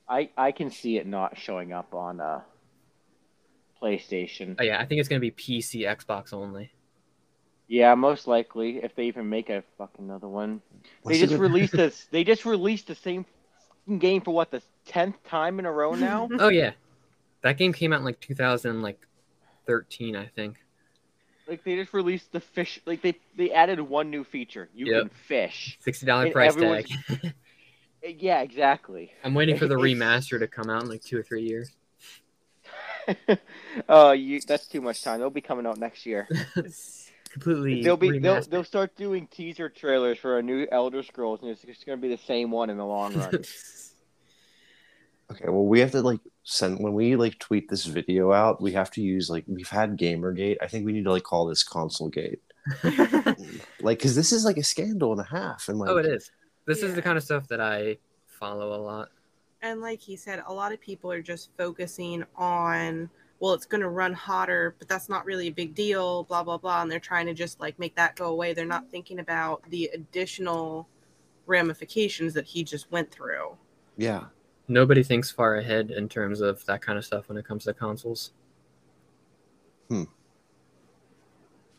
I 0.09 0.29
I 0.35 0.51
can 0.51 0.71
see 0.71 0.97
it 0.97 1.07
not 1.07 1.37
showing 1.37 1.71
up 1.71 1.93
on 1.95 2.19
uh 2.19 2.41
PlayStation. 3.81 4.57
Oh, 4.59 4.63
yeah, 4.63 4.81
I 4.81 4.85
think 4.85 4.99
it's 4.99 5.07
going 5.07 5.21
to 5.21 5.25
be 5.25 5.31
PC, 5.31 5.87
Xbox 5.87 6.33
only. 6.33 6.73
Yeah, 7.69 7.95
most 7.95 8.27
likely 8.27 8.83
if 8.83 8.93
they 8.93 9.05
even 9.05 9.29
make 9.29 9.49
a 9.49 9.63
fucking 9.77 10.03
another 10.03 10.27
one. 10.27 10.61
what's 11.01 11.17
they 11.17 11.21
just 11.21 11.31
good- 11.31 11.39
released 11.39 11.71
this. 11.71 12.07
They 12.11 12.25
just 12.25 12.43
released 12.45 12.87
the 12.87 12.95
same 12.95 13.25
fucking 13.89 13.99
game 13.99 14.21
for 14.21 14.31
what 14.31 14.51
the 14.51 14.61
tenth 14.85 15.21
time 15.25 15.59
in 15.59 15.65
a 15.65 15.71
row 15.71 15.93
now. 15.95 16.29
Oh, 16.39 16.49
yeah. 16.49 16.71
That 17.41 17.57
game 17.57 17.73
came 17.73 17.91
out 17.93 17.99
in 17.99 18.05
like 18.05 18.19
2013, 18.19 20.15
I 20.15 20.25
think. 20.27 20.57
like 21.47 21.63
they 21.63 21.75
just 21.77 21.93
released 21.93 22.31
the 22.31 22.39
fish. 22.41 22.79
Like 22.85 23.01
they 23.01 23.15
they 23.35 23.51
added 23.51 23.79
one 23.79 24.09
new 24.11 24.23
feature. 24.23 24.69
You 24.75 24.87
Yep. 24.93 25.01
can 25.01 25.09
fish. 25.27 25.79
$60 25.85 26.31
price 26.33 26.53
everyone's- 26.53 26.89
tag. 27.07 27.19
Uh, 27.25 27.29
Yeah, 28.17 28.39
exactly. 28.43 29.11
I'm 29.25 29.33
waiting 29.33 29.57
for 29.57 29.67
the 29.67 29.75
remaster 29.75 30.39
to 30.39 30.47
come 30.47 30.69
out 30.69 30.83
in 30.83 30.89
like 30.89 31.01
two 31.01 31.17
or 31.17 31.23
three 31.23 31.43
years. 31.43 31.71
Oh, 33.89 34.11
you 34.11 34.39
that's 34.41 34.67
too 34.67 34.79
much 34.81 35.03
time. 35.03 35.19
It'll 35.19 35.29
be 35.31 35.41
coming 35.41 35.65
out 35.65 35.77
next 35.77 36.05
year. 36.05 36.27
Completely. 37.31 37.83
They'll 37.83 37.97
be 37.97 38.19
they'll, 38.19 38.41
they'll 38.41 38.63
start 38.63 38.95
doing 38.95 39.27
teaser 39.27 39.69
trailers 39.69 40.17
for 40.17 40.39
a 40.39 40.41
new 40.41 40.67
Elder 40.71 41.03
Scrolls, 41.03 41.41
and 41.41 41.51
it's 41.51 41.61
just 41.61 41.85
gonna 41.85 41.97
be 41.97 42.09
the 42.09 42.17
same 42.17 42.51
one 42.51 42.69
in 42.69 42.77
the 42.77 42.85
long 42.85 43.13
run. 43.15 43.31
Okay, 45.31 45.45
well, 45.45 45.65
we 45.65 45.79
have 45.79 45.91
to 45.91 46.01
like 46.01 46.21
send 46.43 46.79
when 46.79 46.93
we 46.93 47.15
like 47.15 47.37
tweet 47.37 47.69
this 47.69 47.85
video 47.85 48.31
out. 48.33 48.59
We 48.61 48.71
have 48.71 48.89
to 48.91 49.01
use 49.01 49.29
like 49.29 49.43
we've 49.47 49.69
had 49.69 49.95
GamerGate. 49.95 50.57
I 50.59 50.67
think 50.67 50.87
we 50.87 50.91
need 50.91 51.03
to 51.03 51.11
like 51.11 51.21
call 51.21 51.45
this 51.45 51.63
ConsoleGate, 51.63 52.39
like 53.81 53.99
because 53.99 54.15
this 54.15 54.31
is 54.31 54.43
like 54.43 54.57
a 54.57 54.63
scandal 54.63 55.11
and 55.11 55.21
a 55.21 55.25
half. 55.25 55.69
And 55.69 55.77
like, 55.77 55.91
oh, 55.91 55.97
it 55.97 56.07
is. 56.07 56.31
This 56.65 56.81
is 56.81 56.95
the 56.95 57.01
kind 57.03 57.15
of 57.15 57.23
stuff 57.23 57.47
that 57.49 57.61
I 57.61 57.97
follow 58.25 58.73
a 58.73 58.81
lot. 58.81 59.09
and 59.61 59.81
like 59.81 59.99
he 59.99 60.15
said 60.15 60.41
a 60.47 60.53
lot 60.53 60.71
of 60.71 60.81
people 60.81 61.11
are 61.11 61.21
just 61.21 61.51
focusing 61.57 62.23
on 62.35 63.07
well 63.39 63.53
it's 63.53 63.65
going 63.65 63.81
to 63.81 63.89
run 63.89 64.13
hotter 64.13 64.75
but 64.79 64.87
that's 64.87 65.09
not 65.09 65.25
really 65.25 65.47
a 65.47 65.51
big 65.51 65.73
deal 65.73 66.23
blah 66.23 66.43
blah 66.43 66.57
blah 66.57 66.81
and 66.81 66.91
they're 66.91 66.99
trying 66.99 67.25
to 67.25 67.33
just 67.33 67.59
like 67.59 67.77
make 67.79 67.95
that 67.95 68.15
go 68.15 68.25
away 68.27 68.53
they're 68.53 68.65
not 68.65 68.89
thinking 68.89 69.19
about 69.19 69.61
the 69.69 69.89
additional 69.93 70.87
ramifications 71.45 72.33
that 72.33 72.45
he 72.45 72.63
just 72.63 72.91
went 72.91 73.09
through 73.11 73.57
Yeah, 73.97 74.25
Nobody 74.71 75.01
thinks 75.01 75.31
far 75.31 75.55
ahead 75.55 75.89
in 75.89 76.07
terms 76.07 76.41
of 76.41 76.63
that 76.65 76.79
kind 76.79 76.97
of 76.99 77.03
stuff 77.03 77.27
when 77.27 77.39
it 77.39 77.45
comes 77.45 77.63
to 77.63 77.73
consoles. 77.73 78.33
Hmm. 79.89 80.03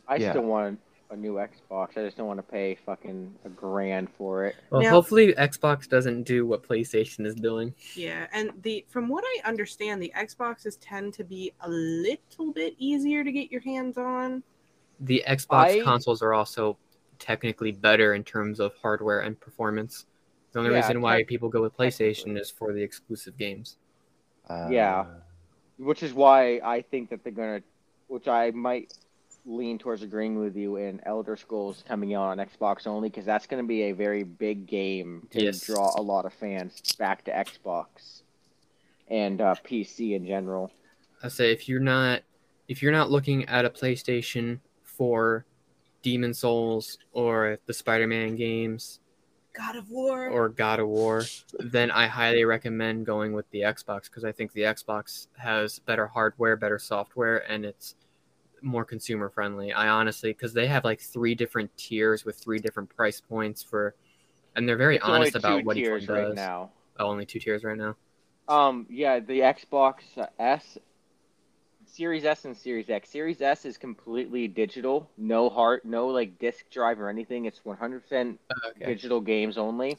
I 0.09 0.17
Yeah. 0.17 0.31
still 0.33 0.43
want 0.43 0.81
a 1.11 1.17
new 1.17 1.35
Xbox. 1.35 1.97
I 1.99 2.05
just 2.05 2.17
don't 2.17 2.27
want 2.29 2.39
to 2.39 2.43
pay 2.45 2.77
fucking 2.87 3.35
a 3.45 3.49
grand 3.49 4.09
for 4.17 4.45
it. 4.45 4.57
Well, 4.71 4.81
Now- 4.83 4.91
hopefully 4.91 5.35
Xbox 5.35 5.89
doesn't 5.89 6.23
do 6.23 6.47
what 6.47 6.63
PlayStation 6.63 7.27
is 7.27 7.35
doing. 7.35 7.75
yeah 7.97 8.27
and 8.33 8.51
the 8.63 8.85
from 8.89 9.09
what 9.09 9.25
i 9.27 9.49
understand 9.49 10.01
the 10.01 10.13
xboxes 10.17 10.77
tend 10.81 11.13
to 11.15 11.25
be 11.25 11.53
a 11.63 11.69
little 11.69 12.53
bit 12.53 12.75
easier 12.79 13.25
to 13.25 13.33
get 13.33 13.51
your 13.51 13.61
hands 13.63 13.99
on 13.99 14.43
The 15.01 15.23
Xbox 15.27 15.65
I- 15.65 15.81
consoles 15.83 16.23
are 16.23 16.33
also 16.35 16.77
technically 17.19 17.73
better 17.73 18.15
in 18.15 18.23
terms 18.25 18.61
of 18.61 18.75
hardware 18.83 19.21
and 19.21 19.39
performance. 19.39 20.07
The 20.53 20.59
only 20.61 20.71
Yeah, 20.73 20.77
reason 20.79 21.01
why 21.01 21.19
tec- 21.19 21.27
people 21.29 21.49
go 21.49 21.63
with 21.63 21.77
PlayStation 21.77 22.39
is 22.39 22.51
for 22.51 22.73
the 22.73 22.83
exclusive 22.83 23.37
games. 23.39 23.79
uh, 24.49 24.69
Yeah. 24.71 25.07
Which 25.79 26.03
is 26.03 26.13
why 26.13 26.61
I 26.65 26.83
think 26.83 27.09
that 27.11 27.23
they're 27.25 27.33
gonna, 27.33 27.63
which 28.09 28.29
I 28.29 28.51
might 28.51 28.93
lean 29.47 29.79
towards 29.79 30.03
agreeing 30.03 30.39
with 30.39 30.57
you 30.57 30.77
in 30.77 31.01
Elder 31.07 31.37
Scrolls 31.37 31.83
coming 31.87 32.15
out 32.15 32.25
on 32.25 32.39
Xbox 32.39 32.87
only, 32.87 33.09
because 33.09 33.25
that's 33.25 33.47
gonna 33.47 33.63
be 33.65 33.85
a 33.85 33.93
very 33.93 34.23
big 34.23 34.67
game 34.67 35.27
to 35.31 35.43
Yes. 35.43 35.65
draw 35.65 35.93
a 35.97 36.03
lot 36.03 36.25
of 36.27 36.33
fans 36.33 36.81
back 36.99 37.25
to 37.25 37.31
Xbox 37.33 38.23
and 39.09 39.41
uh, 39.41 39.55
PC 39.65 40.15
in 40.15 40.27
general. 40.27 40.71
I 41.23 41.29
say 41.29 41.53
if 41.53 41.69
you're 41.69 41.81
not 41.81 42.23
if 42.69 42.83
you're 42.83 42.93
not 42.93 43.11
looking 43.11 43.45
at 43.47 43.65
a 43.65 43.71
PlayStation 43.71 44.61
for 44.85 45.45
Demon's 46.03 46.39
Souls 46.39 46.99
or 47.13 47.59
the 47.67 47.75
Spider-Man 47.75 48.37
games 48.37 49.01
god 49.53 49.75
of 49.75 49.91
war 49.91 50.29
or 50.29 50.49
God 50.49 50.79
of 50.79 50.87
War, 50.87 51.25
then 51.59 51.91
I 51.91 52.07
highly 52.07 52.45
recommend 52.45 53.05
going 53.05 53.33
with 53.33 53.51
the 53.51 53.63
Xbox 53.63 54.05
because 54.05 54.25
I 54.25 54.31
think 54.31 54.53
the 54.53 54.61
Xbox 54.63 55.27
has 55.39 55.81
better 55.81 56.07
hardware, 56.07 56.55
better 56.57 56.79
software, 56.79 57.39
and 57.51 57.65
it's 57.65 57.97
more 58.63 58.85
consumer 58.85 59.29
friendly. 59.31 59.73
I 59.73 59.89
honestly, 59.89 60.33
because 60.33 60.53
they 60.55 60.67
have 60.69 60.85
like 60.85 61.01
three 61.01 61.35
different 61.35 61.77
tiers 61.77 62.25
with 62.25 62.39
three 62.39 62.59
different 62.61 62.95
price 62.95 63.21
points 63.21 63.63
for, 63.63 63.95
and 64.57 64.69
they're 64.69 64.77
very 64.77 65.01
It's 65.01 65.01
honest 65.01 65.37
about 65.37 65.65
what 65.65 65.77
each 65.77 65.93
one 65.93 66.05
tiers 66.05 66.07
does. 66.07 66.11
right 66.11 66.31
now. 66.31 66.73
Oh, 66.99 67.07
only 67.09 67.27
two 67.27 67.41
tiers 67.41 67.65
right 67.65 67.79
now. 67.79 67.97
Um, 68.49 68.87
yeah, 68.91 69.21
the 69.21 69.41
Xbox 69.41 70.03
S, 70.39 70.77
Series 71.87 72.25
S 72.25 72.45
and 72.45 72.57
Series 72.57 72.89
X. 72.89 73.11
Series 73.11 73.41
S 73.43 73.65
is 73.65 73.77
completely 73.77 74.49
digital, 74.49 75.11
no 75.19 75.49
hard, 75.51 75.81
no 75.85 76.07
like 76.09 76.39
disk 76.39 76.71
drive 76.71 77.01
or 77.01 77.09
anything. 77.09 77.45
It's 77.45 77.65
100% 77.65 78.39
Okay. 78.77 78.85
digital 78.85 79.21
games 79.21 79.59
only. 79.59 79.99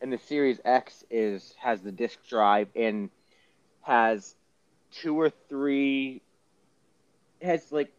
And 0.00 0.12
the 0.12 0.18
Series 0.18 0.60
X 0.64 1.04
is 1.10 1.54
has 1.58 1.82
the 1.82 1.92
disk 1.92 2.18
drive 2.28 2.68
and 2.76 3.10
has 3.82 4.36
two 4.92 5.18
or 5.20 5.30
three 5.30 6.22
has 7.44 7.70
like 7.72 7.92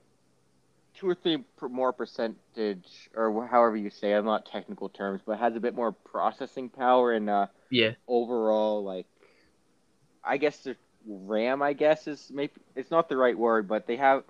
two 0.96 1.10
or 1.10 1.16
three 1.16 1.44
more 1.70 1.94
percentage 1.94 3.10
or 3.16 3.48
however 3.48 3.76
you 3.76 3.90
say. 3.90 4.14
it, 4.14 4.18
I'm 4.18 4.26
not 4.26 4.46
technical 4.46 4.90
terms, 4.90 5.22
but 5.26 5.38
has 5.40 5.56
a 5.56 5.60
bit 5.60 5.76
more 5.76 5.92
processing 5.92 6.70
power 6.70 7.14
and 7.14 7.30
uh 7.30 7.48
Yeah, 7.70 7.92
overall 8.08 8.84
like 8.84 9.08
I 10.24 10.38
guess 10.38 10.58
the 10.60 10.76
RAM 11.08 11.62
I 11.62 11.74
guess 11.74 12.08
is 12.08 12.32
maybe 12.34 12.54
it's 12.76 12.92
not 12.92 13.10
the 13.10 13.18
right 13.18 13.38
word, 13.38 13.68
but 13.68 13.88
they 13.88 13.98
have 13.98 14.24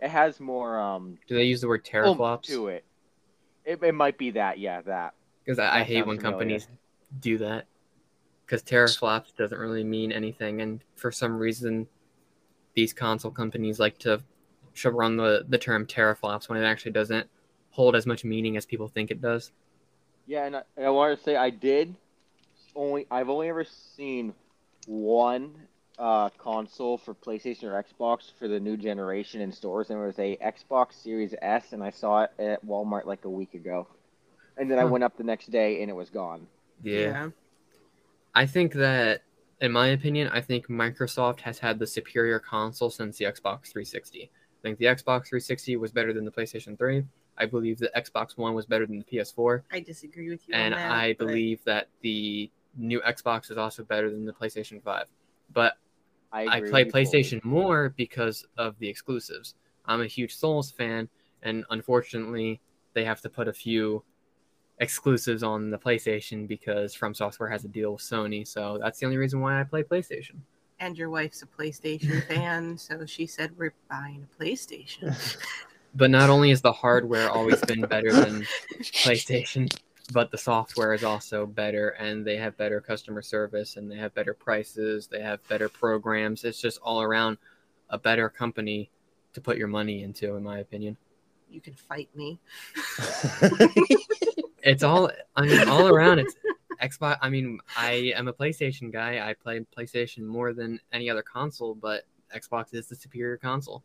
it 0.00 0.08
has 0.08 0.40
more 0.40 0.78
um 0.78 1.18
do 1.28 1.34
they 1.34 1.44
use 1.44 1.60
the 1.60 1.68
word 1.68 1.84
teraflops? 1.84 2.44
to 2.44 2.68
it. 2.68 2.84
it. 3.64 3.82
It 3.82 3.94
might 3.94 4.18
be 4.18 4.30
that, 4.32 4.58
yeah, 4.58 4.80
that. 4.82 5.14
Because 5.44 5.58
I, 5.58 5.80
I 5.80 5.82
hate 5.82 6.06
when 6.06 6.16
familiar. 6.16 6.38
companies 6.38 6.68
do 7.20 7.38
that. 7.38 7.66
Because 8.44 8.62
teraflops 8.62 9.34
doesn't 9.36 9.58
really 9.58 9.82
mean 9.82 10.12
anything, 10.12 10.60
and 10.60 10.80
for 10.94 11.10
some 11.10 11.36
reason, 11.36 11.88
these 12.74 12.92
console 12.92 13.32
companies 13.32 13.80
like 13.80 13.98
to 13.98 14.22
shove 14.76 14.94
around 14.94 15.16
the, 15.16 15.44
the 15.48 15.58
term 15.58 15.86
teraflops 15.86 16.48
when 16.48 16.62
it 16.62 16.64
actually 16.64 16.92
doesn't 16.92 17.28
hold 17.70 17.96
as 17.96 18.06
much 18.06 18.24
meaning 18.24 18.56
as 18.56 18.64
people 18.64 18.88
think 18.88 19.10
it 19.10 19.20
does. 19.20 19.52
Yeah, 20.26 20.46
and 20.46 20.56
I, 20.56 20.62
and 20.76 20.86
I 20.86 20.90
wanted 20.90 21.16
to 21.18 21.22
say 21.22 21.36
I 21.36 21.50
did 21.50 21.94
only 22.74 23.06
I've 23.10 23.28
only 23.30 23.48
ever 23.48 23.64
seen 23.64 24.34
one 24.86 25.54
uh, 25.98 26.28
console 26.30 26.98
for 26.98 27.14
PlayStation 27.14 27.64
or 27.64 27.82
Xbox 27.82 28.30
for 28.38 28.48
the 28.48 28.60
new 28.60 28.76
generation 28.76 29.40
in 29.40 29.50
stores, 29.50 29.90
and 29.90 29.98
it 29.98 30.06
was 30.06 30.18
a 30.18 30.36
Xbox 30.36 30.94
Series 30.94 31.34
S, 31.40 31.72
and 31.72 31.82
I 31.82 31.90
saw 31.90 32.24
it 32.24 32.30
at 32.38 32.64
Walmart 32.64 33.06
like 33.06 33.24
a 33.24 33.30
week 33.30 33.54
ago. 33.54 33.86
And 34.58 34.70
then 34.70 34.78
I 34.78 34.84
went 34.84 35.04
up 35.04 35.16
the 35.16 35.24
next 35.24 35.50
day, 35.50 35.82
and 35.82 35.90
it 35.90 35.94
was 35.94 36.08
gone. 36.08 36.46
yeah. 36.82 37.28
I 38.34 38.46
think 38.46 38.74
that, 38.74 39.22
in 39.60 39.72
my 39.72 39.88
opinion, 39.88 40.28
I 40.28 40.42
think 40.42 40.68
Microsoft 40.68 41.40
has 41.40 41.58
had 41.58 41.78
the 41.78 41.86
superior 41.86 42.38
console 42.38 42.90
since 42.90 43.16
the 43.16 43.24
Xbox 43.24 43.68
360. 43.68 44.30
I 44.60 44.62
think 44.62 44.78
the 44.78 44.86
Xbox 44.86 45.28
360 45.28 45.76
was 45.76 45.92
better 45.92 46.12
than 46.12 46.24
the 46.24 46.30
PlayStation 46.30 46.76
3. 46.76 47.04
I 47.38 47.46
believe 47.46 47.78
the 47.78 47.90
Xbox 47.96 48.36
One 48.36 48.54
was 48.54 48.66
better 48.66 48.86
than 48.86 48.98
the 48.98 49.04
PS4. 49.04 49.62
I 49.70 49.80
disagree 49.80 50.30
with 50.30 50.48
you. 50.48 50.54
and 50.54 50.74
on 50.74 50.80
that, 50.80 50.90
I 50.90 51.14
but 51.18 51.26
believe 51.26 51.62
that 51.64 51.88
the 52.00 52.50
new 52.76 53.00
Xbox 53.00 53.50
is 53.50 53.58
also 53.58 53.82
better 53.82 54.10
than 54.10 54.24
the 54.24 54.32
PlayStation 54.32 54.82
5. 54.82 55.04
But 55.52 55.74
I, 56.32 56.46
I 56.46 56.60
play 56.60 56.84
with 56.84 56.86
you 56.86 56.90
fully. 56.90 57.04
PlayStation 57.04 57.44
more 57.44 57.94
because 57.96 58.46
of 58.56 58.78
the 58.78 58.88
exclusives. 58.88 59.54
I'm 59.84 60.00
a 60.00 60.06
huge 60.06 60.34
Souls 60.34 60.70
fan, 60.70 61.08
and 61.42 61.64
unfortunately, 61.70 62.60
they 62.94 63.04
have 63.04 63.20
to 63.20 63.28
put 63.28 63.48
a 63.48 63.52
few 63.52 64.02
exclusives 64.78 65.42
on 65.42 65.70
the 65.70 65.78
PlayStation 65.78 66.46
because 66.46 66.94
From 66.94 67.14
Software 67.14 67.48
has 67.48 67.64
a 67.64 67.68
deal 67.68 67.92
with 67.92 68.02
Sony. 68.02 68.46
So 68.46 68.78
that's 68.80 68.98
the 68.98 69.06
only 69.06 69.18
reason 69.18 69.40
why 69.40 69.60
I 69.60 69.64
play 69.64 69.82
PlayStation. 69.82 70.36
And 70.80 70.96
your 70.96 71.10
wife's 71.10 71.42
a 71.42 71.46
PlayStation 71.46 72.26
fan, 72.28 72.76
so 72.78 73.06
she 73.06 73.26
said 73.26 73.52
we're 73.56 73.74
buying 73.90 74.26
a 74.26 74.42
PlayStation. 74.42 75.14
But 75.94 76.10
not 76.10 76.28
only 76.28 76.50
is 76.50 76.60
the 76.60 76.72
hardware 76.72 77.30
always 77.30 77.58
been 77.62 77.80
better 77.80 78.12
than 78.12 78.42
PlayStation, 78.82 79.74
but 80.12 80.30
the 80.30 80.36
software 80.36 80.92
is 80.92 81.02
also 81.04 81.46
better, 81.46 81.88
and 81.90 82.22
they 82.22 82.36
have 82.36 82.54
better 82.58 82.82
customer 82.82 83.22
service, 83.22 83.76
and 83.78 83.90
they 83.90 83.96
have 83.96 84.12
better 84.14 84.34
prices, 84.34 85.06
they 85.06 85.22
have 85.22 85.40
better 85.48 85.70
programs. 85.70 86.44
It's 86.44 86.60
just 86.60 86.78
all 86.82 87.00
around 87.00 87.38
a 87.88 87.96
better 87.96 88.28
company 88.28 88.90
to 89.32 89.40
put 89.40 89.56
your 89.56 89.68
money 89.68 90.02
into, 90.02 90.36
in 90.36 90.42
my 90.42 90.58
opinion. 90.58 90.98
you 91.48 91.62
can 91.62 91.72
fight 91.72 92.10
me. 92.14 92.38
It's 94.66 94.82
all, 94.82 95.10
I 95.36 95.46
mean, 95.46 95.68
all 95.68 95.86
around. 95.86 96.18
It's 96.18 96.34
Xbox. 96.80 97.18
I 97.20 97.28
mean, 97.28 97.60
I 97.76 98.12
am 98.14 98.28
a 98.28 98.32
PlayStation 98.32 98.92
guy. 98.92 99.28
I 99.28 99.34
play 99.34 99.64
PlayStation 99.76 100.22
more 100.24 100.52
than 100.52 100.80
any 100.92 101.10
other 101.10 101.22
console, 101.22 101.74
but 101.74 102.04
Xbox 102.34 102.74
is 102.74 102.88
the 102.88 102.96
superior 102.96 103.36
console. 103.36 103.82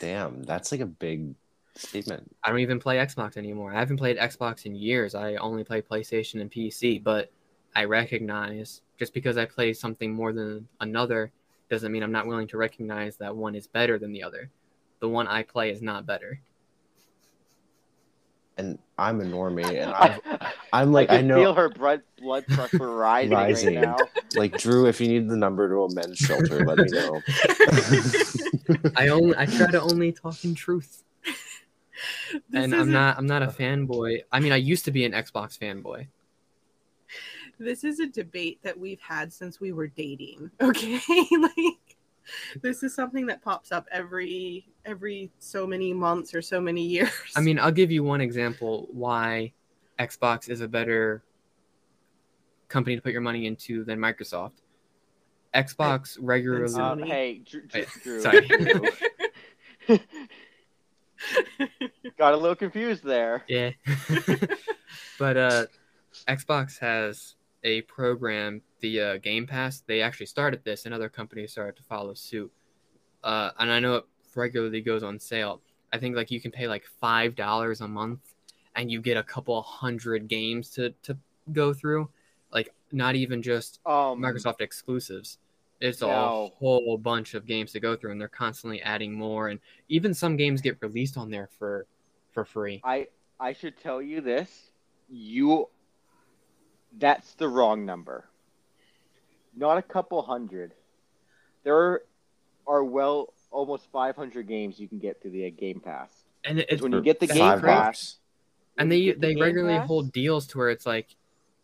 Damn, 0.00 0.42
that's 0.42 0.72
like 0.72 0.80
a 0.80 0.86
big 0.86 1.34
statement. 1.74 2.34
I 2.44 2.50
don't 2.50 2.58
even 2.60 2.78
play 2.78 2.96
Xbox 2.96 3.36
anymore. 3.36 3.72
I 3.72 3.78
haven't 3.78 3.96
played 3.96 4.18
Xbox 4.18 4.66
in 4.66 4.74
years. 4.74 5.14
I 5.14 5.36
only 5.36 5.64
play 5.64 5.82
PlayStation 5.82 6.40
and 6.40 6.50
PC, 6.50 7.02
but 7.02 7.30
I 7.74 7.84
recognize 7.84 8.82
just 8.98 9.14
because 9.14 9.38
I 9.38 9.46
play 9.46 9.72
something 9.72 10.12
more 10.12 10.32
than 10.32 10.68
another 10.80 11.32
doesn't 11.70 11.90
mean 11.90 12.02
I'm 12.02 12.12
not 12.12 12.26
willing 12.26 12.48
to 12.48 12.58
recognize 12.58 13.16
that 13.16 13.34
one 13.34 13.54
is 13.54 13.66
better 13.66 13.98
than 13.98 14.12
the 14.12 14.22
other. 14.22 14.50
The 15.00 15.08
one 15.08 15.26
I 15.26 15.42
play 15.42 15.70
is 15.70 15.80
not 15.80 16.06
better. 16.06 16.40
And 18.58 18.78
I'm 18.98 19.20
a 19.20 19.24
normie, 19.24 19.82
and 19.82 19.92
I've, 20.30 20.52
I'm 20.72 20.92
like, 20.92 21.10
I, 21.10 21.18
I, 21.18 21.20
know, 21.22 21.36
feel 21.36 21.54
her 21.54 21.68
blood 21.70 22.02
blood 22.18 22.46
pressure 22.46 22.94
rising, 22.94 23.32
Rising. 23.32 23.74
right 23.76 23.84
now. 23.84 23.96
like 24.34 24.58
Drew, 24.58 24.86
if 24.86 25.00
you 25.00 25.08
need 25.08 25.28
the 25.28 25.36
number 25.36 25.68
to 25.68 25.84
a 25.84 25.94
men's 25.94 26.18
shelter, 26.18 26.64
let 26.64 26.78
me 26.78 26.86
know. 26.90 27.22
I 28.96 29.08
only 29.08 29.34
I 29.36 29.46
try 29.46 29.70
to 29.70 29.80
only 29.80 30.12
talk 30.12 30.44
in 30.44 30.54
truth. 30.54 31.02
This 32.50 32.64
and 32.64 32.74
I'm 32.74 32.90
not 32.90 33.18
I'm 33.18 33.26
not 33.26 33.42
a 33.42 33.46
uh. 33.46 33.52
fanboy. 33.52 34.22
I 34.30 34.40
mean, 34.40 34.52
I 34.52 34.56
used 34.56 34.84
to 34.86 34.90
be 34.90 35.04
an 35.04 35.12
Xbox 35.12 35.58
fanboy. 35.58 36.08
This 37.58 37.84
is 37.84 38.00
a 38.00 38.06
debate 38.06 38.58
that 38.62 38.78
we've 38.78 39.00
had 39.00 39.32
since 39.32 39.60
we 39.60 39.72
were 39.72 39.86
dating. 39.86 40.50
Okay, 40.60 41.00
like 41.38 41.96
this 42.62 42.82
is 42.82 42.94
something 42.94 43.26
that 43.26 43.42
pops 43.42 43.72
up 43.72 43.86
every 43.90 44.66
every 44.84 45.30
so 45.38 45.66
many 45.66 45.92
months 45.92 46.34
or 46.34 46.42
so 46.42 46.60
many 46.60 46.82
years. 46.82 47.10
I 47.36 47.40
mean, 47.40 47.58
I'll 47.58 47.72
give 47.72 47.90
you 47.90 48.02
one 48.02 48.20
example 48.20 48.88
why 48.92 49.52
Xbox 49.98 50.48
is 50.48 50.60
a 50.60 50.68
better 50.68 51.22
company 52.68 52.96
to 52.96 53.02
put 53.02 53.12
your 53.12 53.20
money 53.20 53.46
into 53.46 53.84
than 53.84 53.98
Microsoft. 53.98 54.52
Xbox 55.54 56.16
regularly 56.20 56.72
Uh, 56.72 56.78
Sony. 56.78 57.06
hey, 57.06 57.42
Drew, 57.44 57.66
Drew, 57.66 57.84
Drew, 58.02 58.20
sorry. 58.20 58.48
Got 62.18 62.34
a 62.34 62.36
little 62.36 62.56
confused 62.56 63.04
there. 63.04 63.44
Yeah. 63.48 63.70
but 65.18 65.36
uh 65.36 65.66
Xbox 66.28 66.78
has 66.78 67.36
a 67.64 67.80
program, 67.82 68.60
the 68.80 69.00
uh, 69.00 69.16
Game 69.18 69.46
Pass. 69.46 69.82
They 69.86 70.02
actually 70.02 70.26
started 70.26 70.62
this 70.64 70.84
and 70.84 70.94
other 70.94 71.08
companies 71.08 71.52
started 71.52 71.76
to 71.76 71.82
follow 71.82 72.14
suit. 72.14 72.50
Uh 73.22 73.50
and 73.58 73.70
I 73.70 73.80
know 73.80 73.96
it 73.96 74.04
regularly 74.36 74.80
goes 74.80 75.02
on 75.02 75.18
sale. 75.18 75.60
I 75.92 75.98
think 75.98 76.16
like 76.16 76.30
you 76.30 76.40
can 76.40 76.50
pay 76.50 76.68
like 76.68 76.84
five 77.00 77.34
dollars 77.34 77.80
a 77.80 77.88
month 77.88 78.20
and 78.74 78.90
you 78.90 79.00
get 79.00 79.16
a 79.16 79.22
couple 79.22 79.60
hundred 79.62 80.28
games 80.28 80.70
to 80.70 80.90
to 81.02 81.16
go 81.52 81.72
through. 81.74 82.08
Like 82.52 82.72
not 82.92 83.14
even 83.14 83.42
just 83.42 83.80
Um, 83.86 84.20
Microsoft 84.20 84.60
exclusives. 84.60 85.38
It's 85.80 86.02
a 86.02 86.06
No. 86.06 86.52
whole 86.58 86.96
bunch 86.96 87.34
of 87.34 87.44
games 87.46 87.72
to 87.72 87.80
go 87.80 87.96
through, 87.96 88.12
and 88.12 88.20
they're 88.20 88.28
constantly 88.28 88.80
adding 88.82 89.12
more. 89.14 89.48
And 89.48 89.60
even 89.88 90.14
some 90.14 90.36
games 90.36 90.60
get 90.60 90.80
released 90.80 91.16
on 91.16 91.30
there 91.30 91.48
for 91.58 91.86
for 92.32 92.44
free. 92.44 92.80
I 92.84 93.08
I 93.40 93.52
should 93.52 93.76
tell 93.78 94.00
you 94.00 94.20
this. 94.20 94.70
You 95.10 95.68
that's 96.98 97.34
the 97.34 97.48
wrong 97.48 97.84
number. 97.84 98.28
Not 99.54 99.78
a 99.78 99.82
couple 99.82 100.22
hundred. 100.22 100.74
There 101.64 102.02
are 102.66 102.84
well 102.84 103.31
almost 103.52 103.86
500 103.92 104.46
games 104.46 104.78
you 104.78 104.88
can 104.88 104.98
get 104.98 105.20
through 105.20 105.32
the 105.32 105.50
Game 105.50 105.80
Pass. 105.80 106.10
And 106.44 106.58
it, 106.58 106.66
it's 106.70 106.82
when 106.82 106.92
you 106.92 107.02
get 107.02 107.20
the 107.20 107.26
Game 107.26 107.60
Pass, 107.60 107.60
bucks. 107.60 108.16
and 108.78 108.90
they 108.90 109.12
the 109.12 109.18
they 109.18 109.36
regularly 109.36 109.78
Pass, 109.78 109.86
hold 109.86 110.12
deals 110.12 110.46
to 110.48 110.58
where 110.58 110.70
it's 110.70 110.86
like, 110.86 111.14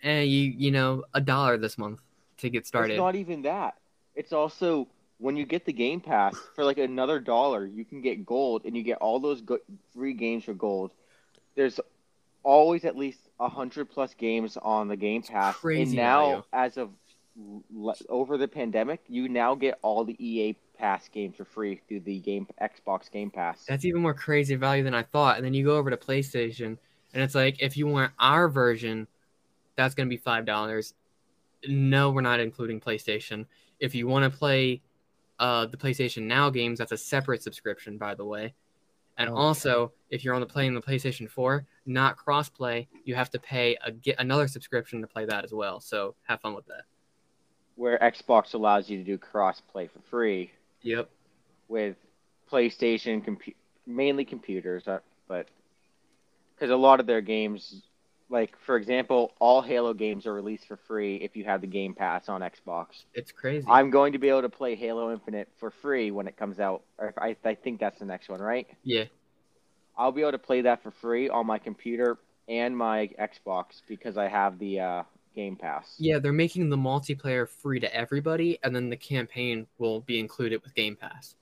eh, 0.03 0.21
you 0.21 0.53
you 0.57 0.71
know, 0.71 1.05
a 1.15 1.21
dollar 1.21 1.57
this 1.59 1.77
month 1.79 2.01
to 2.39 2.51
get 2.51 2.67
started. 2.67 2.93
It's 2.93 2.99
not 2.99 3.17
even 3.17 3.43
that. 3.43 3.75
It's 4.15 4.33
also 4.33 4.87
when 5.19 5.37
you 5.37 5.45
get 5.45 5.65
the 5.65 5.73
Game 5.73 6.01
Pass 6.01 6.37
for 6.55 6.65
like 6.65 6.79
another 6.79 7.19
dollar, 7.19 7.67
you 7.67 7.85
can 7.85 8.01
get 8.01 8.25
gold, 8.25 8.63
and 8.65 8.77
you 8.77 8.83
get 8.85 8.99
all 8.99 9.19
those 9.19 9.41
go- 9.41 9.59
free 9.93 10.13
games 10.13 10.45
for 10.45 10.55
gold. 10.55 10.93
There's 11.57 11.81
always 12.45 12.85
at 12.85 12.97
least 12.97 13.19
a 13.41 13.49
hundred 13.49 13.91
plus 13.91 14.15
games 14.15 14.57
on 14.63 14.87
the 14.87 14.97
Game 14.97 15.23
Pass, 15.23 15.57
and 15.65 15.93
now 15.93 16.27
value. 16.27 16.43
as 16.53 16.77
of 16.77 16.91
over 18.09 18.37
the 18.37 18.49
pandemic, 18.49 19.01
you 19.09 19.29
now 19.29 19.55
get 19.55 19.79
all 19.83 20.05
the 20.05 20.17
EA 20.25 20.57
Pass 20.79 21.09
games 21.09 21.37
for 21.37 21.45
free 21.45 21.81
through 21.89 22.01
the 22.01 22.21
game 22.21 22.47
Xbox 22.61 23.11
Game 23.11 23.31
Pass. 23.31 23.65
That's 23.67 23.85
even 23.85 24.01
more 24.03 24.15
crazy 24.15 24.55
value 24.57 24.83
than 24.85 24.95
I 24.95 25.03
thought. 25.03 25.37
And 25.37 25.45
then 25.45 25.55
you 25.55 25.65
go 25.65 25.77
over 25.77 25.91
to 25.91 25.97
PlayStation, 25.97 26.79
and 27.13 27.23
it's 27.23 27.35
like, 27.35 27.61
if 27.61 27.77
you 27.77 27.87
want 27.87 28.13
our 28.19 28.49
version, 28.49 29.07
that's 29.77 29.95
going 29.95 30.09
to 30.09 30.11
be 30.11 30.17
five 30.17 30.45
dollars. 30.47 30.95
No, 31.69 32.11
we're 32.11 32.23
not 32.23 32.41
including 32.41 32.81
PlayStation. 32.81 33.47
If 33.81 33.95
you 33.95 34.07
want 34.09 34.31
to 34.31 34.37
play 34.39 34.83
uh, 35.39 35.67
the 35.67 35.77
PlayStation 35.77 36.25
Now 36.25 36.51
games, 36.51 36.79
that's 36.79 36.93
a 36.93 36.99
separate 36.99 37.43
subscription, 37.43 37.99
by 37.99 38.15
the 38.15 38.25
way. 38.25 38.55
And 39.19 39.29
Okay. 39.29 39.35
also, 39.35 39.93
if 40.11 40.25
you're 40.25 40.35
on 40.35 40.41
the 40.41 40.47
playing 40.47 40.75
the 40.75 40.83
PlayStation 40.83 41.29
4, 41.31 41.67
not 41.87 42.17
crossplay, 42.19 42.89
you 43.05 43.15
have 43.17 43.31
to 43.31 43.39
pay 43.41 43.77
a 43.85 43.93
get 43.93 44.17
another 44.21 44.49
subscription 44.49 45.01
to 45.03 45.09
play 45.09 45.27
that 45.27 45.45
as 45.45 45.53
well. 45.53 45.81
So 45.81 46.17
have 46.25 46.41
fun 46.41 46.55
with 46.55 46.67
that. 46.67 46.83
where 47.77 47.99
Xbox 48.01 48.55
allows 48.55 48.91
you 48.91 48.99
to 48.99 49.05
do 49.05 49.19
crossplay 49.19 49.91
for 49.91 50.01
free 50.11 50.51
Yep. 50.89 51.11
with 51.69 51.97
PlayStation, 52.51 53.25
compu- 53.25 53.55
mainly 53.87 54.25
computers, 54.25 54.89
uh, 54.89 55.01
but 55.29 55.49
because 56.55 56.71
a 56.71 56.77
lot 56.77 56.99
of 57.01 57.07
their 57.07 57.21
games, 57.21 57.83
like 58.31 58.57
for 58.65 58.77
example, 58.77 59.33
all 59.39 59.61
Halo 59.61 59.93
games 59.93 60.27
are 60.27 60.33
released 60.33 60.67
for 60.67 60.79
free 60.89 61.17
if 61.17 61.37
you 61.37 61.45
have 61.45 61.61
the 61.61 61.67
Game 61.67 61.95
Pass 61.95 62.29
on 62.29 62.41
Xbox. 62.41 62.87
It's 63.13 63.33
crazy. 63.33 63.67
I'm 63.69 63.91
going 63.91 64.13
to 64.15 64.19
be 64.19 64.31
able 64.31 64.43
to 64.43 64.49
play 64.49 64.75
Halo 64.77 65.13
Infinite 65.13 65.49
for 65.59 65.71
free 65.71 66.11
when 66.11 66.27
it 66.27 66.37
comes 66.37 66.59
out. 66.59 66.83
Or 66.99 67.09
if 67.09 67.19
I, 67.19 67.37
I 67.45 67.55
think 67.55 67.81
that's 67.81 67.99
the 67.99 68.07
next 68.07 68.29
one, 68.29 68.41
right? 68.41 68.67
yeah. 68.83 69.05
I'll 69.97 70.13
be 70.13 70.21
able 70.21 70.33
to 70.33 70.39
play 70.39 70.61
that 70.63 70.85
for 70.85 70.93
free 70.93 71.29
on 71.29 71.45
my 71.45 71.59
computer 71.59 72.19
and 72.49 72.77
my 72.77 73.11
Xbox 73.21 73.83
because 73.89 74.17
I 74.17 74.29
have 74.29 74.59
the 74.61 74.79
uh, 74.81 75.03
Game 75.39 75.55
Pass. 75.55 75.95
Yeah, 75.99 76.19
they're 76.19 76.33
making 76.33 76.69
the 76.69 76.77
multiplayer 76.77 77.49
free 77.49 77.79
to 77.79 77.95
everybody, 77.95 78.59
and 78.65 78.75
then 78.75 78.91
the 78.91 78.97
campaign 78.97 79.69
will 79.79 80.01
be 80.01 80.19
included 80.19 80.61
with 80.65 80.75
Game 80.75 80.97
Pass. 80.97 81.37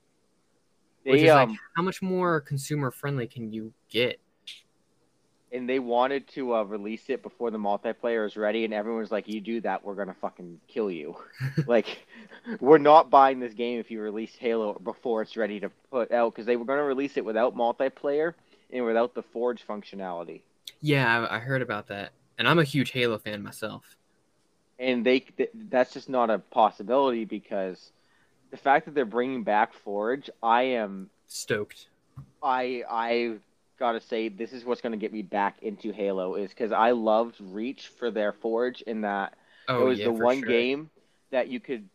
Which 1.04 1.22
is 1.22 1.30
um 1.30 1.48
like, 1.48 1.58
how 1.76 1.82
much 1.82 2.02
more 2.02 2.42
consumer 2.42 2.90
friendly 2.90 3.26
can 3.26 3.50
you 3.50 3.72
get? 3.88 4.20
and 5.52 5.66
they 5.66 5.78
wanted 5.78 6.28
to 6.28 6.54
uh, 6.54 6.62
release 6.64 7.08
it 7.08 7.22
before 7.22 7.50
the 7.50 7.56
multiplayer 7.56 8.26
is 8.26 8.36
ready, 8.36 8.66
and 8.66 8.74
everyone's 8.74 9.10
like, 9.10 9.26
"You 9.28 9.40
do 9.40 9.62
that, 9.62 9.82
we're 9.82 9.94
gonna 9.94 10.16
fucking 10.20 10.60
kill 10.68 10.90
you." 10.90 11.16
like, 11.66 12.04
we're 12.60 12.76
not 12.76 13.08
buying 13.08 13.40
this 13.40 13.54
game 13.54 13.80
if 13.80 13.90
you 13.90 14.02
release 14.02 14.34
Halo 14.36 14.78
before 14.78 15.22
it's 15.22 15.38
ready 15.38 15.58
to 15.60 15.70
put 15.90 16.12
out 16.12 16.34
because 16.34 16.44
they 16.44 16.56
were 16.56 16.66
gonna 16.66 16.84
release 16.84 17.16
it 17.16 17.24
without 17.24 17.56
multiplayer 17.56 18.34
and 18.70 18.84
without 18.84 19.14
the 19.14 19.22
Forge 19.22 19.66
functionality. 19.66 20.42
Yeah, 20.82 21.26
I, 21.30 21.36
I 21.36 21.38
heard 21.38 21.62
about 21.62 21.86
that, 21.88 22.12
and 22.38 22.48
I'm 22.48 22.58
a 22.58 22.64
huge 22.64 22.92
Halo 22.92 23.18
fan 23.18 23.42
myself. 23.42 23.96
and 24.78 25.04
they 25.04 25.20
th- 25.20 25.50
that's 25.54 25.92
just 25.92 26.08
not 26.08 26.30
a 26.30 26.38
possibility 26.38 27.24
because 27.24 27.92
the 28.50 28.56
fact 28.56 28.86
that 28.86 28.94
they're 28.94 29.04
bringing 29.06 29.44
back 29.44 29.74
Forge, 29.74 30.30
I 30.42 30.62
am 30.64 31.10
Stoked. 31.28 31.86
I 32.42 32.82
I 32.88 33.38
gotta 33.78 34.00
say 34.00 34.28
this 34.28 34.52
is 34.52 34.64
what's 34.64 34.80
gonna 34.80 34.96
get 34.96 35.12
me 35.12 35.22
back 35.22 35.62
into 35.62 35.92
Halo 35.92 36.34
is 36.34 36.50
because 36.50 36.72
I 36.72 36.92
loved 36.92 37.36
Reach 37.40 37.88
for 37.88 38.10
their 38.10 38.32
Forge 38.32 38.82
in 38.82 39.02
that 39.02 39.34
Oh, 39.68 39.82
it 39.82 39.84
was 39.84 39.98
yeah, 39.98 40.04
the 40.04 40.12
one 40.12 40.44
sure. 40.44 40.48
game 40.48 40.90
that 41.30 41.48
you 41.48 41.60
could 41.60 41.88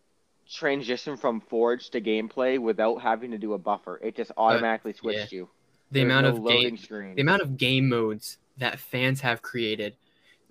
transition 0.50 1.18
from 1.18 1.42
Forge 1.42 1.90
to 1.92 2.02
gameplay 2.02 2.60
without 2.60 3.02
having 3.02 3.32
to 3.32 3.38
do 3.38 3.54
a 3.54 3.58
buffer. 3.58 4.00
It 4.04 4.16
just 4.16 4.32
automatically 4.38 4.94
switched 4.94 5.32
you. 5.32 5.50
The 5.92 6.02
There 6.02 6.08
was 6.08 6.16
amount 6.16 6.20
no 6.20 6.36
of 6.36 6.40
loading 6.40 6.78
game, 6.78 6.78
screens. 6.78 7.16
the 7.16 7.22
amount 7.22 7.42
of 7.42 7.58
game 7.58 7.88
modes 7.90 8.38
that 8.58 8.80
fans 8.80 9.22
have 9.22 9.42
created 9.42 9.96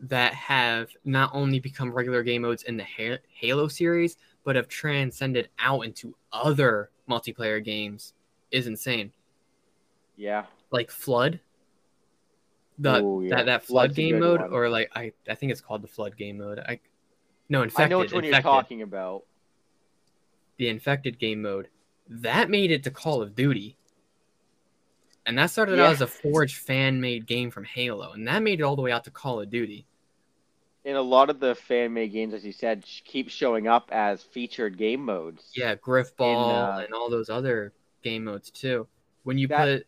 that 0.02 0.32
have 0.34 0.90
not 1.04 1.30
only 1.34 1.60
become 1.60 1.92
regular 1.92 2.22
game 2.22 2.42
modes 2.42 2.62
in 2.64 2.76
the 2.76 2.86
Halo 3.32 3.68
series, 3.68 4.16
but 4.44 4.56
have 4.56 4.68
transcended 4.68 5.50
out 5.58 5.82
into 5.82 6.14
other 6.32 6.90
multiplayer 7.08 7.62
games 7.62 8.14
is 8.50 8.66
insane. 8.66 9.12
yeah. 10.16 10.44
Like 10.72 10.90
Flood, 10.90 11.40
the 12.78 13.02
Ooh, 13.02 13.22
yeah. 13.24 13.36
that 13.36 13.46
that 13.46 13.62
Flood 13.64 13.88
Flood's 13.90 13.96
game 13.96 14.20
mode, 14.20 14.40
one. 14.40 14.52
or 14.52 14.68
like 14.68 14.90
I 14.94 15.12
I 15.28 15.34
think 15.34 15.50
it's 15.52 15.60
called 15.60 15.82
the 15.82 15.88
Flood 15.88 16.16
game 16.16 16.38
mode. 16.38 16.60
I 16.60 16.78
no 17.48 17.62
infected. 17.62 17.86
I 17.86 17.88
know 17.88 17.98
which 17.98 18.12
one 18.12 18.22
you're 18.24 18.40
talking 18.40 18.82
about. 18.82 19.24
the 20.58 20.68
infected 20.68 21.18
game 21.18 21.42
mode 21.42 21.68
that 22.08 22.48
made 22.50 22.70
it 22.70 22.84
to 22.84 22.90
call 22.90 23.20
of 23.22 23.34
duty 23.34 23.76
and 25.26 25.36
that 25.38 25.46
started 25.50 25.76
Yeah. 25.78 25.86
out 25.86 25.92
as 25.92 26.00
a 26.00 26.06
forge 26.06 26.56
fan 26.56 27.00
made 27.00 27.26
game 27.26 27.50
from 27.50 27.64
halo 27.64 28.12
and 28.12 28.26
that 28.28 28.42
made 28.42 28.60
it 28.60 28.62
all 28.62 28.76
the 28.76 28.82
way 28.82 28.92
out 28.92 29.04
to 29.04 29.10
call 29.10 29.40
of 29.40 29.48
duty 29.50 29.86
And 30.84 30.96
a 30.96 31.02
lot 31.02 31.28
of 31.28 31.40
the 31.40 31.54
fan 31.54 31.92
made 31.92 32.12
games, 32.12 32.32
as 32.32 32.44
you 32.44 32.52
said, 32.52 32.84
keep 33.04 33.28
showing 33.28 33.68
up 33.68 33.90
as 33.92 34.22
featured 34.22 34.78
game 34.78 35.04
modes. 35.04 35.50
yeah 35.54 35.74
Griffball 35.74 36.78
uh, 36.78 36.84
and 36.84 36.94
all 36.94 37.10
those 37.10 37.28
other 37.28 37.72
game 38.02 38.24
modes 38.24 38.50
too 38.50 38.86
when 39.24 39.36
you 39.36 39.46
That- 39.48 39.78
put 39.80 39.86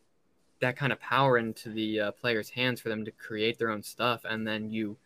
that 0.61 0.77
kind 0.77 0.93
of 0.93 1.01
power 1.01 1.39
into 1.39 1.71
the 1.71 1.99
uh, 1.99 2.11
players 2.13 2.51
hands 2.51 2.81
for 2.81 2.89
them 2.91 3.05
to 3.07 3.11
create 3.11 3.59
their 3.59 3.71
own 3.71 3.83
stuff 3.83 4.21
and 4.29 4.47
then 4.47 4.71
you 4.71 4.97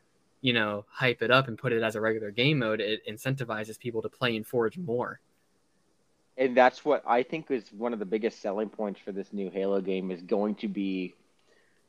you 0.42 0.52
know 0.52 0.84
hype 0.90 1.22
it 1.22 1.30
up 1.30 1.46
and 1.48 1.56
put 1.56 1.72
it 1.72 1.82
as 1.82 1.94
a 1.94 2.00
regular 2.00 2.30
game 2.30 2.58
mode 2.58 2.80
it 2.80 3.00
incentivizes 3.06 3.78
people 3.78 4.02
to 4.02 4.08
play 4.08 4.36
in 4.36 4.42
forge 4.44 4.76
more 4.76 5.20
and 6.36 6.54
that's 6.56 6.84
what 6.84 7.02
I 7.06 7.22
think 7.22 7.50
is 7.50 7.72
one 7.72 7.92
of 7.94 7.98
the 7.98 8.04
biggest 8.04 8.42
selling 8.42 8.68
points 8.68 9.00
for 9.00 9.12
this 9.12 9.32
new 9.32 9.48
Halo 9.50 9.80
game 9.80 10.10
is 10.10 10.20
going 10.20 10.56
to 10.56 10.68
be 10.68 11.14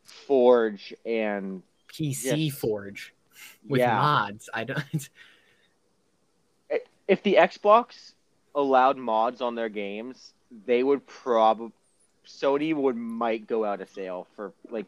Forge 0.06 0.94
and 1.06 1.62
pc 1.92 2.46
Yes. 2.48 2.58
forge 2.58 3.14
with 3.68 3.80
yeah. 3.80 3.96
mods 3.96 4.50
i 4.54 4.64
don't 4.64 5.10
If 7.08 7.24
the 7.24 7.36
Xbox 7.36 8.12
allowed 8.54 8.98
mods 8.98 9.40
on 9.42 9.56
their 9.56 9.70
games, 9.70 10.34
they 10.66 10.84
would 10.84 11.08
probably 11.08 11.72
Sony 12.26 12.76
would 12.76 12.98
might 12.98 13.48
go 13.48 13.64
out 13.64 13.80
of 13.80 13.90
sale 13.90 14.28
for 14.36 14.52
like 14.70 14.86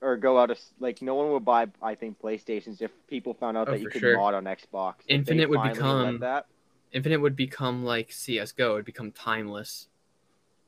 or 0.00 0.16
go 0.16 0.36
out 0.36 0.50
of 0.50 0.58
like 0.80 1.00
no 1.00 1.14
one 1.14 1.30
would 1.30 1.44
buy 1.44 1.68
I 1.80 1.94
think 1.94 2.20
PlayStations 2.20 2.82
if 2.82 2.90
people 3.06 3.34
found 3.34 3.56
out 3.56 3.68
Oh, 3.68 3.72
that 3.72 3.80
you 3.80 3.88
could 3.88 4.00
sure. 4.00 4.16
mod 4.16 4.34
on 4.34 4.44
Xbox. 4.44 4.94
Infinite 5.06 5.48
would 5.48 5.62
become- 5.62 6.18
that. 6.18 6.46
Infinite 6.92 7.20
would 7.20 7.36
become 7.36 7.84
like 7.84 8.10
CS:GO. 8.10 8.72
It 8.72 8.74
would 8.74 8.84
become 8.84 9.12
timeless. 9.12 9.86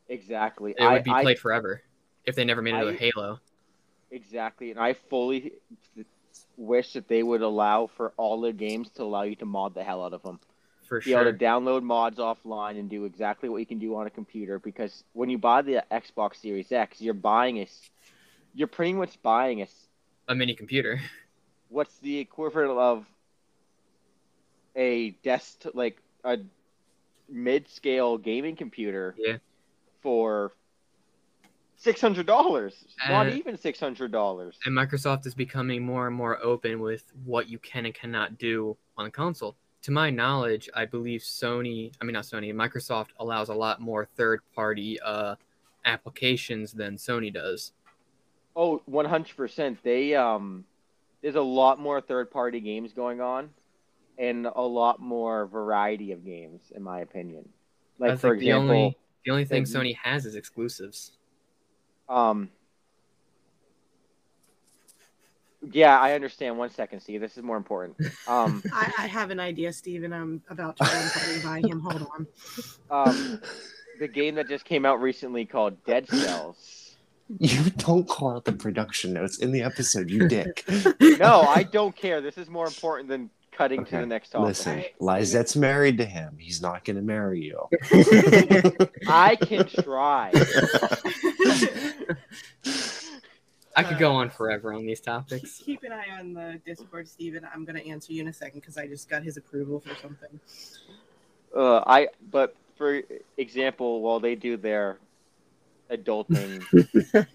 Exactly. 0.09 0.73
It 0.79 0.85
would 0.85 1.03
be 1.03 1.11
I, 1.11 1.19
I 1.19 1.23
played 1.23 1.41
forever 1.41 1.83
if 2.25 2.37
they 2.37 2.45
never 2.45 2.62
made 2.62 2.75
another 2.75 2.93
I- 2.93 2.95
Halo. 2.95 3.41
Exactly, 4.12 4.71
and 4.71 4.79
I 4.79 4.93
fully 4.93 5.55
wish 6.57 6.93
that 6.95 7.09
they 7.09 7.22
would 7.22 7.43
allow 7.43 7.87
for 7.87 8.12
all 8.16 8.41
their 8.41 8.53
games 8.53 8.89
to 8.91 9.03
allow 9.03 9.22
you 9.22 9.37
to 9.37 9.47
mod 9.47 9.74
the 9.74 9.84
hell 9.84 10.05
out 10.05 10.12
of 10.12 10.22
them. 10.22 10.41
For 10.89 11.01
Be 11.01 11.11
sure. 11.11 11.20
able 11.20 11.32
to 11.32 11.45
download 11.45 11.82
mods 11.82 12.18
offline 12.18 12.78
and 12.78 12.89
do 12.89 13.05
exactly 13.05 13.49
what 13.49 13.59
you 13.59 13.66
can 13.66 13.78
do 13.78 13.97
on 13.97 14.07
a 14.07 14.11
computer. 14.11 14.59
Because 14.59 15.05
when 15.14 15.28
you 15.28 15.39
buy 15.39 15.62
the 15.62 15.84
Xbox 15.91 16.37
Series 16.37 16.70
X, 16.70 17.01
you're 17.01 17.14
buying 17.14 17.59
a, 17.59 17.68
you're 18.55 18.68
pretty 18.68 18.93
much 18.93 19.20
buying 19.22 19.62
a, 19.62 19.66
a 20.28 20.34
mini 20.34 20.55
computer. 20.55 21.01
what's 21.68 21.99
the 21.99 22.18
equivalent 22.18 22.78
of 22.78 23.07
a 24.76 25.11
desk 25.22 25.62
like 25.74 26.01
a 26.22 26.39
mid-scale 27.28 28.18
gaming 28.18 28.57
computer. 28.57 29.14
Yeah. 29.18 29.39
For 30.03 30.53
six 31.77 32.01
hundred 32.01 32.27
dollars, 32.27 32.85
not 33.09 33.29
even 33.29 33.57
six 33.57 33.79
hundred 33.79 34.11
dollars. 34.12 34.59
And 34.64 34.77
Microsoft 34.77 35.27
is 35.27 35.35
becoming 35.35 35.85
more 35.85 36.07
and 36.07 36.16
more 36.16 36.43
open 36.43 36.81
with 36.81 37.05
what 37.24 37.49
you 37.49 37.59
can 37.59 37.87
and 37.87 37.95
cannot 37.95 38.39
do 38.39 38.77
on 38.97 39.05
the 39.05 39.11
console. 39.11 39.57
To 39.83 39.93
my 39.93 40.11
knowledge, 40.11 40.68
I 40.74 40.85
believe 40.85 41.20
Sony, 41.20 41.93
I 42.01 42.05
mean 42.05 42.14
not 42.14 42.24
Sony, 42.24 42.53
Microsoft 42.53 43.09
allows 43.20 43.51
a 43.51 43.55
lot 43.55 43.81
more 43.81 44.09
third-party 44.16 44.99
uh, 45.01 45.37
applications 45.85 46.72
than 46.72 46.97
Sony 46.97 47.33
does. 47.33 47.72
Oh, 48.57 48.83
100%. 48.91 49.77
They 49.83 50.14
um 50.14 50.64
there's 51.22 51.37
a 51.37 51.41
lot 51.41 51.79
more 51.79 52.01
third-party 52.01 52.61
games 52.61 52.93
going 52.93 53.20
on 53.20 53.51
and 54.18 54.47
a 54.47 54.62
lot 54.62 55.01
more 55.01 55.47
variety 55.47 56.12
of 56.12 56.24
games 56.24 56.72
in 56.74 56.83
my 56.83 57.01
opinion. 57.01 57.49
Like 57.99 58.18
for 58.18 58.31
think 58.31 58.41
the 58.41 58.47
example, 58.49 58.74
only 58.74 58.97
the 59.24 59.31
only 59.33 59.45
thing 59.45 59.64
Sony 59.64 59.97
has 59.97 60.27
is 60.27 60.35
exclusives. 60.35 61.12
Um 62.09 62.51
Yeah, 65.73 65.99
I 65.99 66.13
understand. 66.13 66.59
One 66.59 66.71
second, 66.71 67.01
Steve. 67.01 67.21
This 67.21 67.37
is 67.37 67.43
more 67.43 67.57
important. 67.57 67.97
Um 68.29 68.63
I, 68.73 68.93
I 68.99 69.07
have 69.07 69.31
an 69.31 69.41
idea, 69.41 69.73
Steve, 69.73 70.05
and 70.05 70.15
I'm 70.15 70.43
about 70.49 70.77
to 70.79 70.85
run 70.85 71.63
by 71.63 71.69
him. 71.69 71.81
Hold 71.81 72.07
on. 72.13 72.27
um 72.91 73.41
the 73.99 74.09
game 74.09 74.35
that 74.37 74.49
just 74.49 74.65
came 74.65 74.85
out 74.85 75.01
recently 75.01 75.45
called 75.47 75.83
Dead 75.85 76.07
Cells. 76.09 76.97
You 77.39 77.71
don't 77.71 78.07
call 78.07 78.37
out 78.37 78.45
the 78.45 78.53
production 78.53 79.13
notes 79.15 79.39
in 79.39 79.51
the 79.51 79.63
episode, 79.63 80.11
you 80.11 80.29
dick. 80.29 80.65
No, 81.19 81.41
I 81.41 81.63
don't 81.65 81.97
care. 81.97 82.21
This 82.21 82.37
is 82.39 82.49
more 82.49 82.67
important 82.67 83.09
than 83.09 83.31
cutting 83.53 83.85
to 83.87 83.91
the 83.91 84.07
next 84.07 84.31
topic. 84.31 84.49
Listen, 84.49 84.73
Alright. 84.73 85.01
Lizette's 85.01 85.57
married 85.57 85.97
to 85.99 86.05
him. 86.05 86.37
He's 86.39 86.61
not 86.61 86.85
going 86.85 86.97
to 86.97 87.03
marry 87.03 87.43
you. 87.43 87.67
I 89.09 89.37
can 89.41 89.67
try. 89.67 90.31
I 93.77 93.83
could 93.83 93.99
go 93.99 94.13
on 94.13 94.31
forever 94.31 94.73
on 94.73 94.87
these 94.87 95.01
topics. 95.01 95.61
Keep 95.65 95.83
an 95.85 95.93
eye 95.93 96.19
on 96.19 96.33
the 96.33 96.61
Discord, 96.65 97.07
Steven. 97.07 97.47
I'm 97.53 97.65
going 97.65 97.77
to 97.77 97.87
answer 97.87 98.13
you 98.13 98.23
in 98.23 98.29
a 98.29 98.33
second 98.33 98.61
because 98.61 98.79
I 98.79 98.87
just 98.87 99.09
got 99.09 99.23
his 99.23 99.37
approval 99.37 99.81
for 99.81 99.95
something. 99.97 100.41
Uh, 101.55 101.83
I 101.87 102.09
but 102.31 102.57
for 102.77 103.03
example, 103.37 104.01
while 104.01 104.21
they 104.21 104.35
do 104.35 104.57
their 104.57 104.99
adulting, 105.91 106.63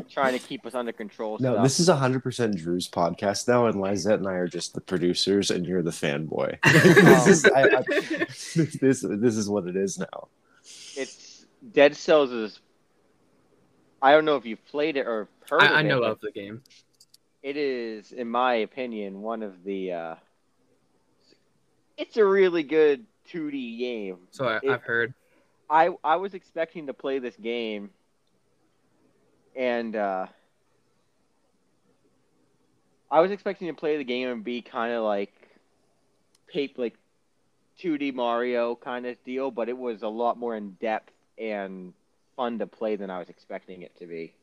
trying 0.09 0.37
to 0.37 0.45
keep 0.45 0.65
us 0.65 0.75
under 0.75 0.91
control. 0.91 1.37
No, 1.39 1.53
stuff, 1.53 1.63
this 1.63 1.79
is 1.79 1.89
100% 1.89 2.57
Drew's 2.57 2.87
podcast 2.87 3.47
now, 3.47 3.67
and 3.67 3.79
Lizette 3.79 4.19
and 4.19 4.27
I 4.27 4.33
are 4.33 4.47
just 4.47 4.73
the 4.73 4.81
producers, 4.81 5.51
and 5.51 5.65
you're 5.65 5.81
the 5.81 5.91
fanboy. 5.91 6.61
this, 6.63 7.27
is, 7.27 7.45
I, 7.45 7.63
I, 7.63 7.81
this, 8.81 9.05
this 9.07 9.37
is 9.37 9.49
what 9.49 9.67
it 9.67 9.75
is 9.75 9.99
now. 9.99 10.27
it's 10.95 11.45
Dead 11.73 11.95
Cells 11.95 12.31
is. 12.31 12.59
I 14.01 14.11
don't 14.13 14.25
know 14.25 14.35
if 14.35 14.45
you've 14.45 14.65
played 14.65 14.97
it 14.97 15.05
or 15.07 15.27
heard 15.49 15.61
of 15.63 15.71
I, 15.71 15.75
I 15.75 15.81
it. 15.81 15.85
know 15.85 15.99
but 16.01 16.11
of 16.11 16.21
the 16.21 16.31
game. 16.31 16.61
It 17.43 17.57
is, 17.57 18.11
in 18.11 18.29
my 18.29 18.55
opinion, 18.55 19.21
one 19.21 19.43
of 19.43 19.63
the. 19.63 19.91
Uh, 19.93 20.15
it's 21.97 22.17
a 22.17 22.25
really 22.25 22.63
good 22.63 23.05
2D 23.29 23.77
game. 23.77 24.17
So 24.31 24.45
I, 24.45 24.59
It- 24.63 24.69
I've 24.69 24.83
heard. 24.83 25.13
I 25.69 25.89
I 26.03 26.17
was 26.17 26.33
expecting 26.33 26.87
to 26.87 26.93
play 26.93 27.19
this 27.19 27.35
game, 27.37 27.91
and 29.55 29.95
uh, 29.95 30.27
I 33.09 33.21
was 33.21 33.31
expecting 33.31 33.67
to 33.67 33.73
play 33.73 33.97
the 33.97 34.03
game 34.03 34.27
and 34.27 34.43
be 34.43 34.61
kind 34.61 34.93
of 34.93 35.03
like, 35.03 35.31
paper 36.47 36.81
like, 36.81 36.97
2D 37.81 38.13
Mario 38.13 38.75
kind 38.75 39.05
of 39.05 39.15
deal, 39.23 39.49
but 39.49 39.69
it 39.69 39.77
was 39.77 40.01
a 40.03 40.07
lot 40.07 40.37
more 40.37 40.55
in 40.55 40.71
depth 40.81 41.11
and 41.37 41.93
fun 42.41 42.57
to 42.57 42.65
play 42.65 42.95
than 42.95 43.11
I 43.11 43.19
was 43.19 43.29
expecting 43.29 43.83
it 43.83 43.95
to 43.99 44.07
be. 44.07 44.33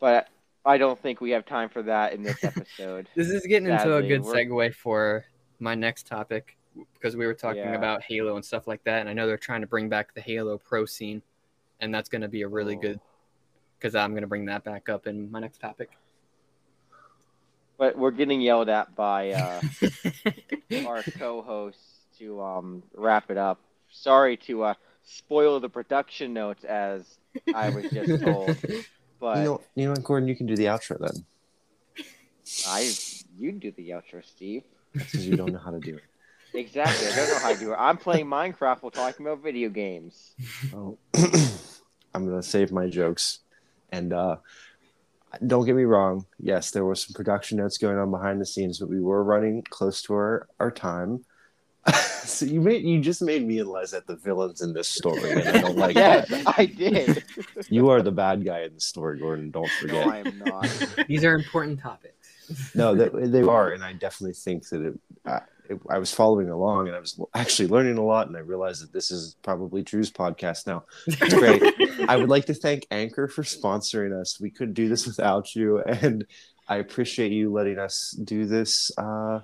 But 0.00 0.26
I 0.66 0.78
don't 0.78 1.00
think 1.00 1.20
we 1.20 1.30
have 1.30 1.46
time 1.46 1.68
for 1.68 1.80
that 1.84 2.12
in 2.12 2.24
this 2.24 2.42
episode. 2.52 3.08
This 3.14 3.28
is 3.28 3.46
getting 3.46 3.68
into 3.68 3.94
a 3.94 4.02
good 4.02 4.24
we're- 4.24 4.44
segue 4.46 4.74
for 4.74 5.24
my 5.60 5.76
next 5.76 6.08
topic 6.08 6.56
because 6.94 7.14
we 7.14 7.24
were 7.24 7.34
talking 7.34 7.62
Yeah. 7.62 7.74
about 7.76 8.02
Halo 8.02 8.34
and 8.34 8.44
stuff 8.44 8.66
like 8.66 8.82
that, 8.82 8.98
and 8.98 9.08
I 9.08 9.12
know 9.12 9.28
they're 9.28 9.36
trying 9.36 9.60
to 9.60 9.66
bring 9.68 9.88
back 9.88 10.12
the 10.12 10.20
Halo 10.20 10.58
Pro 10.58 10.86
scene, 10.86 11.22
and 11.78 11.94
that's 11.94 12.08
going 12.08 12.22
to 12.22 12.28
be 12.28 12.42
a 12.42 12.48
really 12.48 12.74
Oh. 12.76 12.80
good 12.80 13.00
because 13.78 13.94
I'm 13.94 14.10
going 14.10 14.22
to 14.22 14.26
bring 14.28 14.46
that 14.46 14.64
back 14.64 14.88
up 14.88 15.06
in 15.06 15.30
my 15.30 15.38
next 15.38 15.60
topic. 15.60 15.90
But 17.78 17.96
we're 17.96 18.10
getting 18.10 18.40
yelled 18.40 18.68
at 18.68 18.96
by. 18.96 19.30
Uh, 19.30 19.60
our 20.86 21.02
co-hosts 21.02 22.06
to 22.18 22.42
um, 22.42 22.82
wrap 22.96 23.30
it 23.30 23.36
up. 23.36 23.60
Sorry 23.88 24.36
to 24.38 24.64
uh, 24.64 24.74
spoil 25.16 25.60
the 25.60 25.68
production 25.68 26.32
notes 26.32 26.64
as 26.64 27.18
I 27.54 27.70
was 27.70 27.90
just 27.90 28.22
told, 28.24 28.56
but 29.20 29.38
You 29.38 29.44
know, 29.44 29.60
you 29.74 29.84
know 29.86 29.90
what, 29.92 30.04
Gordon? 30.04 30.28
You 30.28 30.36
can 30.36 30.46
do 30.46 30.56
the 30.56 30.66
outro 30.66 30.98
then. 30.98 31.24
I 32.66 32.90
You 33.38 33.52
do 33.52 33.70
the 33.72 33.90
outro, 33.90 34.24
Steve. 34.24 34.64
because 34.92 35.26
you 35.26 35.36
don't 35.36 35.52
know 35.52 35.58
how 35.58 35.70
to 35.70 35.80
do 35.80 35.96
it. 35.96 36.02
Exactly. 36.54 37.06
I 37.08 37.16
don't 37.16 37.28
know 37.30 37.38
how 37.38 37.52
to 37.54 37.58
do 37.58 37.72
it. 37.72 37.76
I'm 37.78 37.96
playing 37.96 38.26
Minecraft 38.26 38.82
while 38.82 38.90
talking 38.90 39.26
about 39.26 39.42
video 39.42 39.70
games. 39.70 40.34
Oh, 40.74 40.98
I'm 42.14 42.26
gonna 42.28 42.42
save 42.42 42.72
my 42.72 42.88
jokes, 42.90 43.38
and 43.90 44.12
uh, 44.12 44.36
don't 45.46 45.64
get 45.64 45.74
me 45.76 45.84
wrong. 45.84 46.26
Yes, 46.38 46.70
there 46.70 46.84
was 46.84 47.02
some 47.02 47.14
production 47.14 47.56
notes 47.56 47.78
going 47.78 47.96
on 47.96 48.10
behind 48.10 48.38
the 48.38 48.44
scenes, 48.44 48.78
but 48.80 48.90
we 48.90 49.00
were 49.00 49.24
running 49.24 49.62
close 49.70 50.02
to 50.02 50.12
our 50.14 50.46
our 50.60 50.70
time. 50.70 51.24
So 52.32 52.46
you 52.46 52.60
made 52.60 52.84
you 52.84 53.00
just 53.00 53.22
made 53.22 53.46
me 53.46 53.56
realize 53.56 53.90
that 53.92 54.06
the 54.06 54.16
villains 54.16 54.62
in 54.62 54.72
this 54.72 54.88
story, 54.88 55.30
and 55.32 55.48
I 55.48 55.60
don't 55.60 55.76
like 55.86 55.94
yes, 55.96 56.28
that. 56.28 56.54
I 56.58 56.66
did. 56.66 57.24
You 57.68 57.90
are 57.90 58.02
the 58.02 58.12
bad 58.12 58.44
guy 58.44 58.62
in 58.62 58.74
the 58.74 58.80
story, 58.80 59.18
Gordon. 59.18 59.50
Don't 59.50 59.62
No, 59.64 59.68
forget. 59.80 60.06
I 60.06 60.18
am 60.18 60.38
not. 60.44 61.04
These 61.08 61.24
are 61.24 61.34
important 61.34 61.80
topics. 61.80 62.74
No, 62.74 62.94
that 62.94 63.12
they 63.32 63.42
are, 63.42 63.72
and 63.72 63.82
I 63.84 63.92
definitely 63.92 64.34
think 64.34 64.68
that 64.68 64.82
it, 64.84 64.94
uh, 65.24 65.40
it. 65.70 65.78
I 65.88 65.98
was 65.98 66.12
following 66.12 66.50
along, 66.50 66.88
and 66.88 66.96
I 66.96 67.00
was 67.00 67.18
actually 67.34 67.68
learning 67.68 67.98
a 67.98 68.04
lot, 68.04 68.26
and 68.26 68.36
I 68.36 68.40
realized 68.40 68.82
that 68.82 68.92
this 68.92 69.10
is 69.10 69.36
probably 69.42 69.82
Drew's 69.82 70.10
podcast 70.10 70.66
now. 70.66 70.84
It's 71.06 71.34
great. 71.34 71.62
I 72.08 72.16
would 72.16 72.28
like 72.28 72.46
to 72.46 72.54
thank 72.54 72.86
Anchor 72.90 73.28
for 73.28 73.42
sponsoring 73.42 74.18
us. 74.20 74.40
We 74.40 74.50
couldn't 74.50 74.74
do 74.74 74.88
this 74.88 75.06
without 75.06 75.54
you, 75.54 75.78
and 75.80 76.26
I 76.68 76.76
appreciate 76.76 77.32
you 77.32 77.52
letting 77.52 77.78
us 77.78 78.10
do 78.24 78.44
this 78.44 78.90
uh, 78.98 79.40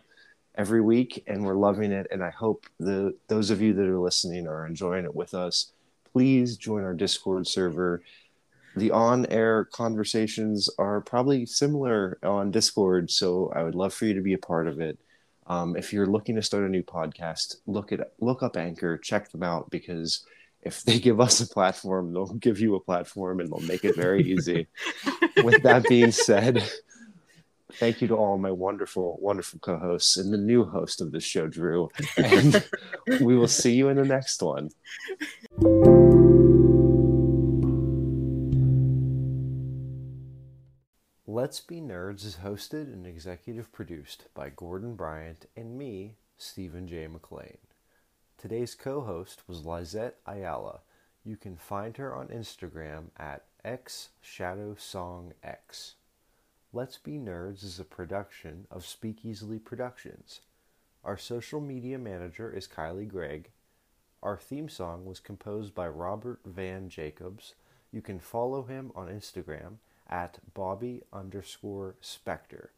every 0.58 0.80
week, 0.80 1.22
and 1.28 1.44
we're 1.44 1.54
loving 1.54 1.92
it. 1.92 2.08
And 2.10 2.22
I 2.22 2.30
hope 2.30 2.66
the 2.78 3.14
those 3.28 3.50
of 3.50 3.62
you 3.62 3.72
that 3.74 3.86
are 3.86 3.98
listening 3.98 4.46
are 4.46 4.66
enjoying 4.66 5.04
it 5.04 5.14
with 5.14 5.32
us. 5.32 5.72
Please 6.12 6.56
join 6.56 6.82
our 6.82 6.94
Discord 6.94 7.46
server. 7.46 8.02
The 8.76 8.90
on-air 8.90 9.64
conversations 9.64 10.68
are 10.78 11.00
probably 11.00 11.46
similar 11.46 12.18
on 12.22 12.50
Discord, 12.50 13.10
so 13.10 13.50
I 13.54 13.62
would 13.62 13.74
love 13.74 13.94
for 13.94 14.04
you 14.04 14.14
to 14.14 14.20
be 14.20 14.34
a 14.34 14.38
part 14.38 14.68
of 14.68 14.80
it. 14.80 14.98
Um, 15.46 15.76
if 15.76 15.92
you're 15.92 16.06
looking 16.06 16.34
to 16.36 16.42
start 16.42 16.64
a 16.64 16.68
new 16.68 16.82
podcast, 16.82 17.56
look 17.66 17.92
at 17.92 18.12
look 18.20 18.42
up 18.42 18.56
Anchor, 18.56 18.98
check 18.98 19.30
them 19.30 19.42
out 19.42 19.70
because 19.70 20.26
if 20.62 20.82
they 20.82 20.98
give 21.08 21.20
us 21.20 21.40
a 21.40 21.46
platform, 21.46 22.12
they'll 22.12 22.26
give 22.34 22.60
you 22.60 22.74
a 22.74 22.80
platform 22.80 23.40
and 23.40 23.50
they'll 23.50 23.60
make 23.60 23.84
it 23.84 23.96
very 23.96 24.22
easy. 24.22 24.66
With 25.42 25.62
that 25.62 25.84
being 25.88 26.10
said, 26.10 26.68
thank 27.74 28.00
you 28.00 28.08
to 28.08 28.16
all 28.16 28.38
my 28.38 28.50
wonderful, 28.50 29.18
wonderful 29.20 29.58
co-hosts 29.60 30.16
and 30.16 30.32
the 30.32 30.38
new 30.38 30.64
host 30.64 31.00
of 31.00 31.12
this 31.12 31.24
show, 31.24 31.46
Drew. 31.46 31.88
And 32.16 32.64
we 33.20 33.36
will 33.36 33.48
see 33.48 33.74
you 33.74 33.88
in 33.88 33.96
the 33.96 34.04
next 34.04 34.42
one. 34.42 34.70
Let's 41.26 41.60
Be 41.60 41.80
Nerds 41.80 42.24
is 42.24 42.38
hosted 42.44 42.92
and 42.92 43.06
executive 43.06 43.70
produced 43.70 44.24
by 44.34 44.50
Gordon 44.50 44.96
Bryant 44.96 45.46
and 45.56 45.78
me, 45.78 46.16
Stephen 46.36 46.88
J. 46.88 47.06
McLean. 47.06 47.58
Today's 48.36 48.74
co 48.74 49.02
host 49.02 49.42
was 49.46 49.64
Lizette 49.64 50.16
Ayala. 50.26 50.80
You 51.24 51.36
can 51.36 51.56
find 51.56 51.96
her 51.96 52.14
on 52.14 52.28
Instagram 52.28 53.10
at 53.16 53.44
xshadowsongx. 53.64 55.94
Let's 56.70 56.98
Be 56.98 57.12
Nerds 57.12 57.64
is 57.64 57.80
a 57.80 57.84
production 57.84 58.66
of 58.70 58.84
Speak 58.84 59.24
Easily 59.24 59.58
Productions. 59.58 60.42
Our 61.02 61.16
social 61.16 61.62
media 61.62 61.98
manager 61.98 62.52
is 62.52 62.68
Kylie 62.68 63.08
Gregg. 63.08 63.48
Our 64.22 64.36
theme 64.36 64.68
song 64.68 65.06
was 65.06 65.18
composed 65.18 65.74
by 65.74 65.88
Robert 65.88 66.40
Van 66.44 66.90
Jacobs. 66.90 67.54
You 67.90 68.02
can 68.02 68.18
follow 68.18 68.64
him 68.64 68.92
on 68.94 69.08
Instagram 69.08 69.76
at 70.10 70.40
Bobby 70.52 71.00
underscore 71.10 71.94
Spectre. 72.02 72.72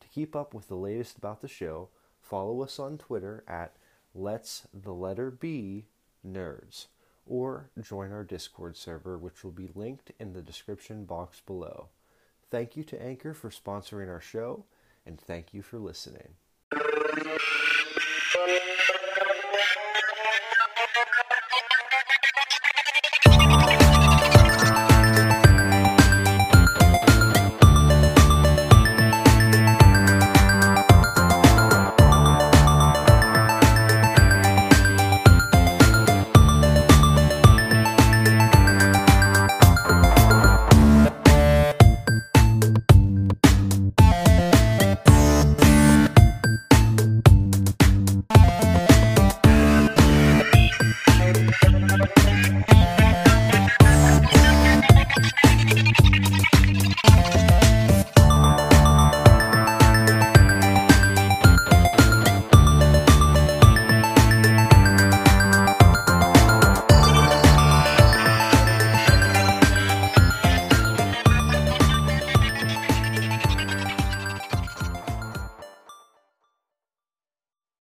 To 0.00 0.08
keep 0.08 0.36
up 0.36 0.52
with 0.52 0.68
the 0.68 0.74
latest 0.74 1.16
about 1.16 1.40
the 1.40 1.48
show, 1.48 1.88
follow 2.20 2.62
us 2.62 2.78
on 2.78 2.98
Twitter 2.98 3.44
at 3.48 3.76
Let's 4.14 4.68
the 4.74 4.92
Letter 4.92 5.30
B 5.30 5.86
Nerds, 6.22 6.88
or 7.26 7.70
join 7.80 8.12
our 8.12 8.24
Discord 8.24 8.76
server, 8.76 9.16
which 9.16 9.42
will 9.42 9.52
be 9.52 9.70
linked 9.74 10.12
in 10.20 10.34
the 10.34 10.42
description 10.42 11.06
box 11.06 11.40
below. 11.40 11.88
Thank 12.50 12.76
you 12.76 12.82
to 12.84 13.00
Anchor 13.00 13.32
for 13.32 13.50
sponsoring 13.50 14.08
our 14.08 14.20
show, 14.20 14.64
and 15.06 15.20
thank 15.20 15.54
you 15.54 15.62
for 15.62 15.78
listening. 15.78 16.34